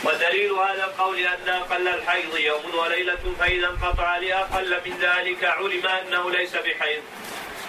ودليل 0.04 0.52
هذا 0.52 0.84
القول 0.84 1.18
أن 1.18 1.48
أقل 1.48 1.88
الحيض 1.88 2.36
يوم 2.38 2.74
وليلة 2.74 3.34
فإذا 3.40 3.68
انقطع 3.68 4.16
لأقل 4.16 4.80
من 4.86 4.98
ذلك 5.00 5.44
علم 5.44 5.86
أنه 5.86 6.30
ليس 6.30 6.56
بحيض. 6.56 7.02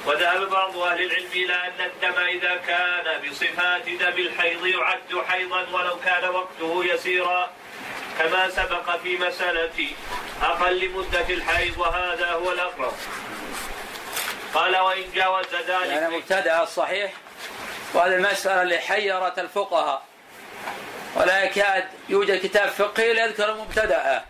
وذهب 0.06 0.50
بعض 0.50 0.78
أهل 0.78 1.02
العلم 1.02 1.32
إلى 1.34 1.54
أن 1.54 1.86
الدم 1.86 2.20
إذا 2.22 2.56
كان 2.68 3.22
بصفات 3.22 3.90
دم 3.90 4.18
الحيض 4.22 4.66
يعد 4.66 5.26
حيضا 5.28 5.68
ولو 5.72 6.00
كان 6.00 6.30
وقته 6.30 6.86
يسيرا. 6.86 7.52
كما 8.20 8.50
سبق 8.50 8.98
في 9.04 9.18
مسألة 9.18 9.90
أقل 10.42 10.90
مدة 10.90 11.30
الحيض 11.30 11.78
وهذا 11.78 12.32
هو 12.32 12.52
الأقرب. 12.52 12.94
قال 14.54 14.78
وإن 14.78 15.04
جاوز 15.16 15.46
ذلك 15.56 15.90
يعني 15.90 16.18
مبتدأ 16.18 16.64
الصحيح 16.64 17.12
وهذه 17.94 18.16
المسألة 18.16 18.62
اللي 18.62 18.80
حيرت 18.80 19.40
الفقهاء. 19.40 20.02
ولا 21.16 21.44
يكاد 21.44 21.86
يوجد 22.10 22.42
كتاب 22.44 22.70
فقهي 22.70 23.20
يذكر 23.20 23.54
مبتدأ 23.54 24.24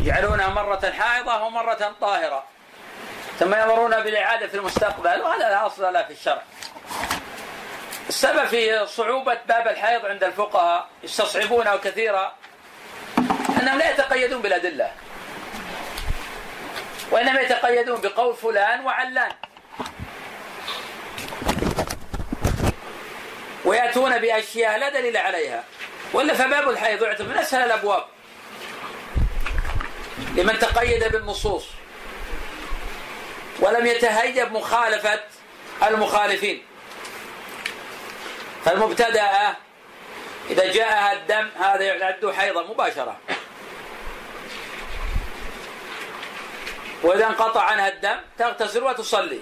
يجعلونها 0.00 0.48
مرة 0.48 0.92
حائضة 0.98 1.42
ومرة 1.42 1.94
طاهرة. 2.00 2.44
ثم 3.38 3.54
يمرون 3.54 4.00
بالإعادة 4.00 4.46
في 4.46 4.54
المستقبل 4.54 5.20
وهذا 5.20 5.48
لا 5.48 5.66
أصل 5.66 5.92
له 5.92 6.02
في 6.02 6.12
الشرع. 6.12 6.42
السبب 8.08 8.44
في 8.44 8.86
صعوبة 8.86 9.38
باب 9.48 9.68
الحيض 9.68 10.06
عند 10.06 10.24
الفقهاء 10.24 10.88
يستصعبونه 11.02 11.76
كثيرا 11.76 12.34
أنهم 13.62 13.78
لا 13.78 13.90
يتقيدون 13.90 14.42
بالأدلة. 14.42 14.92
وإنما 17.10 17.40
يتقيدون 17.40 18.00
بقول 18.00 18.36
فلان 18.36 18.84
وعلان. 18.84 19.32
ويأتون 23.64 24.18
بأشياء 24.18 24.78
لا 24.78 24.88
دليل 24.88 25.16
عليها. 25.16 25.64
ولا 26.12 26.34
فباب 26.34 26.70
الحيض 26.70 27.02
يعتبر 27.02 27.28
من 27.28 27.38
أسهل 27.38 27.66
الأبواب 27.66 28.04
لمن 30.34 30.58
تقيد 30.58 31.12
بالنصوص. 31.12 31.64
ولم 33.60 33.86
يتهيب 33.86 34.52
مخالفة 34.52 35.20
المخالفين. 35.82 36.64
فالمبتدأة 38.64 39.56
إذا 40.50 40.72
جاءها 40.72 41.12
الدم 41.12 41.48
هذا 41.60 41.82
يعد 41.82 42.32
حيضا 42.36 42.62
مباشرة. 42.62 43.16
وإذا 47.02 47.26
انقطع 47.26 47.62
عنها 47.62 47.88
الدم 47.88 48.16
تغتسل 48.38 48.82
وتصلي. 48.82 49.40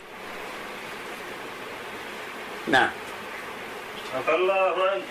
نعم. 2.69 2.91
عفى 4.17 4.35
الله 4.35 4.91
عنك 4.91 5.03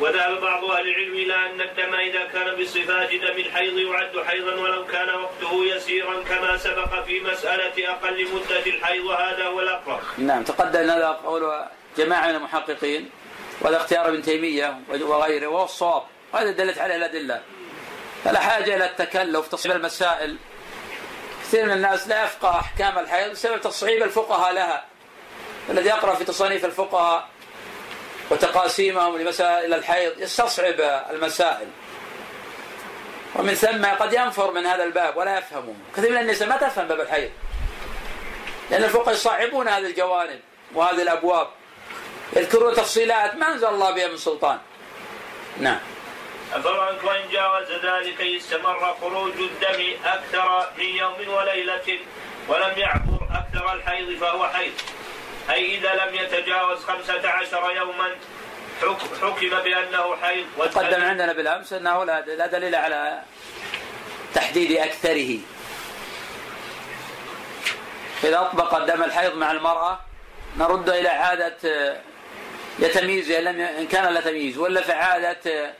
وذهب 0.00 0.40
بعض 0.40 0.64
أهل 0.64 0.88
العلم 0.88 1.12
إلى 1.12 1.34
أن 1.34 1.60
الدم 1.60 1.94
إذا 1.94 2.24
كان 2.24 2.62
بصفات 2.62 3.10
دم 3.10 3.36
الحيض 3.38 3.78
يعد 3.78 4.24
حيضا 4.26 4.54
ولو 4.54 4.86
كان 4.86 5.14
وقته 5.14 5.64
يسيرا 5.64 6.22
كما 6.22 6.56
سبق 6.56 7.04
في 7.04 7.20
مسألة 7.20 7.90
أقل 7.90 8.26
مدة 8.34 8.66
الحيض 8.66 9.04
وهذا 9.04 9.44
هو 9.46 9.60
الأقرب. 9.60 10.00
نعم 10.18 10.42
تقدم 10.42 10.90
هذا 10.90 11.08
قول 11.08 11.64
جماعة 11.96 12.28
من 12.28 12.34
المحققين 12.34 13.10
وهذا 13.60 13.76
اختيار 13.76 14.08
ابن 14.08 14.22
تيمية 14.22 14.80
وغيره 14.90 15.46
وهو 15.46 15.64
الصواب 15.64 16.02
وهذا 16.32 16.50
دلت 16.50 16.78
عليه 16.78 16.96
الأدلة. 16.96 17.42
فلا 18.24 18.40
حاجة 18.40 18.76
إلى 18.76 18.84
التكلف 18.84 19.48
تصعيب 19.48 19.76
المسائل. 19.76 20.36
كثير 21.42 21.66
من 21.66 21.72
الناس 21.72 22.08
لا 22.08 22.24
يفقه 22.24 22.60
أحكام 22.60 22.98
الحيض 22.98 23.30
بسبب 23.30 23.60
تصعيب 23.60 24.02
الفقهاء 24.02 24.52
لها. 24.52 24.84
الذي 25.70 25.88
يقرأ 25.88 26.14
في 26.14 26.24
تصانيف 26.24 26.64
الفقهاء 26.64 27.28
وتقاسيمهم 28.30 29.18
لمسائل 29.18 29.74
الحيض 29.74 30.12
يستصعب 30.18 30.80
المسائل 31.10 31.68
ومن 33.36 33.54
ثم 33.54 33.84
قد 33.84 34.12
ينفر 34.12 34.52
من 34.52 34.66
هذا 34.66 34.84
الباب 34.84 35.16
ولا 35.16 35.38
يفهمه 35.38 35.74
كثير 35.96 36.10
من 36.10 36.18
النساء 36.18 36.48
ما 36.48 36.56
تفهم 36.56 36.88
باب 36.88 37.00
الحيض 37.00 37.30
لأن 38.70 38.84
الفقهاء 38.84 39.14
يصعبون 39.14 39.68
هذه 39.68 39.86
الجوانب 39.86 40.40
وهذه 40.74 41.02
الأبواب 41.02 41.48
يذكرون 42.36 42.74
تفصيلات 42.74 43.34
ما 43.34 43.48
أنزل 43.52 43.68
الله 43.68 43.90
بها 43.90 44.08
من 44.08 44.16
سلطان. 44.16 44.58
نعم. 45.58 45.78
أفرأنك 46.52 47.04
وإن 47.04 47.28
جاوز 47.32 47.66
ذلك 47.84 48.20
استمر 48.20 48.96
خروج 49.00 49.32
الدم 49.32 49.94
أكثر 50.04 50.66
من 50.78 50.84
يوم 50.84 51.28
وليلة 51.28 51.98
ولم 52.48 52.72
يعبر 52.76 53.20
أكثر 53.34 53.72
الحيض 53.72 54.18
فهو 54.20 54.48
حيض. 54.48 54.72
أي 55.50 55.74
إذا 55.78 55.94
لم 55.94 56.14
يتجاوز 56.14 56.78
خمسة 56.84 57.28
عشر 57.30 57.70
يوما 57.76 58.08
حك- 58.82 59.22
حكم 59.22 59.48
بأنه 59.64 60.16
حيض. 60.22 60.46
تقدم 60.74 61.04
عندنا 61.04 61.32
بالأمس 61.32 61.72
أنه 61.72 62.04
لا 62.04 62.46
دليل 62.46 62.74
على 62.74 63.22
تحديد 64.34 64.72
أكثره. 64.72 65.38
إذا 68.24 68.40
أطبق 68.40 68.78
دم 68.78 69.02
الحيض 69.02 69.34
مع 69.34 69.50
المرأة 69.50 70.00
نرد 70.56 70.88
إلى 70.88 71.08
عادة 71.08 71.56
يتمييز 72.78 73.30
إن 73.30 73.44
لم 73.44 73.60
إن 73.60 73.86
كان 73.86 74.14
لا 74.14 74.20
تمييز 74.20 74.58
ولا 74.58 74.82
في 74.82 74.92
عادة 74.92 75.38
آه، 75.46 75.72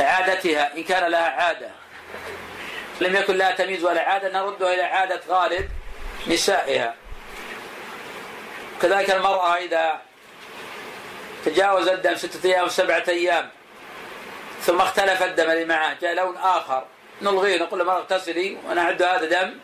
عادتها 0.00 0.76
إن 0.76 0.84
كان 0.84 1.10
لها 1.10 1.30
عادة. 1.30 1.70
لم 3.00 3.16
يكن 3.16 3.36
لها 3.36 3.50
تمييز 3.50 3.84
ولا 3.84 4.00
عادة 4.00 4.28
نردها 4.28 4.74
إلى 4.74 4.82
عادة 4.82 5.20
غالب 5.28 5.68
نسائها. 6.26 6.94
كذلك 8.82 9.10
المرأة 9.10 9.54
إذا 9.54 10.00
تجاوز 11.44 11.88
الدم 11.88 12.16
ستة 12.16 12.48
أيام 12.48 12.64
وسبعة 12.64 13.04
أيام 13.08 13.50
ثم 14.62 14.80
اختلف 14.80 15.22
الدم 15.22 15.50
اللي 15.50 15.64
معه 15.64 15.96
جاء 16.00 16.14
لون 16.14 16.36
آخر 16.36 16.84
نلغيه 17.22 17.58
نقول 17.58 17.80
للمرأة 17.80 17.98
اغتسلي 17.98 18.58
ونعد 18.66 19.02
هذا 19.02 19.26
دم 19.26 19.54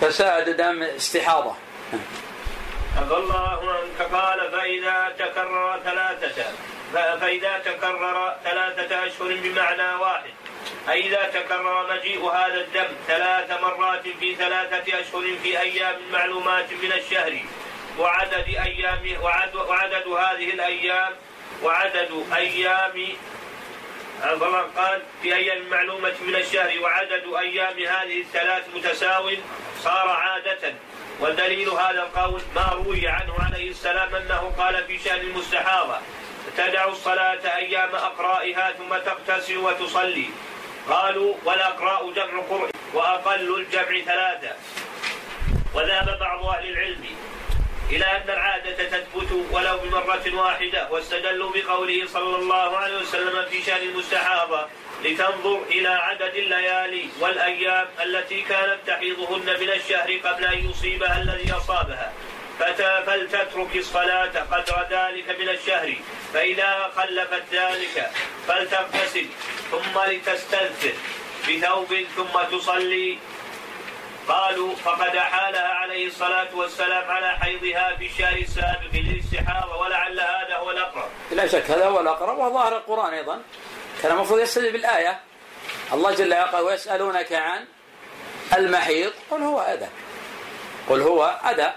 فساد 0.00 0.56
دم 0.56 0.82
استحاضة. 0.82 1.54
عفى 2.96 3.14
الله 3.14 3.72
عنك 3.72 4.12
قال 4.12 4.50
فإذا 4.50 5.14
تكرر 5.18 5.80
ثلاثة 5.84 6.44
فإذا 6.92 7.58
تكرر 7.58 8.36
ثلاثة 8.44 9.06
أشهر 9.06 9.36
بمعنى 9.42 9.94
واحد. 9.94 10.30
أي 10.88 11.06
إذا 11.06 11.22
تكرر 11.22 11.94
مجيء 11.94 12.26
هذا 12.26 12.60
الدم 12.60 12.88
ثلاث 13.06 13.62
مرات 13.62 14.08
في 14.20 14.34
ثلاثة 14.34 15.00
أشهر 15.00 15.36
في 15.42 15.60
أيام 15.60 15.96
معلومات 16.12 16.72
من 16.72 16.92
الشهر. 16.92 17.40
وعدد 17.98 18.48
أيام 18.48 19.22
وعد 19.22 19.56
وعدد 19.56 20.08
هذه 20.08 20.50
الأيام 20.50 21.12
وعدد 21.62 22.26
أيام 22.36 23.08
الله 24.24 24.60
قال 24.76 25.02
في 25.22 25.34
أيام 25.34 25.68
معلومة 25.70 26.14
من 26.26 26.36
الشهر 26.36 26.80
وعدد 26.80 27.24
أيام 27.38 27.78
هذه 27.78 28.20
الثلاث 28.20 28.64
متساو 28.74 29.30
صار 29.80 30.08
عادة. 30.08 30.74
والدليل 31.22 31.68
هذا 31.68 32.02
القول 32.02 32.42
ما 32.54 32.72
روي 32.72 33.08
عنه 33.08 33.34
عليه 33.38 33.70
السلام 33.70 34.14
أنه 34.14 34.52
قال 34.58 34.84
في 34.86 34.98
شأن 34.98 35.20
المستحاضة 35.20 35.98
تدع 36.56 36.88
الصلاة 36.88 37.56
أيام 37.56 37.94
أقرائها 37.94 38.72
ثم 38.72 38.96
تغتسل 38.96 39.56
وتصلي. 39.56 40.30
قالوا 40.88 41.34
والأقراء 41.44 42.12
جمع 42.12 42.42
قرء 42.50 42.70
وأقل 42.94 43.54
الجمع 43.54 44.00
ثلاثة. 44.06 44.52
وذهب 45.74 46.18
بعض 46.18 46.44
أهل 46.46 46.68
العلم 46.68 47.04
إلى 47.90 48.04
أن 48.04 48.30
العادة 48.30 48.72
تثبت 48.72 49.32
ولو 49.50 49.78
بمرة 49.78 50.42
واحدة 50.42 50.90
واستدلوا 50.90 51.52
بقوله 51.54 52.06
صلى 52.06 52.36
الله 52.36 52.76
عليه 52.76 52.96
وسلم 52.96 53.44
في 53.50 53.62
شأن 53.62 53.82
المستحاضة 53.82 54.66
لتنظر 55.04 55.62
إلى 55.70 55.88
عدد 55.88 56.34
الليالي 56.34 57.08
والأيام 57.20 57.86
التي 58.02 58.42
كانت 58.42 58.78
تحيضهن 58.86 59.60
من 59.60 59.70
الشهر 59.70 60.18
قبل 60.24 60.44
أن 60.44 60.70
يصيبها 60.70 61.22
الذي 61.22 61.52
أصابها. 61.52 62.12
فلتترك 63.06 63.76
الصلاة 63.76 64.32
قدر 64.50 64.86
ذلك 64.90 65.40
من 65.40 65.48
الشهر. 65.48 65.94
فإذا 66.34 66.90
خلفت 66.96 67.42
ذلك 67.52 68.10
فلتغتسل 68.48 69.26
ثم 69.70 70.00
لتستنثر 70.06 70.92
بثوب 71.48 71.96
ثم 72.16 72.56
تصلي. 72.56 73.18
قالوا 74.28 74.74
فقد 74.74 75.16
أحالها 75.16 75.68
عليه 75.68 76.06
الصلاة 76.06 76.48
والسلام 76.54 77.10
على 77.10 77.36
حيضها 77.38 77.96
في 77.98 78.06
الشهر 78.06 78.36
السابق 78.36 78.92
للاستحاضة 78.94 79.76
ولعل 79.76 80.20
هذا 80.20 80.56
هو 80.56 80.70
الأقرب. 80.70 81.08
لا 81.32 81.46
شك 81.46 81.70
هذا 81.70 81.86
هو 81.86 82.00
الأقرب 82.00 82.38
وظاهر 82.38 82.76
القرآن 82.76 83.14
أيضا. 83.14 83.42
كان 84.02 84.12
المفروض 84.12 84.40
يستدل 84.40 84.72
بالآية. 84.72 85.20
الله 85.92 86.14
جل 86.14 86.32
وعلا 86.32 86.44
قال 86.44 86.64
ويسألونك 86.64 87.32
عن 87.32 87.64
المحيض 88.56 89.12
قل 89.30 89.42
هو 89.42 89.60
أذى. 89.60 89.88
قل 90.88 91.00
هو 91.00 91.40
أذى. 91.50 91.72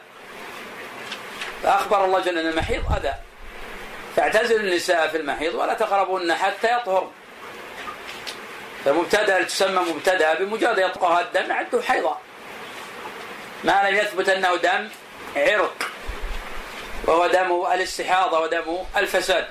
فأخبر 1.63 2.05
الله 2.05 2.19
جل 2.19 2.37
أن 2.37 2.49
المحيض 2.49 2.83
أذى. 2.97 3.13
فاعتزلوا 4.15 4.59
النساء 4.59 5.07
في 5.07 5.17
المحيض 5.17 5.55
ولا 5.55 5.73
تقربوهن 5.73 6.33
حتى 6.33 6.73
يطهرن. 6.73 7.11
فمبتدا 8.85 9.43
تسمى 9.43 9.79
مبتدأ 9.79 10.33
بمجرد 10.33 10.77
يطقها 10.77 11.21
الدم 11.21 11.51
عده 11.51 11.81
حيضا 11.81 12.21
ما 13.63 13.89
لم 13.89 13.95
يثبت 13.95 14.29
أنه 14.29 14.55
دم 14.55 14.89
عرق. 15.35 15.89
وهو 17.07 17.27
دم 17.27 17.65
الاستحاضة 17.73 18.39
ودم 18.39 18.77
الفساد. 18.97 19.47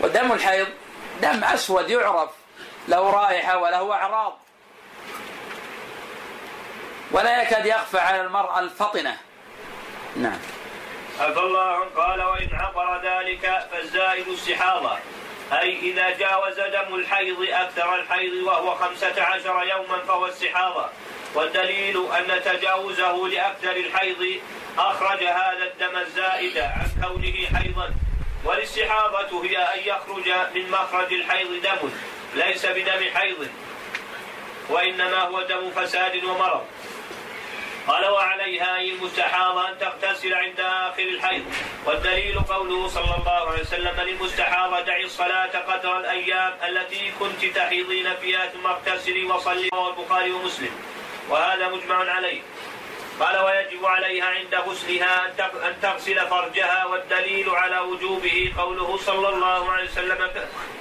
ودم 0.00 0.32
الحيض 0.32 0.66
دم 1.22 1.44
أسود 1.44 1.90
يعرف 1.90 2.30
له 2.88 3.10
رائحة 3.10 3.58
وله 3.58 3.92
أعراض. 3.92 4.38
ولا 7.10 7.42
يكاد 7.42 7.66
يخفى 7.66 7.98
على 7.98 8.20
المرأة 8.20 8.58
الفطنة. 8.58 9.16
نعم. 10.16 10.38
عفى 11.20 11.40
الله 11.40 11.84
قال 11.96 12.22
وإن 12.22 12.48
عبر 12.52 13.00
ذلك 13.04 13.68
فالزائد 13.72 14.28
استحاضة 14.28 14.98
أي 15.52 15.78
إذا 15.78 16.10
جاوز 16.10 16.60
دم 16.60 16.94
الحيض 16.94 17.42
أكثر 17.50 17.94
الحيض 17.94 18.32
وهو 18.32 18.74
خمسة 18.74 19.22
عشر 19.22 19.64
يوما 19.64 19.98
فهو 20.08 20.26
استحاضة 20.26 20.86
والدليل 21.34 22.06
أن 22.12 22.42
تجاوزه 22.44 23.28
لأكثر 23.28 23.76
الحيض 23.76 24.40
أخرج 24.78 25.22
هذا 25.22 25.72
الدم 25.72 25.96
الزائد 25.96 26.58
عن 26.58 26.88
كونه 27.02 27.58
حيضا. 27.58 27.94
والاستحاضة 28.46 29.44
هي 29.44 29.56
أن 29.56 29.80
يخرج 29.84 30.28
من 30.54 30.70
مخرج 30.70 31.12
الحيض 31.12 31.62
دم 31.62 31.90
ليس 32.34 32.66
بدم 32.66 33.10
حيض 33.14 33.48
وإنما 34.68 35.20
هو 35.20 35.42
دم 35.42 35.70
فساد 35.70 36.24
ومرض. 36.24 36.66
قال 37.86 38.04
وعليها 38.06 38.76
أي 38.76 38.90
المستحاضة 38.90 39.68
أن 39.68 39.78
تغتسل 39.78 40.34
عند 40.34 40.60
آخر 40.60 41.02
الحيض. 41.02 41.44
والدليل 41.86 42.40
قوله 42.40 42.88
صلى 42.88 43.14
الله 43.18 43.50
عليه 43.50 43.60
وسلم 43.60 44.00
للمستحاضة 44.00 44.80
دعي 44.80 45.04
الصلاة 45.04 45.58
قدر 45.58 46.00
الأيام 46.00 46.52
التي 46.68 47.12
كنت 47.20 47.44
تحيضين 47.44 48.16
فيها 48.16 48.46
ثم 48.46 48.66
اغتسلي 48.66 49.24
وصلي 49.24 49.68
رواه 49.74 49.90
البخاري 49.90 50.32
ومسلم. 50.32 50.74
وهذا 51.30 51.68
مجمع 51.68 52.10
عليه. 52.10 52.40
قال 53.20 53.38
ويجب 53.44 53.84
عليها 53.86 54.24
عند 54.24 54.54
غسلها 54.54 55.26
أن 55.26 55.32
تغ- 55.38 55.66
أن 55.66 55.74
تغسل 55.82 56.26
فرجها 56.26 56.84
والدليل 56.84 57.50
على 57.50 57.78
وجوبه 57.78 58.52
قوله 58.58 58.96
صلى 58.96 59.28
الله 59.28 59.72
عليه 59.72 59.84
وسلم 59.90 60.30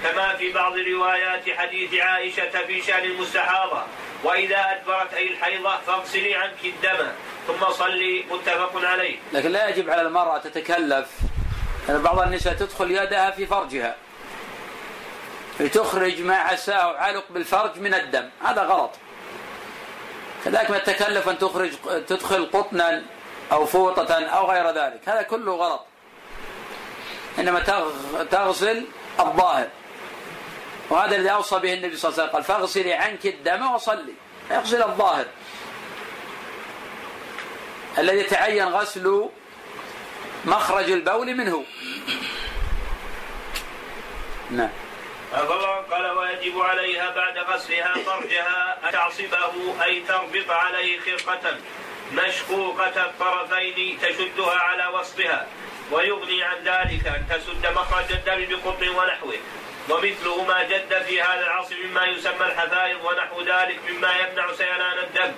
كما 0.03 0.35
في 0.35 0.53
بعض 0.53 0.73
روايات 0.77 1.49
حديث 1.49 1.93
عائشة 1.93 2.65
في 2.67 2.81
شأن 2.81 3.03
المستحاضة 3.03 3.83
وإذا 4.23 4.57
أدبرت 4.57 5.13
أي 5.13 5.27
الحيضة 5.27 5.77
فاغسلي 5.87 6.35
عنك 6.35 6.65
الدم 6.65 7.07
ثم 7.47 7.69
صلي 7.71 8.23
متفق 8.31 8.71
عليه. 8.85 9.17
لكن 9.33 9.51
لا 9.51 9.69
يجب 9.69 9.89
على 9.89 10.01
المرأة 10.01 10.37
تتكلف 10.37 11.09
يعني 11.87 11.99
بعض 11.99 12.19
النساء 12.19 12.53
تدخل 12.53 12.91
يدها 12.91 13.31
في 13.31 13.45
فرجها. 13.45 13.95
لتخرج 15.59 16.21
ما 16.21 16.35
عساه 16.35 16.97
علق 16.97 17.23
بالفرج 17.29 17.79
من 17.79 17.93
الدم 17.93 18.29
هذا 18.45 18.61
غلط. 18.61 18.91
كذلك 20.45 20.71
ما 20.71 20.77
التكلف 20.77 21.29
أن 21.29 21.37
تخرج 21.37 21.71
تدخل 22.07 22.49
قطنا 22.53 23.03
أو 23.51 23.65
فوطة 23.65 24.25
أو 24.25 24.51
غير 24.51 24.69
ذلك. 24.69 25.09
هذا 25.09 25.21
كله 25.21 25.55
غلط. 25.55 25.85
إنما 27.39 27.59
تغ- 27.59 28.23
تغسل 28.31 28.85
الظاهر. 29.19 29.67
وهذا 30.89 31.15
الذي 31.15 31.31
أوصى 31.31 31.59
به 31.59 31.73
النبي 31.73 31.97
صلى 31.97 32.09
الله 32.09 32.21
عليه 32.21 32.29
وسلم. 32.29 32.35
قال 32.35 32.43
فاغسلي 32.43 32.93
عنك 32.93 33.25
الدم 33.25 33.73
وصلي. 33.73 34.13
اغسل 34.51 34.83
الظاهر. 34.83 35.25
الذي 37.97 38.17
يتعين 38.17 38.65
غسل 38.67 39.29
مخرج 40.45 40.91
البول 40.91 41.35
منه. 41.35 41.63
نعم. 44.51 44.69
الله 45.43 45.75
قال 45.91 46.11
ويجب 46.17 46.61
عليها 46.61 47.09
بعد 47.09 47.37
غسلها 47.37 47.93
فرجها 47.93 48.77
أن 48.83 48.91
تعصبه 48.91 49.83
أي 49.83 49.99
تربط 49.99 50.49
عليه 50.49 50.99
خرقة 50.99 51.57
مشقوقة 52.11 53.05
الطرفين 53.05 53.99
تشدها 54.01 54.55
على 54.55 54.87
وسطها 54.87 55.47
ويغني 55.91 56.43
عن 56.43 56.57
ذلك 56.63 57.07
أن 57.07 57.25
تسد 57.29 57.67
مخرج 57.75 58.11
الدم 58.11 58.45
بقطن 58.49 58.89
ونحوه. 58.89 59.37
ومثله 59.89 60.43
ما 60.43 60.63
جد 60.63 61.03
في 61.03 61.21
هذا 61.21 61.45
العصر 61.45 61.75
مما 61.85 62.05
يسمى 62.05 62.45
الحفائظ 62.45 63.05
ونحو 63.05 63.41
ذلك 63.41 63.79
مما 63.89 64.11
يمنع 64.19 64.51
سيلان 64.53 64.99
الدم. 64.99 65.31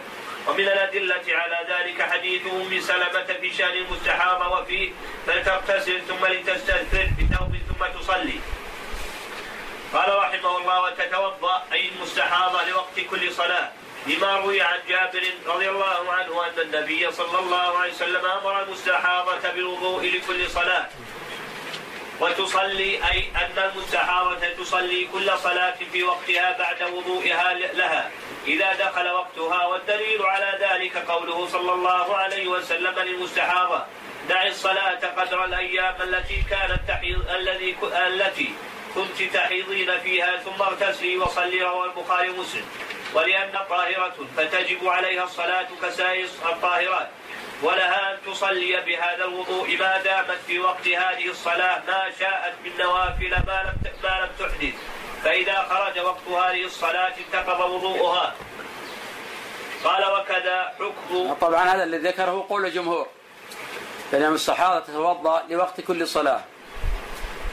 ومن 0.48 0.60
الأدلة 0.60 1.24
على 1.28 1.60
ذلك 1.70 2.02
حديث 2.02 2.48
أم 2.48 2.80
سلمة 2.80 3.38
في 3.42 3.54
شأن 3.54 3.78
المستحاضة 3.78 4.48
وفيه 4.48 4.92
فلتغتسل 5.28 6.02
ثم 6.02 6.26
لتستغفر 6.26 7.08
بثوب 7.20 7.58
ثم 7.70 8.00
تصلي. 8.00 8.40
قال 9.98 10.18
رحمه 10.18 10.58
الله 10.58 10.82
وتتوضأ 10.82 11.64
أي 11.74 11.90
المستحاضه 11.90 12.64
لوقت 12.70 13.00
كل 13.10 13.32
صلاة. 13.32 13.72
لما 14.08 14.38
روي 14.38 14.62
عن 14.62 14.80
جابر 14.90 15.24
رضي 15.48 15.70
الله 15.70 16.14
عنه 16.14 16.46
أن 16.46 16.60
النبي 16.62 17.12
صلى 17.12 17.40
الله 17.40 17.78
عليه 17.78 17.94
وسلم 17.94 18.26
أمر 18.26 18.62
المستحاضة 18.64 19.50
بالوضوء 19.56 20.06
لكل 20.06 20.50
صلاة. 20.50 20.86
وتصلي 22.20 23.10
أي 23.12 23.30
أن 23.36 23.72
المستحاضة 23.72 24.48
تصلي 24.60 25.08
كل 25.14 25.38
صلاة 25.38 25.76
في 25.92 26.04
وقتها 26.04 26.58
بعد 26.58 26.84
وضوئها 26.84 27.54
لها. 27.54 28.12
إذا 28.48 28.74
دخل 28.74 29.10
وقتها 29.10 29.66
والدليل 29.66 30.22
على 30.22 30.58
ذلك 30.60 30.98
قوله 30.98 31.48
صلى 31.48 31.74
الله 31.74 32.18
عليه 32.18 32.48
وسلم 32.48 33.00
للمستحاضة 33.00 33.86
دع 34.30 34.48
الصلاة 34.48 35.00
قدر 35.18 35.46
الأيام 35.46 35.96
التي 36.02 36.44
كانت 36.50 36.80
تحيض 36.88 37.30
التي 37.96 38.54
كنت 38.96 39.34
تحيضين 39.34 40.00
فيها 40.00 40.38
ثم 40.38 40.62
اغتسلي 40.62 41.18
وصلي 41.18 41.62
رواه 41.62 41.86
البخاري 41.86 42.30
ومسلم. 42.30 42.66
ولأن 43.14 43.52
طاهرة 43.70 44.16
فتجب 44.38 44.88
عليها 44.88 45.24
الصلاة 45.24 45.68
كسائر 45.82 46.28
الطاهرات. 46.46 47.08
ولها 47.64 48.14
أن 48.14 48.18
تصلي 48.26 48.82
بهذا 48.82 49.26
الوضوء. 49.26 49.78
ما 49.78 49.98
دامت 49.98 50.38
في 50.48 50.60
وقت 50.60 50.88
هذه 50.88 51.30
الصلاة 51.30 51.82
ما 51.88 52.12
شاءت 52.20 52.54
من 52.66 52.72
نوافل 52.80 53.30
ما 53.30 53.64
لم 53.64 53.92
ما 54.04 54.20
لم 54.22 54.30
تحدث. 54.40 54.74
فإذا 55.24 55.68
خرج 55.70 56.00
وقت 56.00 56.28
هذه 56.28 56.66
الصلاة 56.66 57.14
انتقض 57.18 57.70
وضوءها. 57.70 58.36
قال 59.84 60.20
وكذا 60.20 60.74
حكم. 60.80 61.34
طبعا 61.34 61.64
هذا 61.64 61.84
اللي 61.84 61.98
ذكره 61.98 62.46
قول 62.50 62.66
الجمهور. 62.66 63.08
فإن 64.12 64.34
الصحابة 64.34 64.80
تتوضأ 64.80 65.44
لوقت 65.50 65.82
كل 65.82 66.08
صلاة. 66.08 66.42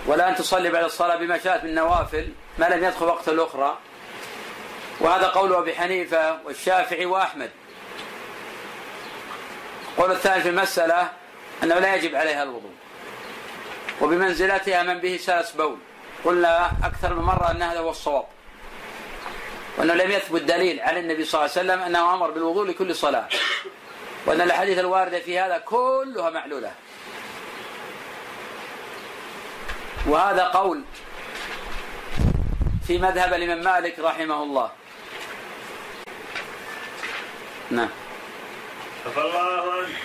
ولا 0.07 0.29
أن 0.29 0.35
تصلي 0.37 0.71
بعد 0.71 0.85
الصلاة 0.85 1.17
بما 1.17 1.39
شاءت 1.39 1.65
من 1.65 1.75
نوافل 1.75 2.29
ما 2.59 2.67
لم 2.67 2.85
يدخل 2.85 3.07
وقت 3.07 3.29
الأخرى. 3.29 3.79
وهذا 5.01 5.27
قول 5.27 5.55
أبي 5.55 5.75
حنيفة 5.75 6.39
والشافعي 6.45 7.07
وأحمد. 7.07 7.51
قول 9.99 10.11
الثاني 10.11 10.43
في 10.43 10.49
المسألة 10.49 11.09
أنه 11.63 11.79
لا 11.79 11.95
يجب 11.95 12.15
عليها 12.15 12.43
الوضوء. 12.43 12.73
وبمنزلتها 14.01 14.83
من 14.83 14.99
به 14.99 15.17
سلس 15.17 15.51
بول. 15.51 15.79
قلنا 16.25 16.73
أكثر 16.85 17.15
من 17.15 17.23
مرة 17.23 17.51
أن 17.51 17.63
هذا 17.63 17.79
هو 17.79 17.91
الصواب. 17.91 18.27
وأنه 19.79 19.95
لم 19.95 20.11
يثبت 20.11 20.43
دليل 20.43 20.81
على 20.81 21.01
النبي 21.01 21.25
صلى 21.25 21.41
الله 21.41 21.51
عليه 21.57 21.61
وسلم 21.61 21.81
أنه 21.81 22.15
أمر 22.15 22.31
بالوضوء 22.31 22.67
لكل 22.67 22.95
صلاة. 22.95 23.29
وأن 24.27 24.41
الأحاديث 24.41 24.79
الواردة 24.79 25.21
في 25.21 25.39
هذا 25.39 25.59
كلها 25.59 26.31
معلولة. 26.31 26.73
وهذا 30.07 30.45
قول 30.45 30.83
في 32.87 32.99
مذهب 32.99 33.35
الإمام 33.35 33.65
مالك 33.65 33.99
رحمه 33.99 34.43
الله. 34.43 34.71
نعم. 37.71 37.89
الله 39.17 39.73
عنه. 39.73 39.99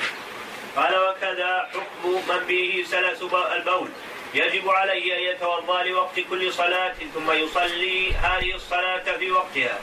قال 0.76 0.94
وكذا 1.00 1.70
حكم 1.74 2.12
من 2.30 2.46
به 2.48 2.86
سلس 2.88 3.22
البول. 3.56 3.90
يجب 4.34 4.70
عليه 4.70 5.18
أن 5.18 5.36
يتوضأ 5.36 5.84
لوقت 5.84 6.20
كل 6.30 6.54
صلاة 6.54 6.96
ثم 7.14 7.32
يصلي 7.32 8.14
هذه 8.14 8.56
الصلاة 8.56 9.18
في 9.18 9.32
وقتها. 9.32 9.80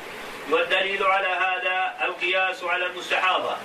والدليل 0.50 1.02
على 1.02 1.28
هذا 1.28 2.06
القياس 2.06 2.64
على 2.64 2.86
المستحاضة. 2.86 3.56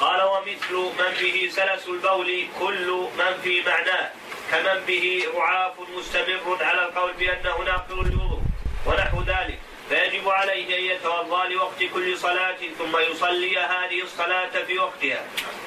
قال 0.00 0.22
ومثل 0.22 0.74
من 0.74 1.10
به 1.20 1.50
سلس 1.52 1.88
البول 1.88 2.46
كل 2.60 3.08
من 3.18 3.40
في 3.42 3.62
معناه. 3.62 4.10
كمن 4.50 4.84
به 4.86 5.26
رعاف 5.34 5.72
مستمر 5.96 6.58
على 6.60 6.82
القول 6.84 7.12
بأنه 7.12 7.58
ناقض 7.66 7.92
الوضوء 7.92 8.40
ونحو 8.86 9.22
ذلك. 9.22 9.58
فيجب 9.88 10.28
عليه 10.28 10.78
أن 10.78 10.84
يتوضأ 10.96 11.44
لوقت 11.44 11.82
كل 11.94 12.18
صلاة 12.18 12.56
ثم 12.78 12.96
يصلي 12.96 13.58
هذه 13.58 14.02
الصلاة 14.02 14.64
في 14.66 14.78
وقتها 14.78 15.24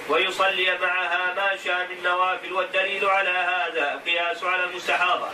ويصلي 0.09 0.77
معها 0.81 1.33
ما 1.35 1.57
شاء 1.63 1.87
من 1.87 2.03
نوافل 2.03 2.53
والدليل 2.53 3.05
على 3.05 3.29
هذا 3.29 3.93
القياس 3.93 4.43
على 4.43 4.63
المستحاضة. 4.63 5.29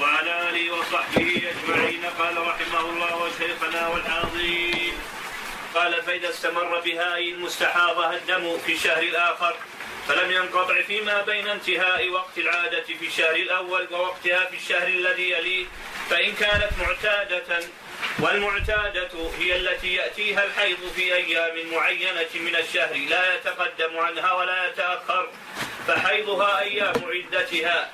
وعلى 0.00 0.48
آله 0.48 0.74
وصحبه 0.74 1.42
أجمعين. 1.52 2.04
قال 2.18 2.46
رحمه 2.46 2.80
الله 2.80 3.16
وشيخنا 3.22 3.88
والحاضرين. 3.88 4.94
قال 5.74 6.02
فإذا 6.02 6.30
استمر 6.30 6.80
بها 6.80 7.18
المستحاضة 7.18 8.14
الدم 8.14 8.58
في 8.58 8.72
الشهر 8.72 9.02
الآخر 9.02 9.54
فلم 10.08 10.30
ينقطع 10.30 10.82
فيما 10.82 11.22
بين 11.22 11.48
انتهاء 11.48 12.08
وقت 12.08 12.38
العادة 12.38 12.82
في 12.82 13.06
الشهر 13.06 13.36
الأول 13.36 13.88
ووقتها 13.90 14.44
في 14.44 14.56
الشهر 14.56 14.88
الذي 14.88 15.30
يليه 15.30 15.66
فإن 16.10 16.32
كانت 16.34 16.70
معتادة 16.78 17.60
والمعتادة 18.18 19.10
هي 19.38 19.56
التي 19.56 19.94
يأتيها 19.94 20.44
الحيض 20.44 20.92
في 20.96 21.14
أيام 21.14 21.74
معينة 21.74 22.28
من 22.34 22.56
الشهر 22.56 22.94
لا 23.10 23.34
يتقدم 23.34 23.98
عنها 23.98 24.32
ولا 24.32 24.68
يتأخر 24.68 25.28
فحيضها 25.86 26.60
أيام 26.60 26.94
عدتها 27.06 27.92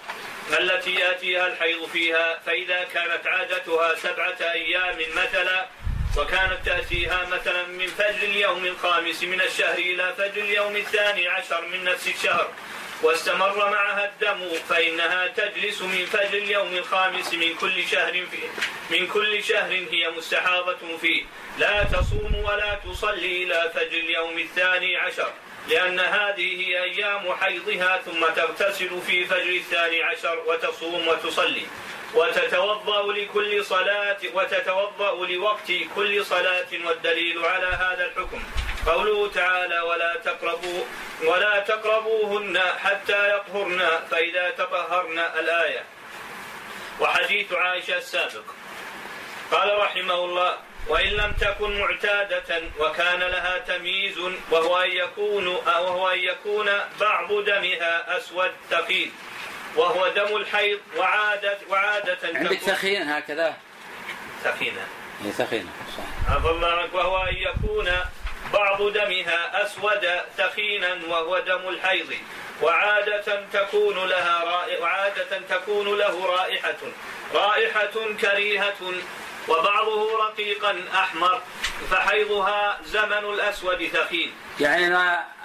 التي 0.58 0.94
يأتيها 0.94 1.46
الحيض 1.46 1.88
فيها 1.92 2.38
فإذا 2.46 2.84
كانت 2.94 3.26
عادتها 3.26 3.94
سبعة 3.94 4.36
أيام 4.40 4.98
مثلا 5.16 5.66
وكانت 6.18 6.58
تأتيها 6.64 7.26
مثلا 7.26 7.66
من 7.66 7.86
فجر 7.86 8.22
اليوم 8.22 8.64
الخامس 8.64 9.22
من 9.22 9.40
الشهر 9.40 9.78
إلى 9.78 10.14
فجر 10.18 10.42
اليوم 10.42 10.76
الثاني 10.76 11.28
عشر 11.28 11.66
من 11.66 11.84
نفس 11.84 12.08
الشهر 12.08 12.48
واستمر 13.02 13.70
معها 13.70 14.04
الدم 14.04 14.48
فإنها 14.68 15.26
تجلس 15.26 15.82
من 15.82 16.06
فجر 16.06 16.38
اليوم 16.38 16.76
الخامس 16.76 17.34
من 17.34 17.54
كل 17.54 17.86
شهر 17.86 18.12
فيه 18.12 18.48
من 18.90 19.06
كل 19.06 19.44
شهر 19.44 19.72
هي 19.90 20.10
مستحاضة 20.10 20.96
فيه. 21.00 21.24
لا 21.58 21.84
تصوم 21.84 22.34
ولا 22.34 22.80
تصلي 22.84 23.42
إلى 23.42 23.70
فجر 23.74 23.98
اليوم 23.98 24.38
الثاني 24.38 24.96
عشر. 24.96 25.32
لأن 25.68 26.00
هذه 26.00 26.60
هي 26.60 26.82
أيام 26.82 27.32
حيضها 27.32 27.98
ثم 27.98 28.26
تغتسل 28.36 29.00
في 29.06 29.24
فجر 29.24 29.50
الثاني 29.50 30.02
عشر 30.02 30.38
وتصوم 30.46 31.08
وتصلي. 31.08 31.66
وتتوضأ 32.14 33.12
لكل 33.12 33.64
صلاة 33.64 34.18
وتتوضأ 34.34 35.26
لوقت 35.26 35.72
كل 35.94 36.24
صلاة 36.24 36.66
والدليل 36.86 37.44
على 37.44 37.66
هذا 37.66 38.04
الحكم. 38.06 38.42
قوله 38.86 39.30
تعالى 39.30 39.80
ولا 39.80 40.16
تقربوا 40.24 40.84
ولا 41.24 41.60
تقربوهن 41.60 42.58
حتى 42.58 43.34
يطهرن 43.34 43.88
فإذا 44.10 44.50
تطهرن 44.50 45.18
الآية. 45.18 45.84
وحديث 47.00 47.52
عائشة 47.52 47.96
السابق. 47.96 48.44
قال 49.52 49.78
رحمه 49.78 50.24
الله 50.24 50.69
وإن 50.88 51.08
لم 51.08 51.32
تكن 51.32 51.80
معتادة 51.80 52.62
وكان 52.78 53.18
لها 53.20 53.58
تمييز 53.58 54.18
وهو 54.50 54.80
أن 54.80 54.90
يكون 54.90 55.46
وهو 55.46 56.08
أن 56.08 56.18
يكون 56.18 56.70
بعض 57.00 57.32
دمها 57.32 58.18
أسود 58.18 58.50
ثقيل 58.70 59.10
وهو 59.76 60.08
دم 60.08 60.36
الحيض 60.36 60.78
وعادة 60.96 61.58
وعادة 61.68 62.18
عندك 62.34 62.58
ثخين 62.58 63.02
هكذا؟ 63.02 63.56
ثخينة 64.44 64.86
هي 65.24 65.32
ثخينة 65.32 65.70
صح. 65.96 66.34
عفى 66.34 66.48
الله 66.48 66.68
عنك. 66.68 66.94
وهو 66.94 67.24
أن 67.24 67.36
يكون 67.36 67.90
بعض 68.52 68.82
دمها 68.82 69.64
أسود 69.64 70.08
ثخينا 70.38 70.98
وهو 71.08 71.38
دم 71.38 71.68
الحيض. 71.68 72.14
وعادة 72.62 73.42
تكون 73.52 74.08
لها 74.08 74.44
رائحة 74.44 74.80
وعادة 74.82 75.40
تكون 75.50 75.98
له 75.98 76.26
رائحة. 76.26 76.76
رائحة 77.34 78.14
كريهة 78.20 78.92
وبعضه 79.48 80.26
رقيقا 80.26 80.84
أحمر 80.94 81.42
فحيضها 81.90 82.78
زمن 82.84 83.24
الأسود 83.34 83.88
ثخين 83.92 84.32
يعني 84.60 84.86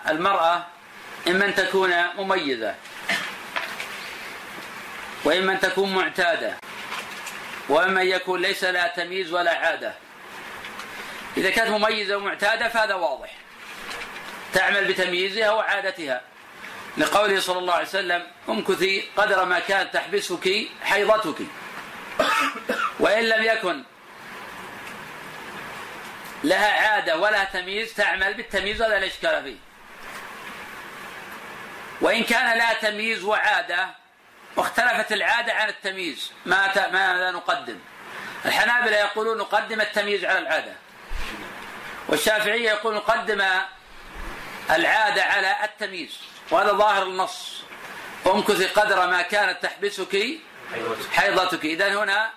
المرأة 0.10 0.66
إما 1.28 1.46
أن 1.46 1.56
تكون 1.56 1.94
مميزة 2.18 2.76
وإما 5.24 5.54
أن 5.54 5.60
تكون 5.60 5.96
معتادة 5.96 6.54
وإما 7.70 8.02
أن 8.02 8.08
يكون 8.08 8.42
ليس 8.42 8.64
لها 8.64 8.88
تمييز 8.88 9.34
ولا 9.34 9.58
عادة. 9.58 9.94
إذا 11.38 11.50
كانت 11.50 11.70
مميزة 11.70 12.18
ومعتادة 12.18 12.70
فهذا 12.70 12.94
واضح. 12.94 13.32
تعمل 14.54 14.86
بتمييزها 14.86 15.52
وعادتها. 15.52 16.22
لقوله 16.98 17.40
صلى 17.40 17.60
الله 17.60 17.74
عليه 17.74 17.88
وسلم 17.88 18.28
امكثي 18.50 19.10
قدر 19.18 19.46
ما 19.46 19.60
كانت 19.60 19.94
تحبسك 19.94 20.68
حيضتك. 20.84 21.46
وإن 23.00 23.24
لم 23.24 23.44
يكن 23.44 23.84
لها 26.44 26.72
عادة 26.72 27.18
ولا 27.18 27.44
تمييز 27.44 27.94
تعمل 27.94 28.34
بالتمييز 28.34 28.82
ولا 28.82 28.98
الإشكال 28.98 29.44
فيه. 29.44 29.56
وإن 32.02 32.24
كان 32.24 32.58
لها 32.58 32.74
تمييز 32.74 33.24
وعادة 33.24 33.90
واختلفت 34.56 35.12
العادة 35.12 35.54
عن 35.54 35.70
التمييز 35.70 36.32
ما 36.46 36.90
ماذا 36.92 37.32
نقدم. 37.32 37.80
الحنابلة 38.46 38.98
يقولون 38.98 39.38
نقدم 39.38 39.82
التمييز 39.82 40.26
على 40.26 40.40
العادة. 40.40 40.74
والشافعية 42.08 42.70
يقول 42.70 42.96
نقدم 42.96 43.44
العادة 44.72 45.24
على 45.24 45.56
التمييز. 45.64 46.18
وهذا 46.52 46.72
ظاهر 46.72 47.04
النص. 47.04 47.62
امكثي 48.28 48.66
قدر 48.66 49.08
ما 49.08 49.22
كانت 49.22 49.64
تحبسك 49.64 50.40
حيضتك. 51.12 51.66
إذا 51.66 52.04
هنا 52.04 52.30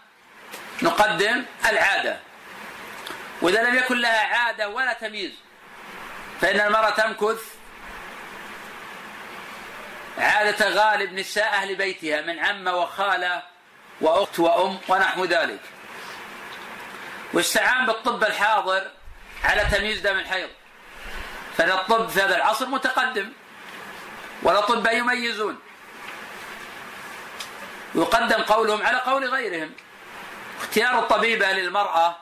نقدم 0.83 1.45
العادة. 1.69 2.19
وإذا 3.43 3.63
لم 3.63 3.75
يكن 3.75 4.01
لها 4.01 4.37
عادة 4.37 4.69
ولا 4.69 4.93
تمييز 4.93 5.33
فإن 6.41 6.61
المرأة 6.61 6.91
تمكث 6.91 7.43
عادة 10.19 10.69
غالب 10.69 11.13
نساء 11.13 11.49
أهل 11.49 11.75
بيتها 11.75 12.21
من 12.21 12.39
عمة 12.39 12.77
وخالة 12.77 13.43
وأخت 14.01 14.39
وأم 14.39 14.79
ونحو 14.89 15.25
ذلك. 15.25 15.61
واستعان 17.33 17.87
بالطب 17.87 18.25
الحاضر 18.25 18.91
على 19.45 19.65
تمييز 19.65 20.01
دم 20.01 20.19
الحيض. 20.19 20.51
فإن 21.57 21.71
الطب 21.71 22.09
في 22.09 22.23
هذا 22.23 22.37
العصر 22.37 22.67
متقدم 22.67 23.33
والأطباء 24.43 24.97
يميزون. 24.97 25.59
يقدم 27.95 28.43
قولهم 28.43 28.87
على 28.87 28.99
قول 28.99 29.29
غيرهم. 29.29 29.73
اختيار 30.61 30.99
الطبيبة 30.99 31.53
للمرأة 31.53 32.17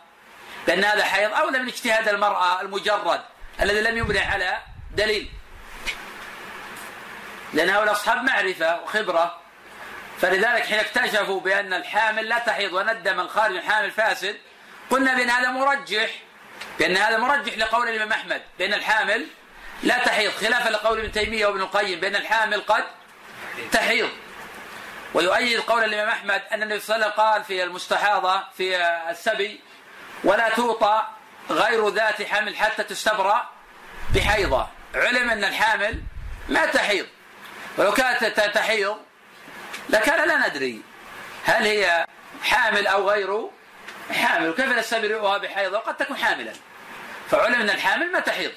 بأن 0.66 0.84
هذا 0.84 1.04
حيض 1.04 1.32
أولى 1.32 1.58
من 1.58 1.68
اجتهاد 1.68 2.08
المرأة 2.08 2.60
المجرد 2.60 3.20
الذي 3.60 3.80
لم 3.80 3.98
يبني 3.98 4.20
على 4.20 4.58
دليل. 4.94 5.30
لأن 7.52 7.70
هؤلاء 7.70 7.92
أصحاب 7.92 8.22
معرفة 8.22 8.82
وخبرة. 8.82 9.40
فلذلك 10.20 10.62
حين 10.62 10.78
اكتشفوا 10.78 11.40
بأن 11.40 11.74
الحامل 11.74 12.28
لا 12.28 12.38
تحيض 12.38 12.72
وأن 12.72 12.88
الدم 12.88 13.20
الخارج 13.20 13.56
الحامل 13.56 13.90
فاسد 13.90 14.36
قلنا 14.90 15.14
بأن 15.14 15.30
هذا 15.30 15.50
مرجح 15.50 16.10
بأن 16.78 16.96
هذا 16.96 17.16
مرجح 17.16 17.58
لقول 17.58 17.88
الإمام 17.88 18.12
أحمد 18.12 18.42
بأن 18.58 18.74
الحامل 18.74 19.26
لا 19.82 19.98
تحيض 19.98 20.32
خلافا 20.32 20.68
لقول 20.68 20.98
ابن 20.98 21.12
تيمية 21.12 21.46
وابن 21.46 21.60
القيم 21.60 22.00
بأن 22.00 22.16
الحامل 22.16 22.60
قد 22.60 22.84
تحيض. 23.72 24.08
ويؤيد 25.14 25.60
قول 25.60 25.84
الإمام 25.84 26.08
أحمد 26.08 26.42
أن 26.52 26.62
النبي 26.62 26.80
صلى 26.80 26.96
الله 26.96 27.06
عليه 27.06 27.14
وسلم 27.14 27.24
قال 27.24 27.44
في 27.44 27.64
المستحاضة 27.64 28.42
في 28.56 28.76
السبي 29.10 29.60
ولا 30.24 30.48
توطى 30.48 31.02
غير 31.50 31.88
ذات 31.88 32.22
حمل 32.22 32.56
حتى 32.56 32.84
تستبرأ 32.84 33.50
بحيضة. 34.14 34.68
علم 34.94 35.30
أن 35.30 35.44
الحامل 35.44 36.02
ما 36.48 36.66
تحيض. 36.66 37.06
ولو 37.78 37.92
كانت 37.92 38.24
تحيض 38.54 38.96
لكان 39.88 40.28
لا 40.28 40.48
ندري 40.48 40.82
هل 41.44 41.62
هي 41.62 42.06
حامل 42.42 42.86
أو 42.86 43.10
غير 43.10 43.50
حامل. 44.12 44.48
وكيف 44.48 44.66
نستبرئها 44.66 45.38
بحيضة؟ 45.38 45.78
وقد 45.78 45.96
تكون 45.96 46.16
حاملا. 46.16 46.52
فعلم 47.30 47.60
أن 47.60 47.70
الحامل 47.70 48.12
ما 48.12 48.20
تحيض. 48.20 48.52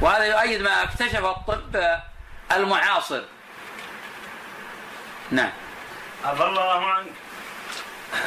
وهذا 0.00 0.24
يؤيد 0.24 0.62
ما 0.62 0.82
اكتشف 0.82 1.24
الطب 1.24 2.00
المعاصر. 2.52 3.22
نعم. 5.30 5.52
عفى 6.24 6.42
الله 6.42 6.84
عنك 6.84 7.12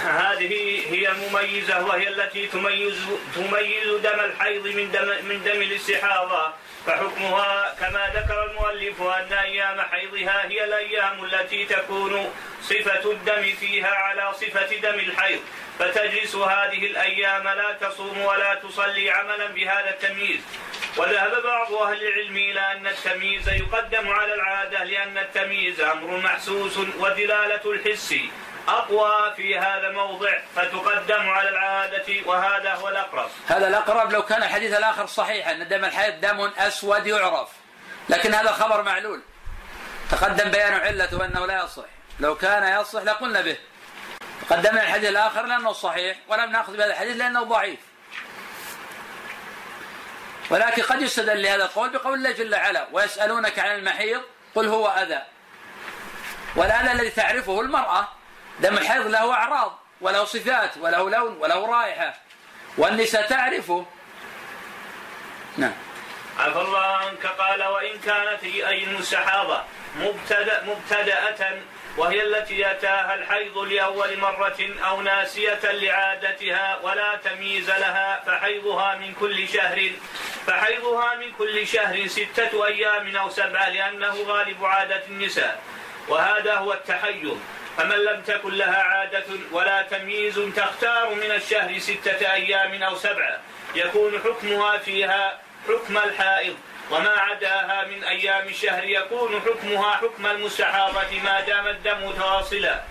هذه 0.06 0.82
هي 0.93 1.12
المميزة 1.12 1.86
وهي 1.86 2.08
التي 2.08 2.48
تميز 2.48 2.98
تميز 3.36 4.02
دم 4.04 4.20
الحيض 4.20 4.68
من 4.68 4.91
دم 4.91 5.26
من 5.30 5.43
دم 5.43 5.62
الاستحاضة. 5.62 6.54
فحكمها 6.86 7.76
كما 7.80 8.12
ذكر 8.16 8.45
المؤلف 8.45 9.02
أن 9.02 9.34
أيام 9.34 9.82
حيضها 9.82 10.48
هي 10.48 10.64
الأيام 10.64 11.26
التي 11.26 11.66
تكون 11.66 12.34
صفة 12.62 13.12
الدم 13.12 13.43
فيها 13.60 13.95
على 13.95 14.34
صفة 14.34 14.76
دم 14.76 15.00
الحيض. 15.00 15.39
فتجلس 15.80 16.36
هذه 16.36 16.86
الأيام 16.86 17.43
لا 17.43 17.72
تصوم 17.82 18.22
ولا 18.22 18.56
تصلي 18.56 19.12
عملا 19.12 19.48
بهذا 19.48 19.89
التمييز. 19.89 20.39
وذهب 20.98 21.43
بعض 21.43 21.74
أهل 21.74 22.08
العلم 22.08 22.38
إلى 22.38 22.72
أن 22.72 22.88
التمييز 22.88 23.50
يقدم 23.50 24.10
على 24.10 24.34
العادة 24.34 24.84
لأن 24.84 25.18
التمييز 25.18 25.82
أمر 25.82 26.18
محسوس 26.18 26.78
ودلالة 26.78 27.72
الحس. 27.72 28.16
أقوى 28.68 29.34
في 29.36 29.58
هذا 29.58 29.88
الموضع 29.88 30.39
فتقدم 30.56 31.30
على 31.30 31.50
العادة 31.50 32.06
وهذا 32.26 32.74
هو 32.74 32.89
الأقرب. 32.89 33.30
هذا 33.48 33.68
الأقرب 33.68 34.12
لو 34.12 34.24
كان 34.24 34.43
الحديث 34.43 34.78
الآخر 34.78 35.06
صحيحا 35.06 35.52
أن 35.52 35.68
دم 35.68 35.86
الحيض 35.86 36.22
دم 36.22 36.52
أسود 36.58 37.08
يعرف. 37.08 37.50
لكن 38.10 38.34
هذا 38.34 38.52
خبر 38.52 38.82
معلول. 38.82 39.22
تقدم 40.12 40.52
بيان 40.52 40.74
علته 40.74 41.26
أنه 41.26 41.45
لا 41.45 41.64
يصح. 41.64 41.86
لو 42.20 42.36
كان 42.36 42.82
يصح 42.82 43.02
لقلنا 43.02 43.41
به. 43.41 43.58
قدمنا 44.50 44.84
الحديث 44.84 45.10
الآخر 45.10 45.45
لأنه 45.45 45.74
صحيح 45.74 46.18
ولم 46.28 46.52
نأخذ 46.52 46.78
بهذا 46.78 46.91
الحديث 46.91 47.18
لأنه 47.18 47.43
ضعيف. 47.43 47.80
ولكن 50.50 50.82
قد 50.82 51.02
يستدل 51.02 51.43
لهذا 51.43 51.64
القول 51.64 51.89
بقول 51.89 52.14
الله 52.14 52.32
جل 52.32 52.56
وعلا 52.56 52.88
ويسألونك 52.91 53.60
عن 53.60 53.76
المحيض 53.76 54.22
قل 54.56 54.68
هو 54.68 54.88
أذى. 54.88 55.22
والأذى 56.56 56.91
الذي 56.91 57.10
تعرفه 57.10 57.62
المرأة 57.62 58.08
دم 58.60 58.78
الحيض 58.78 59.08
له 59.08 59.34
أعراض 59.34 59.80
وله 60.02 60.26
صفات 60.26 60.78
وله 60.78 61.10
لون 61.10 61.38
وله 61.38 61.66
رائحة. 61.66 62.14
والنساء 62.78 63.28
تعرفه. 63.28 63.86
نعم. 65.58 65.74
عفى 66.39 66.62
الله 66.62 66.86
عنك 66.86 67.26
قال 67.26 67.64
وإن 67.64 68.00
كانت 68.00 68.43
أي 68.43 68.84
المستحاضة 68.84 69.64
مبتدأ 70.00 70.64
مبتدأة 70.64 71.60
وهي 71.98 72.24
التي 72.24 72.72
أتاها 72.72 73.16
الحيض 73.16 73.58
لأول 73.58 74.18
مرة 74.18 74.58
أو 74.88 75.02
ناسية 75.02 75.60
لعادتها 75.64 76.80
ولا 76.84 77.16
تمييز 77.24 77.70
لها 77.70 78.24
فحيضها 78.26 78.95
من 78.95 79.14
كل 79.20 79.48
شهر 79.48 79.89
فحيضها 80.48 81.16
من 81.16 81.32
كل 81.38 81.68
شهر 81.68 82.08
ستة 82.08 82.66
أيام 82.66 83.16
أو 83.16 83.30
سبعة 83.30 83.70
لأنه 83.70 84.16
غالب 84.28 84.66
عادة 84.66 85.04
النساء 85.08 85.60
وهذا 86.08 86.56
هو 86.56 86.74
التحيض. 86.74 87.41
فمن 87.78 87.95
لم 87.95 88.22
تكن 88.22 88.54
لها 88.54 88.84
عادة 88.84 89.26
ولا 89.52 89.82
تمييز 89.82 90.39
تختار 90.56 91.16
من 91.16 91.32
الشهر 91.32 91.80
ستة 91.80 92.34
أيام 92.34 92.84
أو 92.84 92.95
سبعة 92.95 93.39
يكون 93.76 94.20
حكمها 94.20 94.78
فيها 94.78 95.39
حكم 95.68 95.98
الحائض. 95.98 96.56
وما 96.91 97.09
عداها 97.09 97.85
من 97.88 98.03
أيام 98.03 98.47
الشهر 98.47 98.83
يكون 98.83 99.41
حكمها 99.41 99.91
حكم 99.91 100.25
المستحاضة 100.25 101.19
ما 101.23 101.41
دام 101.41 101.67
الدم 101.67 102.07
متواصلا 102.07 102.81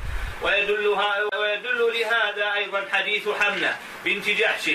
ويدلها 0.43 1.15
ويدل 1.35 1.93
لهذا 2.01 2.55
أيضا 2.55 2.85
حديث 2.93 3.29
حمنة 3.29 3.77
بنت 4.05 4.29
جحش. 4.29 4.71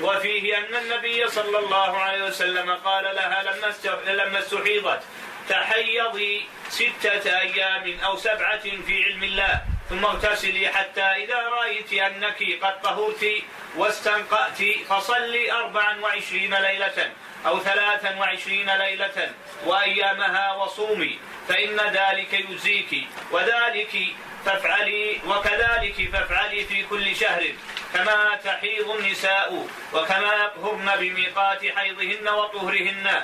وفيه 0.00 0.58
أن 0.58 0.74
النبي 0.74 1.28
صلى 1.28 1.58
الله 1.58 1.98
عليه 1.98 2.24
وسلم 2.24 2.70
قال 2.70 3.04
لها 3.04 3.42
لما 3.42 4.12
لما 4.12 4.38
استحيضت 4.38 5.00
تحيضي 5.48 6.44
ستة 6.68 7.40
أيام 7.40 8.00
أو 8.04 8.16
سبعة 8.16 8.62
في 8.86 9.04
علم 9.04 9.22
الله 9.22 9.60
ثم 9.90 10.04
اغتسلي 10.04 10.68
حتى 10.68 11.02
إذا 11.02 11.38
رأيت 11.38 11.92
أنك 11.92 12.42
قد 12.62 12.82
طهرت 12.82 13.26
واستنقأت 13.76 14.62
فصلي 14.88 15.52
أربعا 15.52 16.00
وعشرين 16.00 16.54
ليلة 16.54 17.10
أو 17.46 17.60
ثلاثا 17.60 18.16
وعشرين 18.18 18.70
ليلة 18.76 19.30
وأيامها 19.66 20.52
وصومي 20.52 21.18
فإن 21.48 21.76
ذلك 21.80 22.32
يجزيك 22.32 23.08
وذلك 23.30 24.06
فافعلي 24.44 25.20
وكذلك 25.26 26.10
فافعلي 26.12 26.64
في 26.64 26.82
كل 26.82 27.16
شهر 27.16 27.44
كما 27.94 28.38
تحيض 28.44 28.90
النساء 28.90 29.66
وكما 29.92 30.32
يطهرن 30.44 30.90
بميقات 30.98 31.66
حيضهن 31.66 32.28
وطهرهن. 32.28 33.22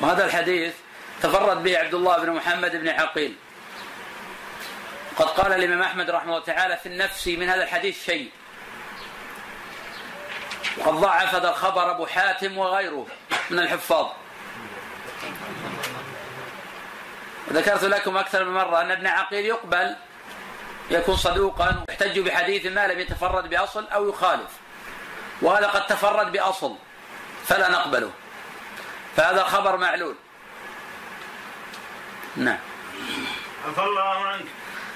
وهذا 0.00 0.24
الحديث 0.24 0.74
تفرد 1.22 1.62
به 1.62 1.78
عبد 1.78 1.94
الله 1.94 2.18
بن 2.18 2.30
محمد 2.30 2.76
بن 2.76 2.88
عقيل. 2.88 3.34
قد 5.16 5.26
قال 5.26 5.52
الإمام 5.52 5.82
أحمد 5.82 6.10
رحمه 6.10 6.32
الله 6.32 6.44
تعالى 6.44 6.76
في 6.76 6.86
النفس 6.86 7.28
من 7.28 7.48
هذا 7.48 7.62
الحديث 7.62 8.06
شيء. 8.06 8.30
وقد 10.76 10.94
ضعف 10.94 11.34
هذا 11.34 11.50
الخبر 11.50 11.90
أبو 11.90 12.06
حاتم 12.06 12.58
وغيره 12.58 13.06
من 13.50 13.58
الحفاظ. 13.58 14.06
وذكرت 17.48 17.84
لكم 17.84 18.16
أكثر 18.16 18.44
من 18.44 18.54
مرة 18.54 18.80
أن 18.80 18.90
ابن 18.90 19.06
عقيل 19.06 19.44
يقبل 19.44 19.96
يكون 20.90 21.16
صدوقا 21.16 21.84
يحتج 21.90 22.18
بحديث 22.18 22.66
ما 22.66 22.86
لم 22.86 23.00
يتفرد 23.00 23.50
بأصل 23.50 23.88
أو 23.88 24.08
يخالف. 24.08 24.50
وهذا 25.42 25.66
قد 25.66 25.86
تفرد 25.86 26.32
بأصل 26.32 26.76
فلا 27.44 27.70
نقبله. 27.70 28.10
فهذا 29.16 29.40
الخبر 29.40 29.76
معلول. 29.76 30.14
نعم. 32.36 32.58
عفى 33.68 33.82
الله 33.82 34.26
عنك. 34.26 34.44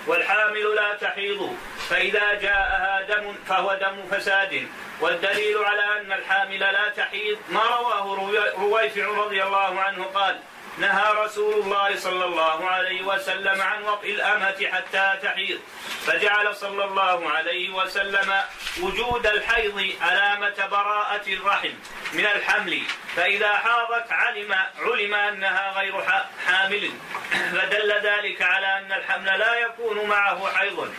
والحامل 0.07 0.75
لا 0.75 0.97
تحيض. 0.97 1.57
فإذا 1.91 2.35
جاءها 2.35 3.03
دم 3.09 3.35
فهو 3.49 3.75
دم 3.75 4.07
فساد. 4.11 4.69
والدليل 5.01 5.59
على 5.59 6.01
أن 6.01 6.13
الحامل 6.13 6.61
لا 6.61 6.89
تحيض 6.89 7.39
ما 7.49 7.63
رواه 7.63 8.15
رويفع 8.59 9.07
رضي 9.07 9.43
الله 9.43 9.81
عنه 9.81 10.05
قال 10.05 10.41
نهى 10.79 11.25
رسول 11.25 11.55
الله 11.55 11.97
صلى 11.97 12.25
الله 12.25 12.71
عليه 12.71 13.03
وسلم 13.03 13.63
عن 13.63 13.83
وطئ 13.83 14.11
الأمة 14.15 14.69
حتى 14.73 15.19
تحيض. 15.23 15.59
فجعل 16.07 16.57
صلى 16.57 16.85
الله 16.85 17.31
عليه 17.31 17.71
وسلم 17.71 18.35
وجود 18.83 19.27
الحيض 19.27 19.93
علامة 20.01 20.67
براءة 20.71 21.27
الرحم 21.29 21.73
من 22.13 22.27
الحمل. 22.27 22.83
فإذا 23.17 23.53
حاضت 23.57 24.13
علم 24.13 24.55
علم 24.79 25.15
أنها 25.15 25.73
غير 25.73 26.03
حامل. 26.47 26.91
فدل 27.31 27.93
ذلك 28.03 28.43
على 28.43 28.79
أن 28.79 28.93
الحمل 28.93 29.39
لا 29.39 29.55
يكون 29.55 30.09
معه 30.09 30.57
حيض. 30.57 30.95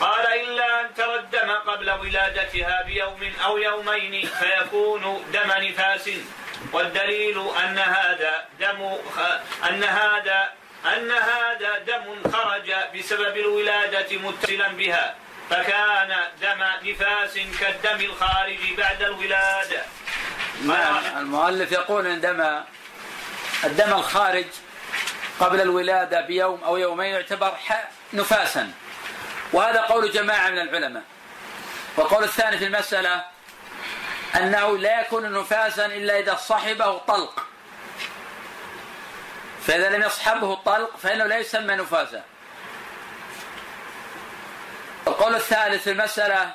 قال 0.00 0.26
إن 0.26 0.48
إلا 0.48 0.80
أن 0.80 0.94
ترى 0.94 1.14
الدم 1.14 1.50
قبل 1.50 1.90
ولادتها 1.90 2.82
بيوم 2.82 3.32
أو 3.44 3.58
يومين 3.58 4.28
فيكون 4.38 5.24
دم 5.32 5.52
نفاس. 5.52 6.10
والدليل 6.72 7.38
أن 7.64 7.78
هذا 7.78 8.44
دم 8.60 8.98
أن 9.68 9.84
هذا 9.84 10.50
أن 10.86 11.10
هذا 11.10 11.78
دم 11.78 12.30
خرج 12.32 12.72
بسبب 12.94 13.36
الولادة 13.36 14.18
متصلا 14.18 14.68
بها. 14.68 15.14
فكان 15.50 16.16
دم 16.42 16.64
نفاس 16.90 17.38
كالدم 17.60 18.04
الخارج 18.04 18.58
بعد 18.78 19.02
الولادة. 19.02 19.82
نعم. 20.64 21.02
المؤلف 21.18 21.72
يقول 21.72 22.06
إن 22.06 22.20
دم 22.20 22.62
الدم 23.64 23.92
الخارج 23.92 24.46
قبل 25.40 25.60
الولادة 25.60 26.20
بيوم 26.20 26.64
أو 26.64 26.76
يومين 26.76 27.14
يعتبر 27.14 27.52
نفاسا. 28.12 28.72
وهذا 29.52 29.80
قول 29.80 30.10
جماعة 30.12 30.48
من 30.48 30.58
العلماء. 30.58 31.02
والقول 31.96 32.24
الثاني 32.24 32.58
في 32.58 32.64
المسألة 32.64 33.24
أنه 34.36 34.78
لا 34.78 35.00
يكون 35.00 35.32
نفاسا 35.32 35.86
إلا 35.86 36.18
إذا 36.18 36.34
صحبه 36.34 36.98
طلق. 36.98 37.46
فإذا 39.66 39.88
لم 39.88 40.02
يصحبه 40.02 40.52
الطلق 40.52 40.96
فإنه 40.96 41.24
لا 41.24 41.38
يسمى 41.38 41.74
نفاسا. 41.74 42.22
القول 45.06 45.34
الثالث 45.34 45.82
في 45.82 45.90
المسألة 45.90 46.54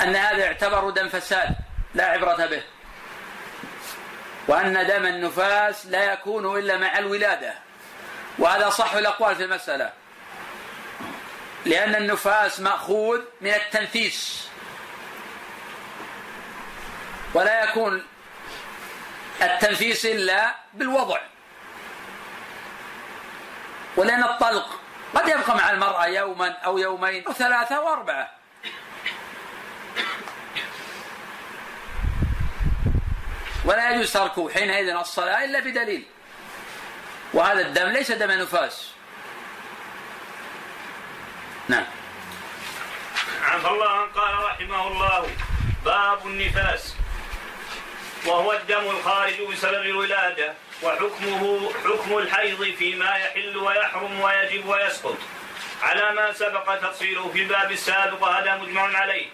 أن 0.00 0.16
هذا 0.16 0.38
يعتبر 0.38 0.90
دم 0.90 1.08
فساد 1.08 1.48
لا 1.94 2.06
عبرة 2.06 2.46
به. 2.46 2.62
وأن 4.48 4.86
دم 4.86 5.06
النفاس 5.06 5.86
لا 5.86 6.12
يكون 6.12 6.58
إلا 6.58 6.76
مع 6.76 6.98
الولادة. 6.98 7.54
وهذا 8.38 8.70
صح 8.70 8.94
الأقوال 8.94 9.36
في 9.36 9.44
المسألة. 9.44 9.92
لأن 11.64 11.94
النفاس 11.94 12.60
مأخوذ 12.60 13.20
من 13.40 13.50
التنفيس. 13.50 14.48
ولا 17.34 17.64
يكون 17.64 18.06
التنفيس 19.42 20.06
إلا 20.06 20.54
بالوضع. 20.74 21.20
ولأن 23.96 24.22
الطلق 24.24 24.80
قد 25.14 25.28
يبقى 25.28 25.56
مع 25.56 25.70
المرأة 25.70 26.06
يوما 26.06 26.48
أو 26.48 26.78
يومين 26.78 27.26
أو 27.26 27.32
ثلاثة 27.32 27.76
أو 27.76 27.92
أربعة. 27.92 28.30
ولا 33.64 33.90
يجوز 33.90 34.12
تركه 34.12 34.50
حينئذ 34.50 34.88
الصلاة 34.88 35.44
إلا 35.44 35.60
بدليل. 35.60 36.06
وهذا 37.32 37.60
الدم 37.60 37.88
ليس 37.88 38.12
دم 38.12 38.30
نفاس. 38.30 38.95
نعم. 41.68 41.84
عفى 43.44 43.68
الله 43.68 44.06
قال 44.14 44.44
رحمه 44.44 44.88
الله 44.88 45.30
باب 45.84 46.26
النفاس. 46.26 46.96
وهو 48.26 48.52
الدم 48.52 48.90
الخارج 48.90 49.42
بسبب 49.42 49.82
الولادة 49.82 50.54
وحكمه 50.82 51.70
حكم 51.84 52.18
الحيض 52.18 52.64
فيما 52.78 53.16
يحل 53.16 53.56
ويحرم 53.56 54.20
ويجب 54.20 54.66
ويسقط. 54.66 55.16
على 55.82 56.12
ما 56.12 56.32
سبق 56.32 56.74
تفصيله 56.74 57.28
في 57.28 57.42
الباب 57.42 57.72
السابق 57.72 58.22
وهذا 58.22 58.56
مجمع 58.56 58.98
عليه. 58.98 59.26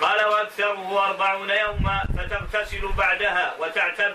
قال 0.00 0.24
وأكثره 0.24 1.04
أربعون 1.04 1.50
يوما 1.50 2.04
فتغتسل 2.18 2.88
بعدها 2.98 3.54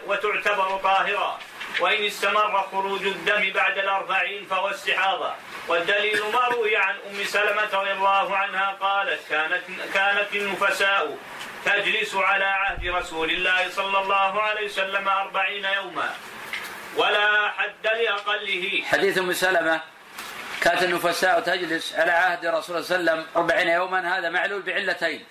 وتعتبر 0.07 0.79
طاهرا. 0.83 1.39
وإن 1.79 2.05
استمر 2.05 2.67
خروج 2.71 3.05
الدم 3.05 3.51
بعد 3.53 3.77
الأربعين 3.77 4.45
فهو 4.45 4.69
استحاضة 4.69 5.33
والدليل 5.67 6.21
ما 6.33 6.47
روي 6.47 6.77
عن 6.77 6.95
أم 7.09 7.23
سلمة 7.23 7.69
رضي 7.73 7.91
الله 7.91 8.37
عنها 8.37 8.71
قالت 8.71 9.19
كانت 9.29 9.61
كانت 9.93 10.35
النفساء 10.35 11.17
تجلس 11.65 12.15
على 12.15 12.45
عهد 12.45 12.87
رسول 12.87 13.29
الله 13.29 13.69
صلى 13.69 13.99
الله 13.99 14.41
عليه 14.41 14.65
وسلم 14.65 15.09
أربعين 15.09 15.65
يوما 15.65 16.15
ولا 16.95 17.51
حد 17.51 17.87
لأقله. 17.87 18.83
حديث 18.85 19.17
أم 19.17 19.33
سلمة 19.33 19.81
كانت 20.61 20.83
النفساء 20.83 21.39
تجلس 21.39 21.93
على 21.95 22.11
عهد 22.11 22.45
رسول 22.45 22.75
الله 22.75 22.87
صلى 22.87 22.97
الله 22.97 23.11
عليه 23.11 23.21
وسلم 23.21 23.27
أربعين 23.35 23.67
يوما 23.67 24.17
هذا 24.17 24.29
معلول 24.29 24.61
بعلتين. 24.61 25.25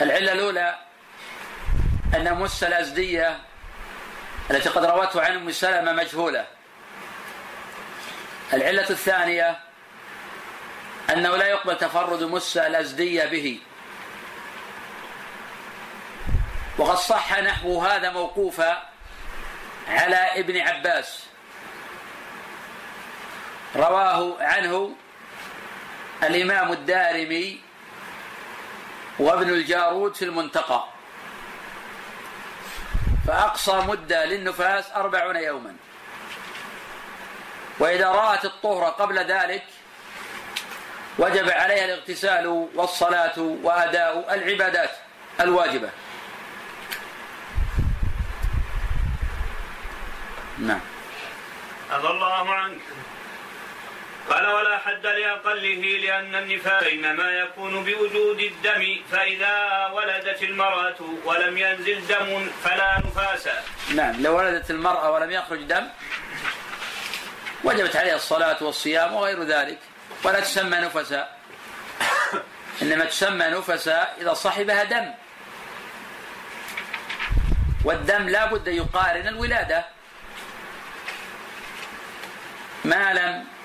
العلة 0.00 0.32
الأولى 0.32 0.78
أن 2.14 2.34
مس 2.34 2.64
الأزدية 2.64 3.38
التي 4.50 4.68
قد 4.68 4.84
روته 4.84 5.22
عن 5.22 5.32
أم 5.32 5.52
سلمة 5.52 5.92
مجهولة. 5.92 6.46
العلة 8.52 8.90
الثانية 8.90 9.58
أنه 11.10 11.36
لا 11.36 11.46
يقبل 11.46 11.78
تفرد 11.78 12.22
مس 12.22 12.56
الأزدية 12.56 13.24
به. 13.24 13.60
وقد 16.78 16.96
صح 16.96 17.40
نحو 17.40 17.80
هذا 17.80 18.10
موقوفا 18.10 18.82
على 19.88 20.16
ابن 20.16 20.60
عباس. 20.60 21.26
رواه 23.76 24.42
عنه 24.42 24.96
الإمام 26.22 26.72
الدارمي 26.72 27.60
وابن 29.18 29.48
الجارود 29.48 30.14
في 30.14 30.24
المنتقى. 30.24 30.95
فأقصى 33.26 33.72
مدة 33.88 34.24
للنفاس 34.24 34.84
أربعون 34.96 35.36
يوما. 35.36 35.76
وإذا 37.78 38.08
رأت 38.08 38.44
الطهر 38.44 38.84
قبل 38.84 39.18
ذلك 39.18 39.64
وجب 41.18 41.50
عليها 41.50 41.84
الاغتسال 41.84 42.68
والصلاة 42.74 43.38
وأداء 43.38 44.34
العبادات 44.34 44.90
الواجبة. 45.40 45.90
نعم. 50.58 50.80
الله 52.10 52.54
عنك. 52.54 52.80
قال 54.30 54.46
ولا 54.46 54.78
حد 54.78 55.06
لأقله 55.06 55.82
لأن 56.04 56.34
النفاس 56.34 56.82
إنما 56.82 57.30
يكون 57.30 57.84
بوجود 57.84 58.40
الدم 58.40 58.96
فإذا 59.12 59.86
ولدت 59.86 60.42
المرأة 60.42 60.96
ولم 61.24 61.58
ينزل 61.58 62.06
دم 62.06 62.50
فلا 62.64 62.98
نفاس. 62.98 63.48
نعم 63.94 64.22
لو 64.22 64.38
ولدت 64.38 64.70
المرأة 64.70 65.10
ولم 65.10 65.30
يخرج 65.30 65.62
دم 65.62 65.88
وجبت 67.64 67.96
عليها 67.96 68.16
الصلاة 68.16 68.56
والصيام 68.60 69.14
وغير 69.14 69.42
ذلك 69.42 69.78
ولا 70.24 70.40
تسمى 70.40 70.76
نفساء. 70.76 71.36
إنما 72.82 73.04
تسمى 73.04 73.46
نفساء 73.46 74.16
إذا 74.20 74.34
صحبها 74.34 74.84
دم. 74.84 75.14
والدم 77.84 78.28
لا 78.28 78.44
بد 78.46 78.68
يقارن 78.68 79.28
الولادة. 79.28 79.84
ما 82.84 83.12
لم 83.14 83.55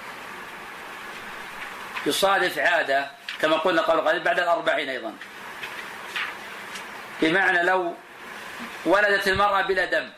يصادف 2.05 2.59
عادة 2.59 3.11
كما 3.41 3.57
قلنا 3.57 3.81
قبل 3.81 4.07
قليل 4.07 4.23
بعد 4.23 4.39
الأربعين 4.39 4.89
أيضا. 4.89 5.13
بمعنى 7.21 7.63
لو 7.63 7.95
ولدت 8.85 9.27
المرأة 9.27 9.61
بلا 9.61 9.85
دم 9.85 10.09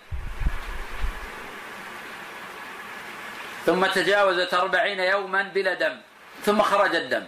ثم 3.66 3.86
تجاوزت 3.86 4.54
أربعين 4.54 5.00
يوما 5.00 5.44
بلا 5.44 5.74
دم 5.74 6.02
ثم 6.46 6.62
خرج 6.62 6.96
الدم. 6.96 7.28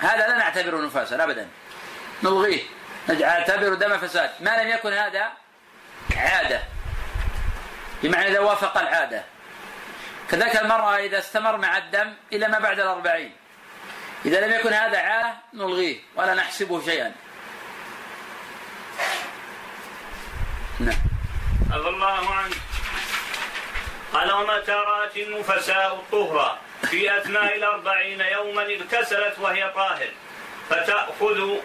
هذا 0.00 0.28
لا 0.28 0.38
نعتبره 0.38 0.76
نفاسا 0.76 1.24
أبدا. 1.24 1.48
نلغيه. 2.22 2.62
نعتبره 3.08 3.74
دم 3.74 3.98
فساد. 3.98 4.30
ما 4.40 4.62
لم 4.62 4.68
يكن 4.68 4.92
هذا 4.92 5.32
عادة. 6.16 6.60
بمعنى 8.02 8.28
إذا 8.28 8.40
وافق 8.40 8.78
العادة. 8.78 9.22
كذلك 10.30 10.56
المرأة 10.56 10.96
إذا 10.96 11.18
استمر 11.18 11.56
مع 11.56 11.78
الدم 11.78 12.14
إلى 12.32 12.48
ما 12.48 12.58
بعد 12.58 12.80
الأربعين. 12.80 13.32
إذا 14.26 14.40
لم 14.40 14.52
يكن 14.52 14.72
هذا 14.72 14.98
عادة 14.98 15.34
نلغيه 15.54 15.96
ولا 16.16 16.34
نحسبه 16.34 16.84
شيئا. 16.84 17.14
نعم. 20.80 20.96
الله 21.74 22.34
عنك. 22.34 22.56
قال 24.12 24.32
ومتى 24.32 24.72
رأت 24.72 25.16
النفساء 25.16 25.94
الطهر 25.94 26.58
في 26.82 27.18
أثناء 27.18 27.56
الأربعين 27.56 28.20
يوما 28.20 28.62
اغتسلت 28.62 29.38
وهي 29.38 29.72
طاهر. 29.74 30.08
فتأخذ 30.70 31.56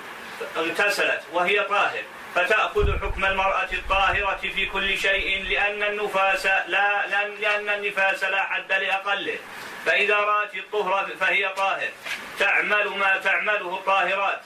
اغتسلت 0.58 1.22
وهي 1.34 1.64
طاهر. 1.64 2.04
فتأخذ 2.36 3.00
حكم 3.00 3.26
المرأة 3.26 3.70
الطاهرة 3.74 4.40
في 4.56 4.66
كل 4.66 4.98
شيء 4.98 5.44
لأن 5.44 5.84
النفاس 5.84 6.46
لا 6.46 7.08
لأن 7.42 7.70
النفاس 7.70 8.24
لا 8.24 8.44
حد 8.44 8.72
لأقله. 8.72 9.40
فإذا 9.86 10.16
رأت 10.16 10.56
الطهر 10.56 11.10
فهي 11.20 11.50
طاهر. 11.50 11.90
تعمل 12.40 12.88
ما 12.90 13.18
تعمله 13.18 13.74
الطاهرات. 13.76 14.42